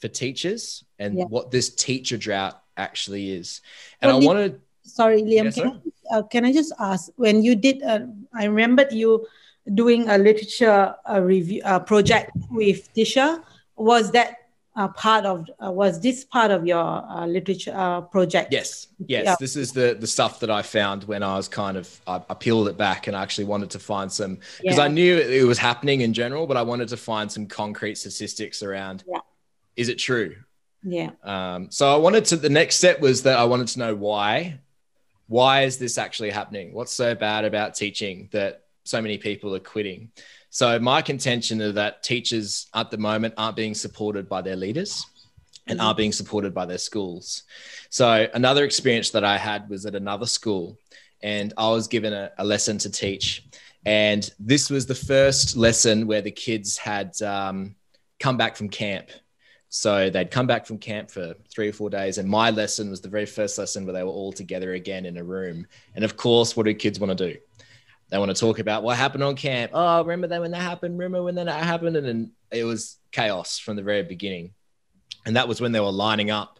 for 0.00 0.08
teachers 0.08 0.84
and 0.98 1.18
yeah. 1.18 1.24
what 1.24 1.50
this 1.50 1.74
teacher 1.74 2.16
drought 2.16 2.62
actually 2.76 3.30
is. 3.30 3.60
And 4.00 4.10
well, 4.10 4.22
I 4.22 4.26
wanted. 4.26 4.60
Sorry, 4.82 5.22
Liam. 5.22 5.52
Can, 5.54 5.80
I, 6.12 6.16
uh, 6.16 6.22
can 6.22 6.44
I 6.44 6.52
just 6.52 6.72
ask 6.78 7.10
when 7.16 7.42
you 7.42 7.56
did? 7.56 7.82
Uh, 7.82 8.06
I 8.34 8.44
remembered 8.44 8.92
you 8.92 9.26
doing 9.74 10.08
a 10.08 10.18
literature 10.18 10.94
uh, 11.10 11.20
review 11.20 11.62
uh, 11.64 11.80
project 11.80 12.30
with 12.50 12.92
Tisha. 12.94 13.42
Was 13.76 14.12
that 14.12 14.46
uh, 14.76 14.88
part 14.88 15.24
of 15.24 15.48
uh, 15.64 15.70
was 15.70 16.00
this 16.00 16.24
part 16.24 16.50
of 16.50 16.66
your 16.66 16.84
uh, 16.84 17.26
literature 17.26 17.72
uh, 17.74 18.00
project 18.02 18.52
yes 18.52 18.88
yes 19.06 19.24
yeah. 19.24 19.34
this 19.40 19.56
is 19.56 19.72
the 19.72 19.96
the 19.98 20.06
stuff 20.06 20.38
that 20.38 20.50
i 20.50 20.60
found 20.60 21.04
when 21.04 21.22
i 21.22 21.34
was 21.34 21.48
kind 21.48 21.76
of 21.76 22.00
i, 22.06 22.20
I 22.28 22.34
peeled 22.34 22.68
it 22.68 22.76
back 22.76 23.06
and 23.06 23.16
i 23.16 23.22
actually 23.22 23.44
wanted 23.44 23.70
to 23.70 23.78
find 23.78 24.12
some 24.12 24.38
because 24.60 24.76
yeah. 24.76 24.84
i 24.84 24.88
knew 24.88 25.16
it, 25.16 25.44
was 25.44 25.58
happening 25.58 26.02
in 26.02 26.12
general 26.12 26.46
but 26.46 26.56
i 26.56 26.62
wanted 26.62 26.88
to 26.88 26.96
find 26.96 27.32
some 27.32 27.46
concrete 27.46 27.96
statistics 27.96 28.62
around 28.62 29.02
yeah. 29.08 29.20
Is 29.76 29.88
it 29.88 29.96
true 29.96 30.34
yeah 30.82 31.10
um, 31.22 31.70
so 31.70 31.92
i 31.92 31.96
wanted 31.96 32.24
to 32.24 32.36
the 32.36 32.48
next 32.48 32.76
step 32.76 33.00
was 33.00 33.22
that 33.22 33.38
i 33.38 33.44
wanted 33.44 33.68
to 33.68 33.78
know 33.78 33.94
why 33.94 34.58
why 35.28 35.62
is 35.62 35.78
this 35.78 35.98
actually 35.98 36.30
happening 36.30 36.72
what's 36.72 36.92
so 36.92 37.14
bad 37.14 37.44
about 37.44 37.74
teaching 37.74 38.28
that 38.32 38.62
so 38.84 39.00
many 39.00 39.18
people 39.18 39.54
are 39.54 39.60
quitting 39.60 40.10
so 40.50 40.78
my 40.78 41.02
contention 41.02 41.60
is 41.60 41.74
that 41.74 42.02
teachers 42.02 42.68
at 42.72 42.90
the 42.90 42.96
moment 42.96 43.34
aren't 43.36 43.56
being 43.56 43.74
supported 43.74 44.26
by 44.26 44.40
their 44.40 44.56
leaders 44.56 45.04
and 45.66 45.78
mm-hmm. 45.78 45.88
are 45.88 45.94
being 45.94 46.12
supported 46.12 46.54
by 46.54 46.64
their 46.64 46.78
schools. 46.78 47.42
So 47.90 48.26
another 48.32 48.64
experience 48.64 49.10
that 49.10 49.24
I 49.24 49.36
had 49.36 49.68
was 49.68 49.86
at 49.86 49.94
another 49.94 50.24
school 50.24 50.78
and 51.22 51.52
I 51.56 51.68
was 51.68 51.88
given 51.88 52.12
a, 52.12 52.30
a 52.38 52.44
lesson 52.44 52.78
to 52.78 52.90
teach. 52.90 53.46
And 53.84 54.30
this 54.38 54.70
was 54.70 54.86
the 54.86 54.94
first 54.94 55.56
lesson 55.56 56.06
where 56.06 56.22
the 56.22 56.30
kids 56.30 56.76
had 56.76 57.20
um, 57.22 57.76
come 58.18 58.36
back 58.36 58.56
from 58.56 58.68
camp. 58.68 59.10
So 59.76 60.08
they'd 60.08 60.30
come 60.30 60.46
back 60.46 60.64
from 60.64 60.78
camp 60.78 61.10
for 61.10 61.34
three 61.54 61.68
or 61.68 61.72
four 61.74 61.90
days. 61.90 62.16
And 62.16 62.26
my 62.26 62.48
lesson 62.48 62.88
was 62.88 63.02
the 63.02 63.10
very 63.10 63.26
first 63.26 63.58
lesson 63.58 63.84
where 63.84 63.92
they 63.92 64.02
were 64.02 64.08
all 64.08 64.32
together 64.32 64.72
again 64.72 65.04
in 65.04 65.18
a 65.18 65.22
room. 65.22 65.66
And 65.94 66.02
of 66.02 66.16
course, 66.16 66.56
what 66.56 66.64
do 66.64 66.72
kids 66.72 66.98
want 66.98 67.16
to 67.16 67.32
do? 67.32 67.38
They 68.08 68.16
want 68.16 68.34
to 68.34 68.40
talk 68.40 68.58
about 68.58 68.82
what 68.82 68.96
happened 68.96 69.22
on 69.22 69.36
camp. 69.36 69.72
Oh, 69.74 70.00
remember 70.00 70.28
that 70.28 70.40
when 70.40 70.52
that 70.52 70.62
happened? 70.62 70.98
Remember 70.98 71.22
when 71.22 71.34
that 71.34 71.46
happened? 71.48 71.94
And 71.94 72.06
then 72.06 72.32
it 72.50 72.64
was 72.64 72.96
chaos 73.12 73.58
from 73.58 73.76
the 73.76 73.82
very 73.82 74.02
beginning. 74.02 74.54
And 75.26 75.36
that 75.36 75.46
was 75.46 75.60
when 75.60 75.72
they 75.72 75.80
were 75.80 75.92
lining 75.92 76.30
up. 76.30 76.58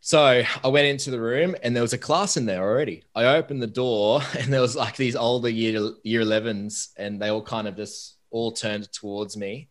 So 0.00 0.42
I 0.64 0.68
went 0.68 0.86
into 0.86 1.10
the 1.10 1.20
room 1.20 1.54
and 1.62 1.76
there 1.76 1.82
was 1.82 1.92
a 1.92 1.98
class 1.98 2.38
in 2.38 2.46
there 2.46 2.62
already. 2.62 3.04
I 3.14 3.26
opened 3.26 3.60
the 3.60 3.66
door 3.66 4.22
and 4.38 4.50
there 4.50 4.62
was 4.62 4.74
like 4.74 4.96
these 4.96 5.16
older 5.16 5.50
year 5.50 5.90
year 6.02 6.22
11s 6.22 6.94
and 6.96 7.20
they 7.20 7.28
all 7.28 7.42
kind 7.42 7.68
of 7.68 7.76
just 7.76 8.16
all 8.30 8.52
turned 8.52 8.90
towards 8.90 9.36
me. 9.36 9.68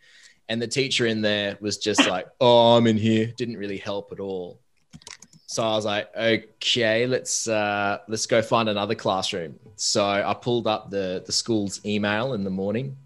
And 0.52 0.62
the 0.62 0.68
teacher 0.68 1.06
in 1.06 1.22
there 1.22 1.58
was 1.62 1.78
just 1.78 2.06
like, 2.06 2.28
"Oh, 2.42 2.76
I'm 2.76 2.86
in 2.86 2.98
here." 2.98 3.32
Didn't 3.38 3.56
really 3.56 3.78
help 3.78 4.12
at 4.12 4.20
all. 4.20 4.60
So 5.46 5.64
I 5.64 5.76
was 5.78 5.86
like, 5.86 6.10
okay, 6.14 7.08
let's 7.08 7.48
uh, 7.48 8.00
let's 8.10 8.26
go 8.26 8.42
find 8.42 8.68
another 8.68 8.94
classroom. 8.94 9.58
So 9.78 10.06
I 10.06 10.34
pulled 10.34 10.68
up 10.68 10.90
the 10.90 11.24
the 11.26 11.32
school's 11.32 11.80
email 11.86 12.34
in 12.34 12.44
the 12.44 12.50
morning, 12.50 12.98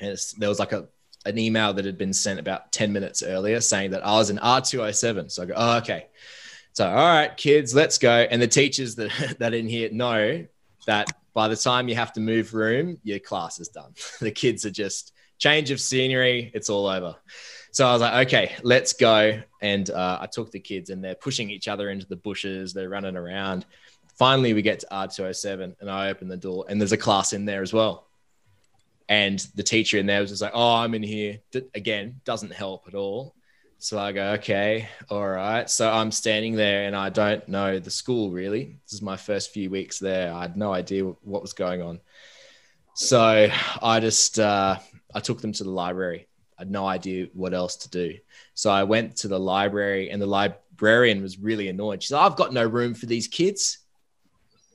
and 0.00 0.18
there 0.38 0.48
was 0.48 0.58
like 0.58 0.72
a 0.72 0.88
an 1.24 1.38
email 1.38 1.72
that 1.72 1.84
had 1.84 1.96
been 1.96 2.12
sent 2.12 2.40
about 2.40 2.72
ten 2.72 2.92
minutes 2.92 3.22
earlier 3.22 3.60
saying 3.60 3.92
that 3.92 4.04
I 4.04 4.16
was 4.16 4.30
in 4.30 4.40
R 4.40 4.60
two 4.60 4.78
hundred 4.78 4.88
oh 4.88 4.92
seven. 4.92 5.30
So 5.30 5.44
I 5.44 5.46
go, 5.46 5.54
oh, 5.56 5.76
okay. 5.78 6.08
So 6.72 6.88
all 6.88 6.96
right, 6.96 7.36
kids, 7.36 7.76
let's 7.76 7.96
go. 7.96 8.26
And 8.28 8.42
the 8.42 8.48
teachers 8.48 8.96
that 8.96 9.36
that 9.38 9.54
in 9.54 9.68
here 9.68 9.88
know 9.92 10.44
that 10.88 11.12
by 11.32 11.46
the 11.46 11.56
time 11.56 11.88
you 11.88 11.94
have 11.94 12.12
to 12.14 12.20
move 12.20 12.54
room, 12.54 12.98
your 13.04 13.20
class 13.20 13.60
is 13.60 13.68
done. 13.68 13.94
the 14.20 14.32
kids 14.32 14.66
are 14.66 14.70
just 14.70 15.12
change 15.42 15.72
of 15.72 15.80
scenery, 15.80 16.52
it's 16.54 16.70
all 16.70 16.86
over. 16.86 17.16
So 17.72 17.84
I 17.84 17.92
was 17.92 18.00
like, 18.00 18.26
okay, 18.28 18.54
let's 18.62 18.92
go. 18.92 19.42
And 19.60 19.90
uh, 19.90 20.18
I 20.20 20.26
took 20.26 20.52
the 20.52 20.60
kids 20.60 20.90
and 20.90 21.02
they're 21.02 21.16
pushing 21.16 21.50
each 21.50 21.66
other 21.66 21.90
into 21.90 22.06
the 22.06 22.16
bushes. 22.16 22.72
They're 22.72 22.88
running 22.88 23.16
around. 23.16 23.66
Finally, 24.16 24.54
we 24.54 24.62
get 24.62 24.78
to 24.80 24.86
R207 24.92 25.74
and 25.80 25.90
I 25.90 26.10
open 26.10 26.28
the 26.28 26.36
door 26.36 26.66
and 26.68 26.80
there's 26.80 26.92
a 26.92 26.96
class 26.96 27.32
in 27.32 27.44
there 27.44 27.60
as 27.60 27.72
well. 27.72 28.06
And 29.08 29.40
the 29.56 29.64
teacher 29.64 29.98
in 29.98 30.06
there 30.06 30.20
was 30.20 30.30
just 30.30 30.42
like, 30.42 30.52
oh, 30.54 30.76
I'm 30.76 30.94
in 30.94 31.02
here. 31.02 31.40
D- 31.50 31.64
again, 31.74 32.20
doesn't 32.24 32.52
help 32.52 32.84
at 32.86 32.94
all. 32.94 33.34
So 33.78 33.98
I 33.98 34.12
go, 34.12 34.34
okay, 34.34 34.88
all 35.10 35.28
right. 35.28 35.68
So 35.68 35.90
I'm 35.90 36.12
standing 36.12 36.54
there 36.54 36.84
and 36.84 36.94
I 36.94 37.08
don't 37.08 37.48
know 37.48 37.80
the 37.80 37.90
school 37.90 38.30
really. 38.30 38.76
This 38.84 38.92
is 38.92 39.02
my 39.02 39.16
first 39.16 39.50
few 39.50 39.70
weeks 39.70 39.98
there. 39.98 40.32
I 40.32 40.42
had 40.42 40.56
no 40.56 40.72
idea 40.72 41.02
what 41.02 41.42
was 41.42 41.52
going 41.52 41.82
on. 41.82 41.98
So 42.94 43.50
I 43.82 43.98
just, 43.98 44.38
uh, 44.38 44.78
I 45.14 45.20
took 45.20 45.40
them 45.40 45.52
to 45.52 45.64
the 45.64 45.70
library 45.70 46.28
I 46.58 46.62
had 46.62 46.70
no 46.70 46.86
idea 46.86 47.26
what 47.32 47.54
else 47.54 47.76
to 47.76 47.90
do. 47.90 48.18
So 48.54 48.70
I 48.70 48.84
went 48.84 49.16
to 49.16 49.28
the 49.28 49.40
library, 49.40 50.10
and 50.10 50.20
the 50.20 50.26
librarian 50.26 51.22
was 51.22 51.38
really 51.38 51.68
annoyed. 51.68 52.02
She 52.02 52.08
said, 52.08 52.18
"I've 52.18 52.36
got 52.36 52.52
no 52.52 52.64
room 52.64 52.94
for 52.94 53.06
these 53.06 53.26
kids." 53.26 53.78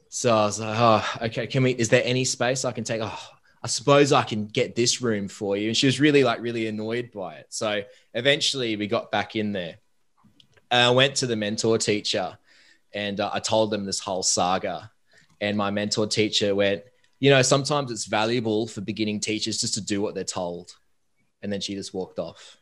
So 0.10 0.36
I 0.36 0.46
was 0.46 0.60
like, 0.60 0.78
"Oh, 0.78 1.26
okay. 1.28 1.48
Can 1.48 1.64
we? 1.64 1.72
Is 1.72 1.90
there 1.90 2.04
any 2.04 2.26
space 2.26 2.66
I 2.66 2.72
can 2.72 2.84
take?" 2.84 3.02
Oh, 3.02 3.30
I 3.64 3.68
suppose 3.68 4.12
I 4.12 4.24
can 4.24 4.48
get 4.48 4.76
this 4.76 5.02
room 5.02 5.28
for 5.28 5.56
you. 5.56 5.70
And 5.70 5.78
she 5.78 5.86
was 5.86 6.00
really 6.00 6.24
like 6.24 6.42
really 6.42 6.68
annoyed 6.68 7.12
by 7.12 7.36
it. 7.36 7.48
So 7.50 7.84
eventually 8.14 8.76
we 8.76 8.88
got 8.88 9.12
back 9.12 9.36
in 9.36 9.52
there. 9.52 9.78
And 10.70 10.82
I 10.82 10.90
went 10.90 11.16
to 11.18 11.28
the 11.28 11.36
mentor 11.36 11.78
teacher, 11.78 12.38
and 12.94 13.20
uh, 13.20 13.30
I 13.32 13.40
told 13.40 13.72
them 13.72 13.86
this 13.86 14.00
whole 14.00 14.24
saga. 14.24 14.92
And 15.40 15.56
my 15.56 15.70
mentor 15.70 16.08
teacher 16.08 16.56
went, 16.56 16.84
you 17.20 17.30
know, 17.30 17.42
sometimes 17.42 17.92
it's 17.92 18.06
valuable 18.06 18.68
for 18.68 18.82
beginning 18.82 19.20
teachers 19.20 19.60
just 19.60 19.74
to 19.76 19.82
do 19.82 20.02
what 20.02 20.16
they're 20.16 20.24
told 20.24 20.76
and 21.42 21.52
then 21.52 21.62
she 21.62 21.76
just 21.76 21.94
walked 21.94 22.20
off. 22.20 22.58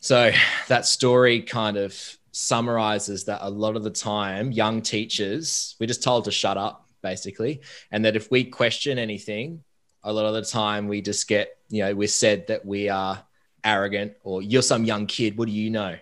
So 0.00 0.30
that 0.68 0.86
story 0.86 1.42
kind 1.42 1.76
of 1.76 1.94
summarizes 2.32 3.24
that 3.24 3.40
a 3.42 3.50
lot 3.50 3.76
of 3.76 3.82
the 3.82 3.90
time, 3.90 4.52
young 4.52 4.82
teachers, 4.82 5.74
we're 5.80 5.86
just 5.86 6.02
told 6.02 6.24
to 6.24 6.30
shut 6.30 6.56
up, 6.56 6.88
basically. 7.02 7.62
And 7.90 8.04
that 8.04 8.16
if 8.16 8.30
we 8.30 8.44
question 8.44 8.98
anything, 8.98 9.64
a 10.04 10.12
lot 10.12 10.26
of 10.26 10.34
the 10.34 10.42
time 10.42 10.86
we 10.86 11.02
just 11.02 11.26
get, 11.26 11.56
you 11.68 11.82
know, 11.82 11.94
we're 11.94 12.08
said 12.08 12.46
that 12.46 12.64
we 12.64 12.88
are 12.88 13.22
arrogant 13.64 14.14
or 14.22 14.40
you're 14.40 14.62
some 14.62 14.84
young 14.84 15.06
kid. 15.06 15.36
What 15.36 15.48
do 15.48 15.52
you 15.52 15.70
know? 15.70 15.96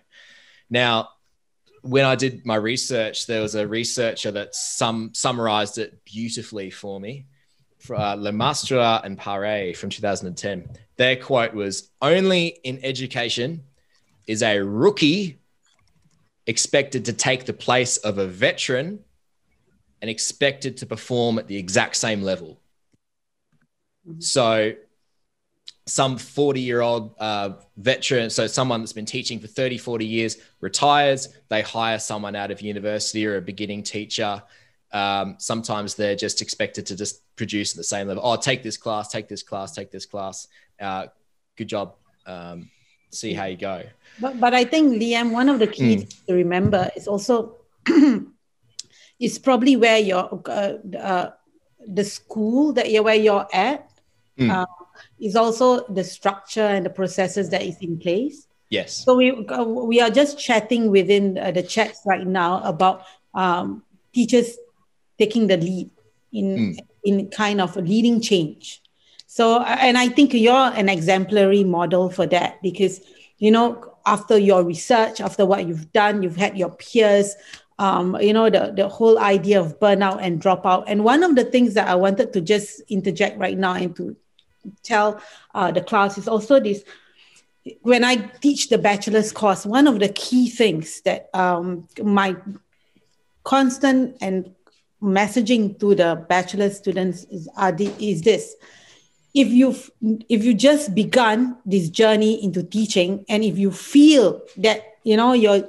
Now, 0.69 1.09
when 1.83 2.05
I 2.05 2.15
did 2.15 2.45
my 2.45 2.57
research, 2.57 3.27
there 3.27 3.43
was 3.43 3.55
a 3.55 3.67
researcher 3.67 4.31
that 4.33 4.55
some 4.55 5.13
summarized 5.15 5.79
it 5.79 6.05
beautifully 6.05 6.71
for 6.71 7.01
me 7.01 7.27
uh, 7.91 8.15
Le 8.15 8.33
Maistre 8.33 9.01
and 9.05 9.19
Paré 9.19 9.77
from 9.77 9.91
2010. 9.91 10.69
Their 10.97 11.17
quote 11.17 11.55
was 11.55 11.91
Only 12.01 12.59
in 12.65 12.81
education 12.83 13.63
is 14.27 14.43
a 14.43 14.59
rookie 14.59 15.39
expected 16.47 17.05
to 17.07 17.13
take 17.13 17.45
the 17.45 17.53
place 17.53 17.97
of 17.99 18.19
a 18.19 18.27
veteran 18.27 19.01
and 20.01 20.11
expected 20.11 20.77
to 20.79 20.87
perform 20.87 21.39
at 21.39 21.49
the 21.49 21.57
exact 21.57 21.97
same 21.97 22.23
level. 22.23 22.61
Mm-hmm. 24.09 24.21
So, 24.21 24.73
some 25.87 26.19
40 26.19 26.61
year 26.61 26.81
old 26.81 27.15
uh, 27.19 27.51
veteran, 27.77 28.31
so 28.31 28.47
someone 28.47 28.81
that's 28.81 28.93
been 28.93 29.07
teaching 29.07 29.39
for 29.39 29.47
30, 29.47 29.79
40 29.79 30.05
years, 30.05 30.37
retires, 30.61 31.29
they 31.49 31.63
hire 31.63 31.99
someone 31.99 32.35
out 32.35 32.51
of 32.51 32.61
university 32.61 33.27
or 33.27 33.37
a 33.37 33.41
beginning 33.41 33.83
teacher 33.83 34.43
um, 34.93 35.35
sometimes 35.39 35.95
they're 35.95 36.17
just 36.17 36.41
expected 36.41 36.87
to 36.87 36.97
just 36.97 37.23
produce 37.37 37.73
at 37.73 37.77
the 37.77 37.85
same 37.85 38.09
level. 38.09 38.23
Oh, 38.25 38.37
take 38.37 38.63
this 38.63 38.77
class, 38.77 39.09
take 39.09 39.29
this 39.29 39.43
class, 39.43 39.73
take 39.73 39.91
this 39.91 40.07
class. 40.07 40.49
Uh, 40.81 41.07
good 41.57 41.69
job. 41.69 41.97
Um, 42.25 42.71
see 43.11 43.35
how 43.35 43.45
you 43.45 43.57
go. 43.57 43.83
But, 44.21 44.41
but 44.41 44.55
I 44.55 44.65
think, 44.65 44.95
Liam, 44.95 45.33
one 45.33 45.49
of 45.49 45.59
the 45.59 45.67
keys 45.67 46.05
mm. 46.05 46.27
to 46.27 46.35
remember 46.35 46.91
is 46.97 47.07
also 47.09 47.57
it's 49.21 49.39
probably 49.39 49.77
where 49.77 49.99
your 49.99 50.41
uh, 50.47 50.75
uh, 50.99 51.31
the 51.87 52.05
school 52.05 52.73
that 52.73 52.91
you're 52.91 53.03
where 53.03 53.15
you're 53.15 53.47
at 53.53 53.91
mm. 54.39 54.67
Is 55.21 55.37
also 55.37 55.87
the 55.89 56.05
structure 56.05 56.63
and 56.67 56.85
the 56.85 56.91
processes 56.91 57.51
that 57.51 57.63
is 57.63 57.77
in 57.81 57.99
place. 57.99 58.47
Yes. 58.71 59.05
So 59.05 59.17
we 59.17 59.31
uh, 59.31 59.65
we 59.65 60.01
are 60.01 60.11
just 60.11 60.39
chatting 60.39 60.91
within 60.91 61.39
uh, 61.39 61.53
the 61.53 61.63
chats 61.63 62.01
right 62.05 62.27
now 62.27 62.63
about 62.65 63.05
um, 63.35 63.83
teachers 64.13 64.57
taking 65.19 65.47
the 65.47 65.57
lead 65.57 65.91
in 66.33 66.57
mm. 66.57 66.79
in 67.05 67.29
kind 67.29 67.61
of 67.61 67.77
leading 67.77 68.21
change. 68.21 68.83
So, 69.37 69.63
and 69.63 69.99
I 69.99 70.09
think 70.09 70.33
you're 70.33 70.55
an 70.55 70.89
exemplary 70.89 71.63
model 71.63 72.09
for 72.09 72.27
that 72.29 72.63
because, 72.63 73.01
you 73.37 73.51
know, 73.51 73.95
after 74.07 74.39
your 74.39 74.65
research, 74.65 75.21
after 75.21 75.45
what 75.45 75.67
you've 75.67 75.93
done, 75.93 76.23
you've 76.23 76.37
had 76.37 76.57
your 76.57 76.71
peers, 76.71 77.35
um, 77.79 78.17
you 78.21 78.33
know, 78.33 78.49
the, 78.49 78.73
the 78.75 78.89
whole 78.89 79.19
idea 79.19 79.61
of 79.61 79.79
burnout 79.79 80.21
and 80.23 80.41
dropout. 80.41 80.85
And 80.87 81.05
one 81.05 81.23
of 81.23 81.35
the 81.35 81.45
things 81.45 81.75
that 81.75 81.87
I 81.87 81.97
wanted 81.97 82.33
to 82.33 82.41
just 82.41 82.81
interject 82.89 83.37
right 83.39 83.59
now 83.59 83.75
and 83.75 83.95
to 83.97 84.17
tell 84.83 85.21
uh, 85.55 85.71
the 85.71 85.81
class 85.81 86.19
is 86.19 86.29
also 86.29 86.61
this 86.61 86.83
when 87.83 88.05
I 88.05 88.17
teach 88.17 88.69
the 88.69 88.79
bachelor's 88.79 89.33
course, 89.33 89.67
one 89.67 89.87
of 89.87 89.99
the 89.99 90.09
key 90.09 90.49
things 90.49 91.01
that 91.03 91.29
um, 91.35 91.89
my 92.03 92.37
constant 93.45 94.17
and 94.21 94.55
messaging 95.03 95.79
to 95.81 95.95
the 95.95 96.25
bachelor 96.29 96.71
students 96.71 97.25
is, 97.25 97.49
is 97.99 98.23
this. 98.23 98.55
If 99.35 99.49
you've 99.49 99.91
if 100.31 100.45
you 100.45 100.55
just 100.55 100.95
begun 100.95 101.59
this 101.67 101.91
journey 101.91 102.43
into 102.43 102.63
teaching 102.63 103.25
and 103.29 103.45
if 103.45 103.59
you 103.59 103.71
feel 103.71 104.41
that 104.57 104.83
you 105.05 105.15
know 105.15 105.35
you're 105.35 105.69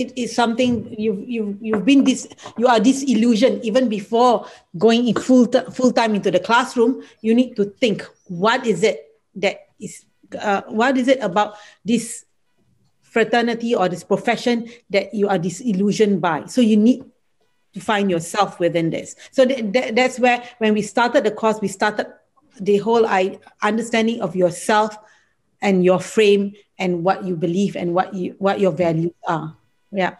it 0.00 0.12
is 0.16 0.34
something 0.34 0.94
you've 0.98 1.28
you've 1.28 1.56
you've 1.60 1.84
been 1.84 2.04
this 2.04 2.28
you 2.56 2.66
are 2.66 2.80
disillusioned. 2.80 3.64
Even 3.64 3.88
before 3.88 4.46
going 4.76 5.08
in 5.08 5.14
full 5.14 5.46
t- 5.46 5.64
full 5.72 5.92
time 5.92 6.14
into 6.14 6.30
the 6.30 6.40
classroom 6.40 7.02
you 7.20 7.34
need 7.34 7.56
to 7.56 7.64
think 7.64 8.02
what 8.26 8.66
is 8.66 8.82
it 8.82 9.14
that 9.34 9.68
is 9.80 10.04
uh, 10.40 10.62
what 10.68 10.96
is 10.96 11.08
it 11.08 11.20
about 11.20 11.54
this 11.84 12.24
fraternity 13.02 13.74
or 13.74 13.88
this 13.88 14.04
profession 14.04 14.68
that 14.90 15.14
you 15.14 15.28
are 15.28 15.38
disillusioned 15.38 16.20
by? 16.20 16.44
So 16.46 16.60
you 16.60 16.76
need 16.76 17.04
to 17.74 17.80
find 17.80 18.10
yourself 18.10 18.60
within 18.60 18.90
this. 18.90 19.16
So 19.30 19.44
th- 19.44 19.72
th- 19.72 19.94
that's 19.94 20.18
where 20.18 20.42
when 20.58 20.74
we 20.74 20.82
started 20.82 21.24
the 21.24 21.30
course 21.30 21.60
we 21.60 21.68
started 21.68 22.06
the 22.60 22.78
whole 22.78 23.06
I, 23.06 23.38
understanding 23.62 24.20
of 24.20 24.34
yourself 24.34 24.96
and 25.60 25.84
your 25.84 26.00
frame 26.00 26.54
and 26.78 27.04
what 27.04 27.24
you 27.24 27.36
believe 27.36 27.76
and 27.76 27.94
what 27.94 28.14
you 28.14 28.34
what 28.38 28.60
your 28.60 28.72
values 28.72 29.12
are 29.26 29.56
yeah 29.90 30.16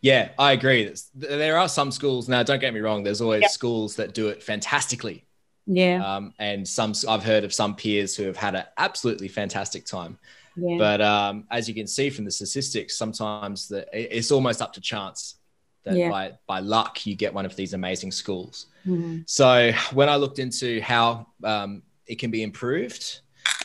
yeah 0.00 0.30
i 0.38 0.52
agree 0.52 0.92
there 1.14 1.58
are 1.58 1.68
some 1.68 1.90
schools 1.90 2.28
now 2.28 2.42
don't 2.42 2.60
get 2.60 2.72
me 2.72 2.80
wrong 2.80 3.02
there's 3.02 3.20
always 3.20 3.42
yeah. 3.42 3.48
schools 3.48 3.96
that 3.96 4.14
do 4.14 4.28
it 4.28 4.42
fantastically 4.42 5.24
yeah 5.66 6.16
um, 6.16 6.32
and 6.38 6.66
some 6.66 6.92
i've 7.08 7.22
heard 7.22 7.44
of 7.44 7.52
some 7.52 7.74
peers 7.74 8.16
who 8.16 8.24
have 8.24 8.36
had 8.36 8.54
an 8.54 8.64
absolutely 8.78 9.28
fantastic 9.28 9.84
time 9.84 10.18
yeah. 10.56 10.76
but 10.78 11.00
um, 11.00 11.44
as 11.50 11.68
you 11.68 11.74
can 11.74 11.86
see 11.86 12.10
from 12.10 12.24
the 12.24 12.30
statistics 12.30 12.96
sometimes 12.96 13.68
the, 13.68 13.86
it's 13.92 14.30
almost 14.30 14.62
up 14.62 14.72
to 14.72 14.80
chance 14.80 15.36
that 15.84 15.94
yeah. 15.94 16.10
by 16.10 16.32
by 16.46 16.60
luck 16.60 17.06
you 17.06 17.14
get 17.14 17.32
one 17.32 17.44
of 17.44 17.56
these 17.56 17.74
amazing 17.74 18.10
schools 18.10 18.66
Mm-hmm. 18.86 19.20
So 19.26 19.72
when 19.92 20.08
I 20.08 20.16
looked 20.16 20.38
into 20.38 20.80
how 20.80 21.26
um, 21.44 21.82
it 22.06 22.18
can 22.18 22.30
be 22.30 22.42
improved, 22.42 23.20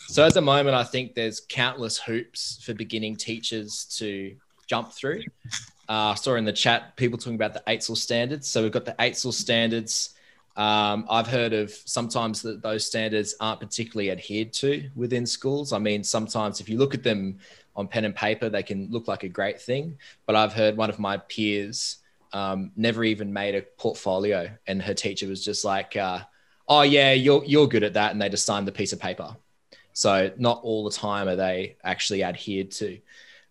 so 0.08 0.26
at 0.26 0.34
the 0.34 0.42
moment 0.42 0.76
I 0.76 0.84
think 0.84 1.16
there's 1.16 1.42
countless 1.48 1.98
hoops 1.98 2.62
for 2.64 2.74
beginning 2.74 3.16
teachers 3.16 3.86
to 3.98 4.36
jump 4.68 4.92
through. 4.92 5.22
Uh, 5.88 6.12
I 6.12 6.16
saw 6.16 6.36
in 6.36 6.46
the 6.46 6.54
chat 6.54 6.96
people 6.96 7.18
talking 7.18 7.36
about 7.36 7.54
the 7.54 7.64
AITSL 7.68 7.98
standards. 7.98 8.48
So 8.48 8.64
we've 8.64 8.72
got 8.72 8.86
the 8.86 8.96
AITSL 8.98 9.34
standards. 9.34 10.16
Um, 10.56 11.06
I've 11.10 11.28
heard 11.28 11.54
of 11.54 11.72
sometimes 11.72 12.42
that 12.44 12.62
those 12.62 12.86
standards 12.86 13.36
aren't 13.40 13.60
particularly 13.60 14.12
adhered 14.12 14.54
to 14.54 14.90
within 14.96 15.26
schools. 15.26 15.74
I 15.74 15.80
mean, 15.80 16.04
sometimes 16.04 16.60
if 16.60 16.70
you 16.70 16.78
look 16.78 16.94
at 16.94 17.04
them 17.04 17.40
on 17.76 17.88
pen 17.88 18.06
and 18.06 18.16
paper, 18.16 18.50
they 18.50 18.64
can 18.64 18.90
look 18.90 19.08
like 19.08 19.24
a 19.24 19.30
great 19.30 19.62
thing. 19.62 19.98
But 20.26 20.36
I've 20.36 20.54
heard 20.54 20.78
one 20.78 20.90
of 20.90 20.98
my 20.98 21.18
peers 21.18 21.98
um, 22.32 22.72
never 22.76 23.04
even 23.04 23.32
made 23.32 23.56
a 23.56 23.62
portfolio, 23.62 24.50
and 24.68 24.82
her 24.82 24.94
teacher 24.94 25.28
was 25.28 25.44
just 25.44 25.64
like, 25.66 25.96
uh, 25.96 26.20
"Oh 26.68 26.82
yeah, 26.82 27.12
you're 27.12 27.44
you're 27.46 27.68
good 27.68 27.84
at 27.84 27.94
that," 27.94 28.12
and 28.12 28.22
they 28.22 28.30
just 28.30 28.46
signed 28.46 28.68
the 28.68 28.72
piece 28.72 28.94
of 28.94 29.00
paper. 29.00 29.36
So 29.94 30.32
not 30.38 30.62
all 30.64 30.84
the 30.84 30.92
time 30.92 31.28
are 31.28 31.38
they 31.38 31.78
actually 31.84 32.24
adhered 32.24 32.72
to. 32.72 33.00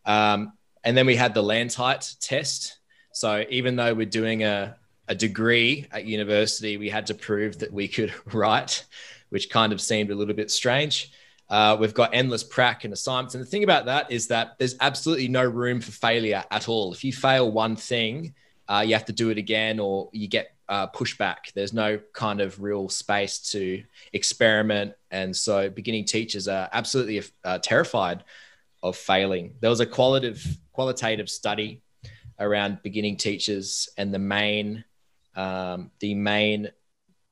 Um, 0.04 0.52
and 0.84 0.96
then 0.96 1.06
we 1.06 1.16
had 1.16 1.34
the 1.34 1.42
LANTITE 1.42 2.16
test. 2.20 2.78
So 3.12 3.44
even 3.48 3.76
though 3.76 3.94
we're 3.94 4.06
doing 4.06 4.44
a, 4.44 4.76
a 5.08 5.14
degree 5.14 5.86
at 5.90 6.04
university, 6.04 6.76
we 6.76 6.88
had 6.88 7.06
to 7.06 7.14
prove 7.14 7.58
that 7.58 7.72
we 7.72 7.88
could 7.88 8.12
write, 8.32 8.84
which 9.30 9.50
kind 9.50 9.72
of 9.72 9.80
seemed 9.80 10.10
a 10.10 10.14
little 10.14 10.34
bit 10.34 10.50
strange. 10.50 11.12
Uh, 11.48 11.76
we've 11.78 11.94
got 11.94 12.14
endless 12.14 12.42
prac 12.42 12.84
and 12.84 12.92
assignments. 12.92 13.34
And 13.34 13.42
the 13.42 13.48
thing 13.48 13.64
about 13.64 13.86
that 13.86 14.10
is 14.10 14.28
that 14.28 14.58
there's 14.58 14.76
absolutely 14.80 15.28
no 15.28 15.44
room 15.44 15.80
for 15.80 15.92
failure 15.92 16.42
at 16.50 16.68
all. 16.68 16.92
If 16.92 17.04
you 17.04 17.12
fail 17.12 17.50
one 17.50 17.76
thing, 17.76 18.34
uh, 18.68 18.82
you 18.86 18.94
have 18.94 19.04
to 19.06 19.12
do 19.12 19.30
it 19.30 19.38
again 19.38 19.78
or 19.78 20.08
you 20.12 20.26
get 20.26 20.54
uh, 20.68 20.86
pushback. 20.88 21.52
There's 21.54 21.72
no 21.72 22.00
kind 22.12 22.40
of 22.40 22.60
real 22.60 22.88
space 22.88 23.38
to 23.52 23.82
experiment. 24.12 24.94
And 25.10 25.36
so 25.36 25.68
beginning 25.68 26.06
teachers 26.06 26.48
are 26.48 26.68
absolutely 26.72 27.22
uh, 27.44 27.58
terrified 27.58 28.24
of 28.82 28.96
failing. 28.96 29.54
There 29.60 29.70
was 29.70 29.80
a 29.80 29.86
qualitative, 29.86 30.58
qualitative 30.74 31.30
study 31.30 31.80
around 32.38 32.82
beginning 32.82 33.16
teachers 33.16 33.88
and 33.96 34.12
the 34.12 34.18
main, 34.18 34.84
um, 35.36 35.90
the 36.00 36.14
main 36.14 36.70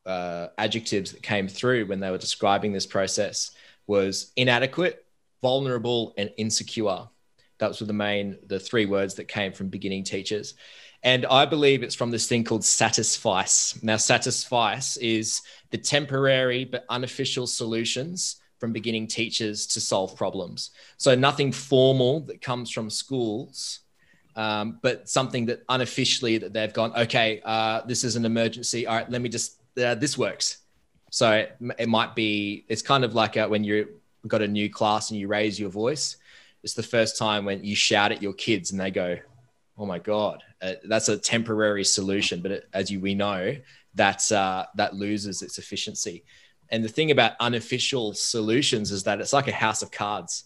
uh, 0.07 0.48
adjectives 0.57 1.12
that 1.12 1.22
came 1.22 1.48
through 1.48 1.87
when 1.87 2.00
they 2.00 2.11
were 2.11 2.18
describing 2.18 2.72
this 2.72 2.87
process 2.87 3.50
was 3.87 4.33
inadequate, 4.37 5.05
vulnerable, 5.42 6.14
and 6.16 6.33
insecure. 6.37 7.09
That 7.59 7.78
were 7.81 7.87
the 7.87 7.92
main, 7.92 8.38
the 8.46 8.59
three 8.59 8.87
words 8.87 9.14
that 9.14 9.28
came 9.28 9.52
from 9.52 9.68
beginning 9.68 10.05
teachers. 10.05 10.55
And 11.05 11.26
I 11.26 11.46
believe 11.46 11.83
it's 11.83 11.94
from 11.94 12.11
this 12.11 12.28
thing 12.28 12.44
called 12.44 12.64
satisfice. 12.64 13.81
Now, 13.83 13.96
satisfice 13.96 14.96
is 14.96 15.42
the 15.70 15.78
temporary 15.78 16.64
but 16.64 16.85
unofficial 16.88 17.46
solutions 17.46 18.41
from 18.62 18.72
beginning 18.72 19.09
teachers 19.09 19.66
to 19.66 19.81
solve 19.81 20.14
problems. 20.14 20.70
So, 20.96 21.16
nothing 21.16 21.51
formal 21.51 22.20
that 22.20 22.40
comes 22.40 22.70
from 22.70 22.90
schools, 22.90 23.81
um, 24.37 24.79
but 24.83 25.09
something 25.09 25.46
that 25.46 25.64
unofficially 25.68 26.38
that 26.38 26.53
they've 26.53 26.72
gone, 26.72 26.92
okay, 26.96 27.40
uh, 27.44 27.81
this 27.87 28.05
is 28.05 28.14
an 28.14 28.25
emergency. 28.25 28.87
All 28.87 28.94
right, 28.94 29.11
let 29.11 29.20
me 29.20 29.29
just, 29.29 29.57
uh, 29.83 29.96
this 29.96 30.16
works. 30.16 30.59
So, 31.11 31.33
it, 31.33 31.57
it, 31.77 31.88
might 31.88 32.14
be, 32.14 32.64
it's 32.68 32.83
kind 32.83 33.03
of 33.03 33.16
like 33.16 33.35
a, 33.35 33.48
when 33.48 33.64
you've 33.64 33.88
got 34.29 34.42
a 34.42 34.46
new 34.46 34.70
class 34.70 35.11
and 35.11 35.18
you 35.18 35.27
raise 35.27 35.59
your 35.59 35.70
voice. 35.70 36.18
It's 36.62 36.75
the 36.75 36.85
first 36.85 37.18
time 37.18 37.44
when 37.44 37.64
you 37.64 37.75
shout 37.75 38.12
at 38.12 38.22
your 38.22 38.33
kids 38.33 38.70
and 38.70 38.79
they 38.79 38.92
go, 38.92 39.18
oh 39.77 39.87
my 39.87 39.98
god 39.98 40.44
uh, 40.61 40.75
that's 40.85 41.09
a 41.09 41.16
temporary 41.16 41.83
solution 41.83 42.42
but 42.42 42.51
it, 42.51 42.68
as 42.75 42.90
you 42.90 43.01
we 43.01 43.14
know 43.14 43.57
that's 43.94 44.31
uh, 44.31 44.66
that 44.77 44.94
loses 44.94 45.40
its 45.40 45.57
efficiency 45.57 46.22
and 46.72 46.82
the 46.82 46.88
thing 46.88 47.11
about 47.11 47.35
unofficial 47.38 48.14
solutions 48.14 48.90
is 48.90 49.04
that 49.04 49.20
it's 49.20 49.35
like 49.35 49.46
a 49.46 49.52
house 49.52 49.82
of 49.82 49.90
cards. 49.90 50.44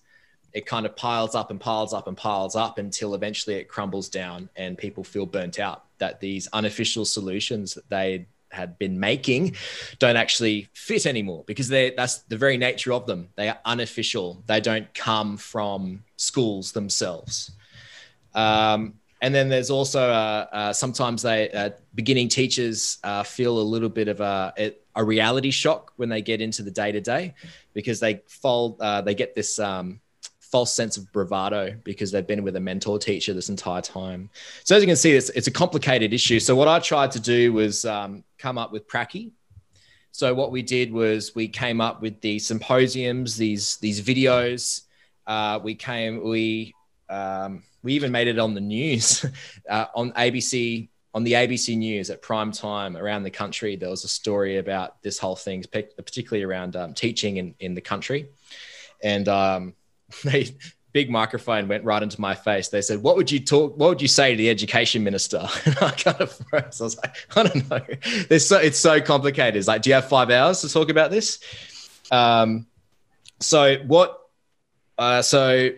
It 0.52 0.66
kind 0.66 0.84
of 0.84 0.96
piles 0.96 1.36
up 1.36 1.52
and 1.52 1.60
piles 1.60 1.94
up 1.94 2.08
and 2.08 2.16
piles 2.16 2.56
up 2.56 2.78
until 2.78 3.14
eventually 3.14 3.54
it 3.56 3.68
crumbles 3.68 4.08
down 4.08 4.48
and 4.56 4.76
people 4.76 5.04
feel 5.04 5.24
burnt 5.24 5.60
out. 5.60 5.84
That 5.98 6.20
these 6.20 6.48
unofficial 6.52 7.04
solutions 7.04 7.74
that 7.74 7.88
they 7.88 8.26
had 8.50 8.76
been 8.76 8.98
making 8.98 9.54
don't 9.98 10.16
actually 10.16 10.68
fit 10.72 11.06
anymore 11.06 11.44
because 11.46 11.68
they 11.68 11.90
that's 11.90 12.18
the 12.22 12.36
very 12.36 12.56
nature 12.56 12.92
of 12.92 13.06
them. 13.06 13.28
They 13.36 13.48
are 13.48 13.58
unofficial. 13.64 14.42
They 14.46 14.60
don't 14.60 14.92
come 14.94 15.36
from 15.36 16.02
schools 16.16 16.72
themselves. 16.72 17.52
Um, 18.34 18.94
and 19.22 19.34
then 19.34 19.48
there's 19.48 19.70
also 19.70 20.10
uh, 20.10 20.46
uh, 20.52 20.72
sometimes 20.72 21.22
they 21.22 21.50
uh, 21.50 21.70
beginning 21.94 22.28
teachers 22.28 22.98
uh, 23.02 23.22
feel 23.22 23.58
a 23.58 23.62
little 23.62 23.88
bit 23.88 24.08
of 24.08 24.20
a, 24.20 24.74
a 24.94 25.04
reality 25.04 25.50
shock 25.50 25.92
when 25.96 26.08
they 26.08 26.22
get 26.22 26.40
into 26.40 26.62
the 26.62 26.70
day 26.70 26.92
to 26.92 27.00
day 27.00 27.34
because 27.72 28.00
they 28.00 28.22
fold 28.26 28.80
uh, 28.80 29.00
they 29.00 29.14
get 29.14 29.34
this 29.34 29.58
um, 29.58 30.00
false 30.40 30.72
sense 30.72 30.96
of 30.96 31.10
bravado 31.12 31.74
because 31.84 32.10
they've 32.12 32.26
been 32.26 32.42
with 32.42 32.56
a 32.56 32.60
mentor 32.60 32.98
teacher 32.98 33.32
this 33.32 33.48
entire 33.48 33.82
time. 33.82 34.30
So 34.64 34.76
as 34.76 34.82
you 34.82 34.86
can 34.86 34.96
see, 34.96 35.12
it's, 35.12 35.30
it's 35.30 35.48
a 35.48 35.50
complicated 35.50 36.12
issue. 36.12 36.38
So 36.38 36.54
what 36.54 36.68
I 36.68 36.78
tried 36.78 37.10
to 37.12 37.20
do 37.20 37.52
was 37.52 37.84
um, 37.84 38.22
come 38.38 38.58
up 38.58 38.72
with 38.72 38.86
Pracky. 38.86 39.32
So 40.12 40.32
what 40.32 40.52
we 40.52 40.62
did 40.62 40.92
was 40.92 41.34
we 41.34 41.48
came 41.48 41.80
up 41.80 42.00
with 42.00 42.20
these 42.20 42.46
symposiums, 42.46 43.36
these 43.36 43.76
these 43.78 44.00
videos. 44.00 44.82
Uh, 45.26 45.58
we 45.62 45.74
came 45.74 46.24
we 46.24 46.74
um, 47.08 47.62
we 47.82 47.94
even 47.94 48.12
made 48.12 48.28
it 48.28 48.38
on 48.38 48.54
the 48.54 48.60
news 48.60 49.24
uh, 49.70 49.86
on 49.94 50.12
ABC 50.12 50.88
on 51.16 51.24
the 51.24 51.32
ABC 51.32 51.74
News 51.78 52.10
at 52.10 52.20
prime 52.20 52.52
time 52.52 52.94
around 52.94 53.22
the 53.22 53.30
country. 53.30 53.74
There 53.74 53.88
was 53.88 54.04
a 54.04 54.08
story 54.08 54.58
about 54.58 55.00
this 55.00 55.18
whole 55.18 55.34
thing, 55.34 55.64
particularly 55.72 56.44
around 56.44 56.76
um, 56.76 56.92
teaching 56.92 57.38
in, 57.38 57.54
in 57.58 57.72
the 57.72 57.80
country. 57.80 58.28
And 59.02 59.26
um, 59.26 59.74
they 60.24 60.54
big 60.92 61.10
microphone 61.10 61.68
went 61.68 61.84
right 61.84 62.02
into 62.02 62.18
my 62.20 62.34
face. 62.34 62.68
They 62.68 62.82
said, 62.82 63.02
"What 63.02 63.16
would 63.16 63.30
you 63.30 63.40
talk? 63.40 63.78
What 63.78 63.88
would 63.88 64.02
you 64.02 64.08
say 64.08 64.32
to 64.32 64.36
the 64.36 64.50
education 64.50 65.02
minister?" 65.04 65.46
And 65.64 65.76
I 65.78 65.90
kind 65.90 66.20
of 66.20 66.32
froze. 66.32 66.80
I 66.80 66.84
was 66.84 66.96
like, 66.98 67.16
"I 67.34 67.42
don't 67.42 67.70
know. 67.70 67.80
There's 68.28 68.46
so 68.46 68.58
it's 68.58 68.78
so 68.78 69.00
complicated. 69.00 69.56
It's 69.56 69.68
like, 69.68 69.82
do 69.82 69.90
you 69.90 69.94
have 69.94 70.08
five 70.08 70.30
hours 70.30 70.60
to 70.62 70.68
talk 70.68 70.90
about 70.90 71.10
this?" 71.10 71.40
Um, 72.10 72.66
so 73.40 73.76
what? 73.86 74.20
Uh, 74.98 75.22
so 75.22 75.70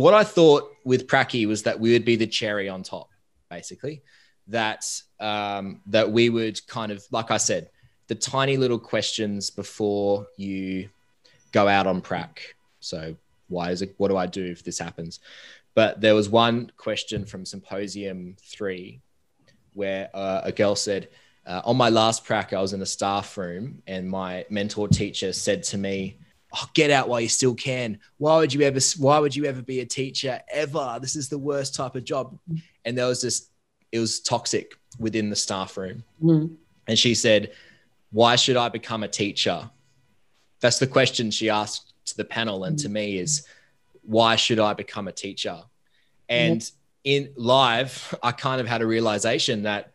what 0.00 0.14
I 0.14 0.24
thought 0.24 0.74
with 0.84 1.06
Pracky 1.06 1.46
was 1.46 1.62
that 1.62 1.78
we 1.78 1.92
would 1.92 2.04
be 2.04 2.16
the 2.16 2.26
cherry 2.26 2.68
on 2.68 2.82
top, 2.82 3.08
basically. 3.48 4.02
that 4.50 4.84
um, 5.20 5.80
that 5.86 6.10
we 6.10 6.28
would 6.28 6.66
kind 6.66 6.92
of, 6.92 7.04
like 7.10 7.30
I 7.30 7.36
said, 7.36 7.70
the 8.08 8.14
tiny 8.14 8.56
little 8.56 8.78
questions 8.78 9.50
before 9.50 10.26
you 10.36 10.88
go 11.52 11.68
out 11.68 11.86
on 11.86 12.00
prac. 12.00 12.56
So 12.80 13.14
why 13.48 13.70
is 13.70 13.82
it? 13.82 13.94
What 13.98 14.08
do 14.08 14.16
I 14.16 14.26
do 14.26 14.44
if 14.44 14.64
this 14.64 14.78
happens? 14.78 15.20
But 15.74 16.00
there 16.00 16.14
was 16.14 16.28
one 16.28 16.72
question 16.76 17.24
from 17.24 17.44
symposium 17.44 18.36
three 18.40 19.00
where 19.74 20.10
uh, 20.14 20.40
a 20.44 20.52
girl 20.52 20.74
said, 20.74 21.08
uh, 21.46 21.62
on 21.64 21.76
my 21.76 21.88
last 21.88 22.24
prac, 22.24 22.52
I 22.52 22.60
was 22.60 22.72
in 22.72 22.80
the 22.80 22.86
staff 22.86 23.38
room 23.38 23.82
and 23.86 24.10
my 24.10 24.44
mentor 24.50 24.88
teacher 24.88 25.32
said 25.32 25.62
to 25.64 25.78
me, 25.78 26.18
oh, 26.54 26.68
get 26.74 26.90
out 26.90 27.08
while 27.08 27.20
you 27.20 27.28
still 27.28 27.54
can. 27.54 27.98
Why 28.18 28.36
would 28.38 28.52
you 28.52 28.62
ever, 28.62 28.80
why 28.98 29.18
would 29.18 29.34
you 29.34 29.44
ever 29.44 29.62
be 29.62 29.80
a 29.80 29.86
teacher 29.86 30.40
ever? 30.52 30.98
This 31.00 31.16
is 31.16 31.28
the 31.28 31.38
worst 31.38 31.74
type 31.74 31.94
of 31.94 32.04
job. 32.04 32.38
And 32.84 32.96
there 32.96 33.06
was 33.06 33.22
this, 33.22 33.48
it 33.92 33.98
was 33.98 34.20
toxic 34.20 34.74
within 34.98 35.30
the 35.30 35.36
staff 35.36 35.76
room. 35.76 36.04
Mm. 36.22 36.56
And 36.86 36.98
she 36.98 37.14
said, 37.14 37.52
why 38.12 38.36
should 38.36 38.56
I 38.56 38.68
become 38.68 39.02
a 39.02 39.08
teacher? 39.08 39.70
That's 40.60 40.78
the 40.78 40.86
question 40.86 41.30
she 41.30 41.48
asked 41.48 41.94
to 42.06 42.16
the 42.16 42.24
panel 42.24 42.64
and 42.64 42.78
to 42.80 42.88
me 42.88 43.18
is, 43.18 43.46
why 44.02 44.36
should 44.36 44.58
I 44.58 44.74
become 44.74 45.08
a 45.08 45.12
teacher? 45.12 45.58
And 46.28 46.68
in 47.04 47.32
live, 47.36 48.14
I 48.22 48.32
kind 48.32 48.60
of 48.60 48.66
had 48.66 48.82
a 48.82 48.86
realization 48.86 49.62
that 49.62 49.92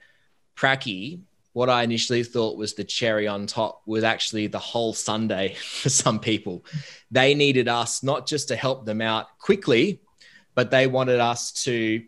Pracky, 0.55 1.19
what 1.55 1.69
I 1.69 1.83
initially 1.83 2.21
thought 2.25 2.57
was 2.57 2.73
the 2.73 2.83
cherry 2.83 3.29
on 3.29 3.47
top, 3.47 3.81
was 3.85 4.03
actually 4.03 4.47
the 4.47 4.59
whole 4.59 4.91
sundae 4.91 5.53
for 5.81 5.87
some 5.87 6.19
people. 6.19 6.65
They 7.11 7.33
needed 7.33 7.69
us 7.69 8.03
not 8.03 8.27
just 8.27 8.49
to 8.49 8.57
help 8.57 8.85
them 8.85 8.99
out 8.99 9.27
quickly, 9.39 10.01
but 10.53 10.69
they 10.69 10.85
wanted 10.85 11.21
us 11.21 11.53
to 11.63 12.03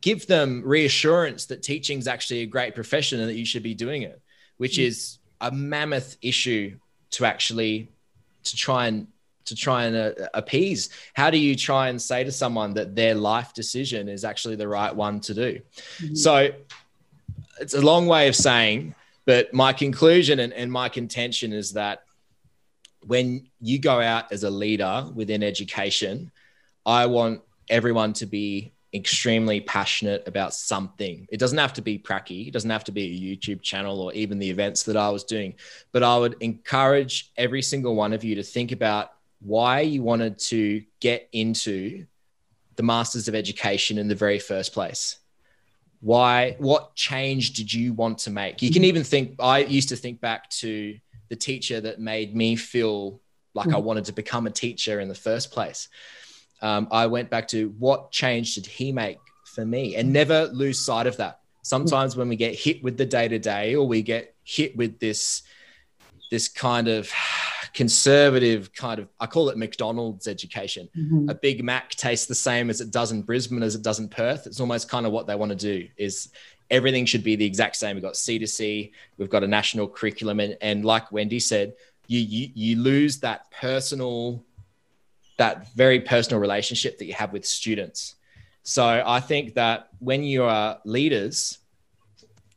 give 0.00 0.26
them 0.26 0.62
reassurance 0.64 1.44
that 1.46 1.62
teaching 1.62 1.98
is 1.98 2.08
actually 2.08 2.40
a 2.40 2.46
great 2.46 2.74
profession 2.74 3.20
and 3.20 3.28
that 3.28 3.34
you 3.34 3.44
should 3.44 3.62
be 3.62 3.74
doing 3.74 4.00
it, 4.00 4.18
which 4.56 4.78
mm. 4.78 4.84
is 4.84 5.18
a 5.42 5.50
mammoth 5.50 6.16
issue 6.22 6.78
to 7.10 7.26
actually 7.26 7.90
to 8.44 8.56
try 8.56 8.86
and 8.86 9.08
to 9.44 9.54
try 9.54 9.84
and 9.84 9.94
uh, 9.94 10.26
appease 10.34 10.88
how 11.14 11.30
do 11.30 11.38
you 11.38 11.54
try 11.54 11.88
and 11.88 12.02
say 12.02 12.24
to 12.24 12.32
someone 12.32 12.74
that 12.74 12.96
their 12.96 13.14
life 13.14 13.54
decision 13.54 14.08
is 14.08 14.24
actually 14.24 14.56
the 14.56 14.66
right 14.66 14.96
one 14.96 15.20
to 15.20 15.34
do 15.34 15.60
mm-hmm. 15.98 16.14
so 16.14 16.50
it's 17.60 17.74
a 17.74 17.80
long 17.80 18.06
way 18.06 18.28
of 18.28 18.36
saying 18.36 18.94
but 19.24 19.52
my 19.52 19.72
conclusion 19.72 20.38
and, 20.38 20.52
and 20.52 20.70
my 20.70 20.88
contention 20.88 21.52
is 21.52 21.72
that 21.72 22.04
when 23.02 23.48
you 23.60 23.78
go 23.78 24.00
out 24.00 24.30
as 24.32 24.44
a 24.44 24.50
leader 24.50 25.06
within 25.14 25.42
education 25.42 26.30
i 26.84 27.06
want 27.06 27.40
everyone 27.68 28.12
to 28.12 28.26
be 28.26 28.72
extremely 28.96 29.60
passionate 29.60 30.26
about 30.26 30.54
something. 30.54 31.28
It 31.30 31.38
doesn't 31.38 31.58
have 31.58 31.74
to 31.74 31.82
be 31.82 31.98
pracky, 31.98 32.48
it 32.48 32.52
doesn't 32.52 32.70
have 32.70 32.84
to 32.84 32.92
be 32.92 33.04
a 33.04 33.36
YouTube 33.36 33.62
channel 33.62 34.00
or 34.00 34.12
even 34.14 34.38
the 34.38 34.48
events 34.48 34.84
that 34.84 34.96
I 34.96 35.10
was 35.10 35.22
doing, 35.22 35.54
but 35.92 36.02
I 36.02 36.16
would 36.16 36.36
encourage 36.40 37.30
every 37.36 37.62
single 37.62 37.94
one 37.94 38.12
of 38.12 38.24
you 38.24 38.34
to 38.36 38.42
think 38.42 38.72
about 38.72 39.12
why 39.40 39.80
you 39.80 40.02
wanted 40.02 40.38
to 40.38 40.82
get 41.00 41.28
into 41.32 42.06
the 42.76 42.82
Masters 42.82 43.28
of 43.28 43.34
Education 43.34 43.98
in 43.98 44.08
the 44.08 44.14
very 44.14 44.38
first 44.38 44.72
place. 44.72 45.18
Why, 46.00 46.56
what 46.58 46.94
change 46.94 47.52
did 47.52 47.72
you 47.72 47.92
want 47.92 48.18
to 48.18 48.30
make? 48.30 48.62
You 48.62 48.70
can 48.70 48.84
even 48.84 49.04
think, 49.04 49.36
I 49.40 49.58
used 49.60 49.88
to 49.90 49.96
think 49.96 50.20
back 50.20 50.50
to 50.50 50.96
the 51.28 51.36
teacher 51.36 51.80
that 51.80 52.00
made 52.00 52.34
me 52.34 52.56
feel 52.56 53.20
like 53.54 53.68
I 53.68 53.80
mm. 53.80 53.82
wanted 53.82 54.04
to 54.06 54.12
become 54.12 54.46
a 54.46 54.50
teacher 54.50 55.00
in 55.00 55.08
the 55.08 55.14
first 55.14 55.50
place. 55.50 55.88
Um, 56.62 56.88
I 56.90 57.06
went 57.06 57.30
back 57.30 57.48
to 57.48 57.74
what 57.78 58.12
change 58.12 58.54
did 58.54 58.66
he 58.66 58.92
make 58.92 59.18
for 59.44 59.64
me 59.64 59.96
and 59.96 60.12
never 60.12 60.46
lose 60.46 60.78
sight 60.78 61.06
of 61.06 61.16
that. 61.16 61.40
Sometimes 61.62 62.16
when 62.16 62.28
we 62.28 62.36
get 62.36 62.54
hit 62.54 62.82
with 62.84 62.96
the 62.96 63.06
day 63.06 63.26
to 63.26 63.38
day 63.38 63.74
or 63.74 63.88
we 63.88 64.02
get 64.02 64.34
hit 64.44 64.76
with 64.76 65.00
this, 65.00 65.42
this 66.30 66.48
kind 66.48 66.86
of 66.86 67.10
conservative 67.76 68.72
kind 68.72 68.98
of 68.98 69.08
I 69.20 69.26
call 69.26 69.50
it 69.50 69.58
McDonald's 69.58 70.26
education. 70.26 70.88
Mm-hmm. 70.96 71.28
A 71.28 71.34
Big 71.34 71.62
Mac 71.62 71.90
tastes 71.90 72.26
the 72.26 72.34
same 72.34 72.70
as 72.70 72.80
it 72.80 72.90
does 72.90 73.12
in 73.12 73.20
Brisbane 73.20 73.62
as 73.62 73.74
it 73.74 73.82
does 73.82 73.98
in 73.98 74.08
Perth. 74.08 74.46
It's 74.46 74.60
almost 74.60 74.88
kind 74.88 75.04
of 75.04 75.12
what 75.12 75.26
they 75.26 75.34
want 75.34 75.50
to 75.50 75.56
do 75.56 75.86
is 75.98 76.30
everything 76.70 77.04
should 77.04 77.22
be 77.22 77.36
the 77.36 77.44
exact 77.44 77.76
same. 77.76 77.94
We've 77.94 78.02
got 78.02 78.14
C2C, 78.14 78.90
we've 79.18 79.28
got 79.28 79.44
a 79.44 79.46
national 79.46 79.88
curriculum, 79.88 80.40
and, 80.40 80.56
and 80.62 80.86
like 80.86 81.12
Wendy 81.12 81.38
said, 81.38 81.74
you, 82.06 82.20
you 82.20 82.48
you 82.54 82.76
lose 82.78 83.18
that 83.18 83.50
personal, 83.50 84.42
that 85.36 85.70
very 85.74 86.00
personal 86.00 86.40
relationship 86.40 86.96
that 86.98 87.04
you 87.04 87.14
have 87.14 87.34
with 87.34 87.44
students. 87.44 88.14
So 88.62 89.02
I 89.06 89.20
think 89.20 89.54
that 89.54 89.90
when 89.98 90.24
you 90.24 90.44
are 90.44 90.78
leaders, 90.86 91.58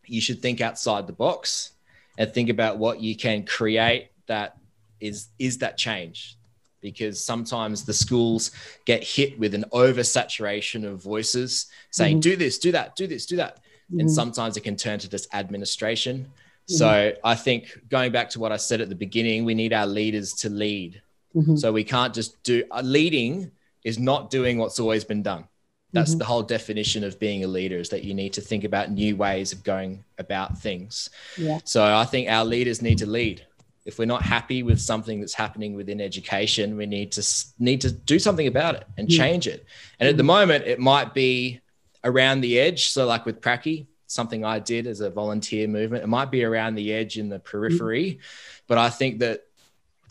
you 0.06 0.22
should 0.22 0.42
think 0.42 0.62
outside 0.62 1.08
the 1.08 1.14
box 1.14 1.72
and 2.18 2.34
think 2.34 2.50
about 2.50 2.78
what 2.78 3.02
you 3.02 3.18
can 3.18 3.46
create 3.46 4.12
that 4.28 4.56
is 5.00 5.30
is 5.39 5.58
that 5.60 5.78
change 5.78 6.38
because 6.82 7.24
sometimes 7.24 7.84
the 7.84 7.93
schools 7.93 8.52
get 8.86 9.04
hit 9.04 9.38
with 9.39 9.54
an 9.54 9.66
oversaturation 9.74 10.86
of 10.86 11.02
voices 11.02 11.68
saying 11.91 12.16
mm-hmm. 12.16 12.32
do 12.32 12.36
this 12.36 12.58
do 12.58 12.72
that 12.72 12.95
do 12.95 13.08
this 13.08 13.26
do 13.26 13.36
that 13.36 13.58
mm-hmm. 13.58 14.02
and 14.02 14.12
sometimes 14.12 14.58
it 14.58 14.62
can 14.62 14.76
turn 14.76 15.00
to 15.00 15.10
this 15.10 15.28
administration 15.34 16.20
mm-hmm. 16.20 16.76
so 16.76 17.14
i 17.24 17.36
think 17.36 17.80
going 17.89 18.12
back 18.12 18.30
to 18.30 18.39
what 18.39 18.52
i 18.52 18.58
said 18.58 18.82
at 18.82 18.89
the 18.89 18.95
beginning 18.95 19.45
we 19.45 19.54
need 19.54 19.74
our 19.74 19.88
leaders 19.88 20.34
to 20.34 20.50
lead 20.50 21.02
mm-hmm. 21.36 21.56
so 21.56 21.72
we 21.72 21.84
can't 21.84 22.14
just 22.14 22.41
do 22.43 22.64
uh, 22.72 22.82
leading 22.84 23.52
is 23.84 24.00
not 24.00 24.30
doing 24.30 24.58
what's 24.58 24.80
always 24.80 25.04
been 25.04 25.24
done 25.24 25.45
that's 25.91 26.12
mm-hmm. 26.12 26.20
the 26.20 26.26
whole 26.26 26.43
definition 26.43 27.04
of 27.04 27.18
being 27.20 27.43
a 27.43 27.47
leader 27.47 27.78
is 27.78 27.89
that 27.89 28.04
you 28.04 28.14
need 28.14 28.32
to 28.34 28.41
think 28.41 28.64
about 28.64 28.91
new 28.91 29.16
ways 29.16 29.52
of 29.52 29.64
going 29.64 30.04
about 30.18 30.58
things 30.58 31.10
yeah. 31.38 31.60
so 31.64 31.84
i 31.84 32.06
think 32.06 32.30
our 32.30 32.45
leaders 32.45 32.82
need 32.82 32.97
to 32.97 33.06
lead 33.06 33.45
if 33.86 33.98
we're 33.98 34.06
not 34.06 34.22
happy 34.22 34.64
with 34.64 34.80
something 34.80 35.20
that's 35.20 35.34
happening 35.34 35.74
within 35.74 36.02
education, 36.02 36.78
we 36.78 36.86
need 36.86 37.12
to 37.14 37.26
need 37.60 37.82
to 37.82 37.92
do 37.92 38.20
something 38.20 38.48
about 38.48 38.76
it 38.76 38.86
and 38.98 39.10
change 39.10 39.48
it. 39.48 39.66
And 40.00 40.10
at 40.10 40.18
the 40.18 40.24
moment, 40.24 40.66
it 40.66 40.80
might 40.80 41.14
be 41.14 41.62
around 42.04 42.42
the 42.42 42.60
edge. 42.60 42.90
So, 42.90 43.06
like 43.06 43.26
with 43.26 43.42
Pracky, 43.42 43.88
something 44.08 44.44
I 44.44 44.60
did 44.60 44.88
as 44.88 45.02
a 45.02 45.10
volunteer 45.10 45.68
movement, 45.68 46.04
it 46.04 46.08
might 46.08 46.32
be 46.32 46.44
around 46.44 46.76
the 46.76 46.94
edge 46.94 47.18
in 47.18 47.30
the 47.30 47.40
periphery, 47.40 48.20
but 48.68 48.78
I 48.78 48.90
think 48.90 49.20
that 49.20 49.46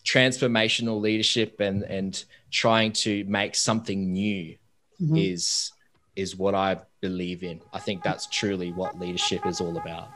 transformational 0.05 1.01
leadership 1.01 1.61
and 1.61 1.83
and 1.83 2.25
trying 2.51 2.93
to 2.93 3.25
make 3.25 3.55
something 3.55 4.13
new 4.13 4.57
mm-hmm. 5.01 5.17
is 5.17 5.73
is 6.17 6.35
what 6.35 6.55
I 6.55 6.79
believe 7.01 7.45
in. 7.45 7.61
I 7.73 7.79
think 7.79 8.03
that's 8.03 8.27
truly 8.27 8.73
what 8.73 8.99
leadership 8.99 9.47
is 9.47 9.61
all 9.61 9.77
about. 9.77 10.09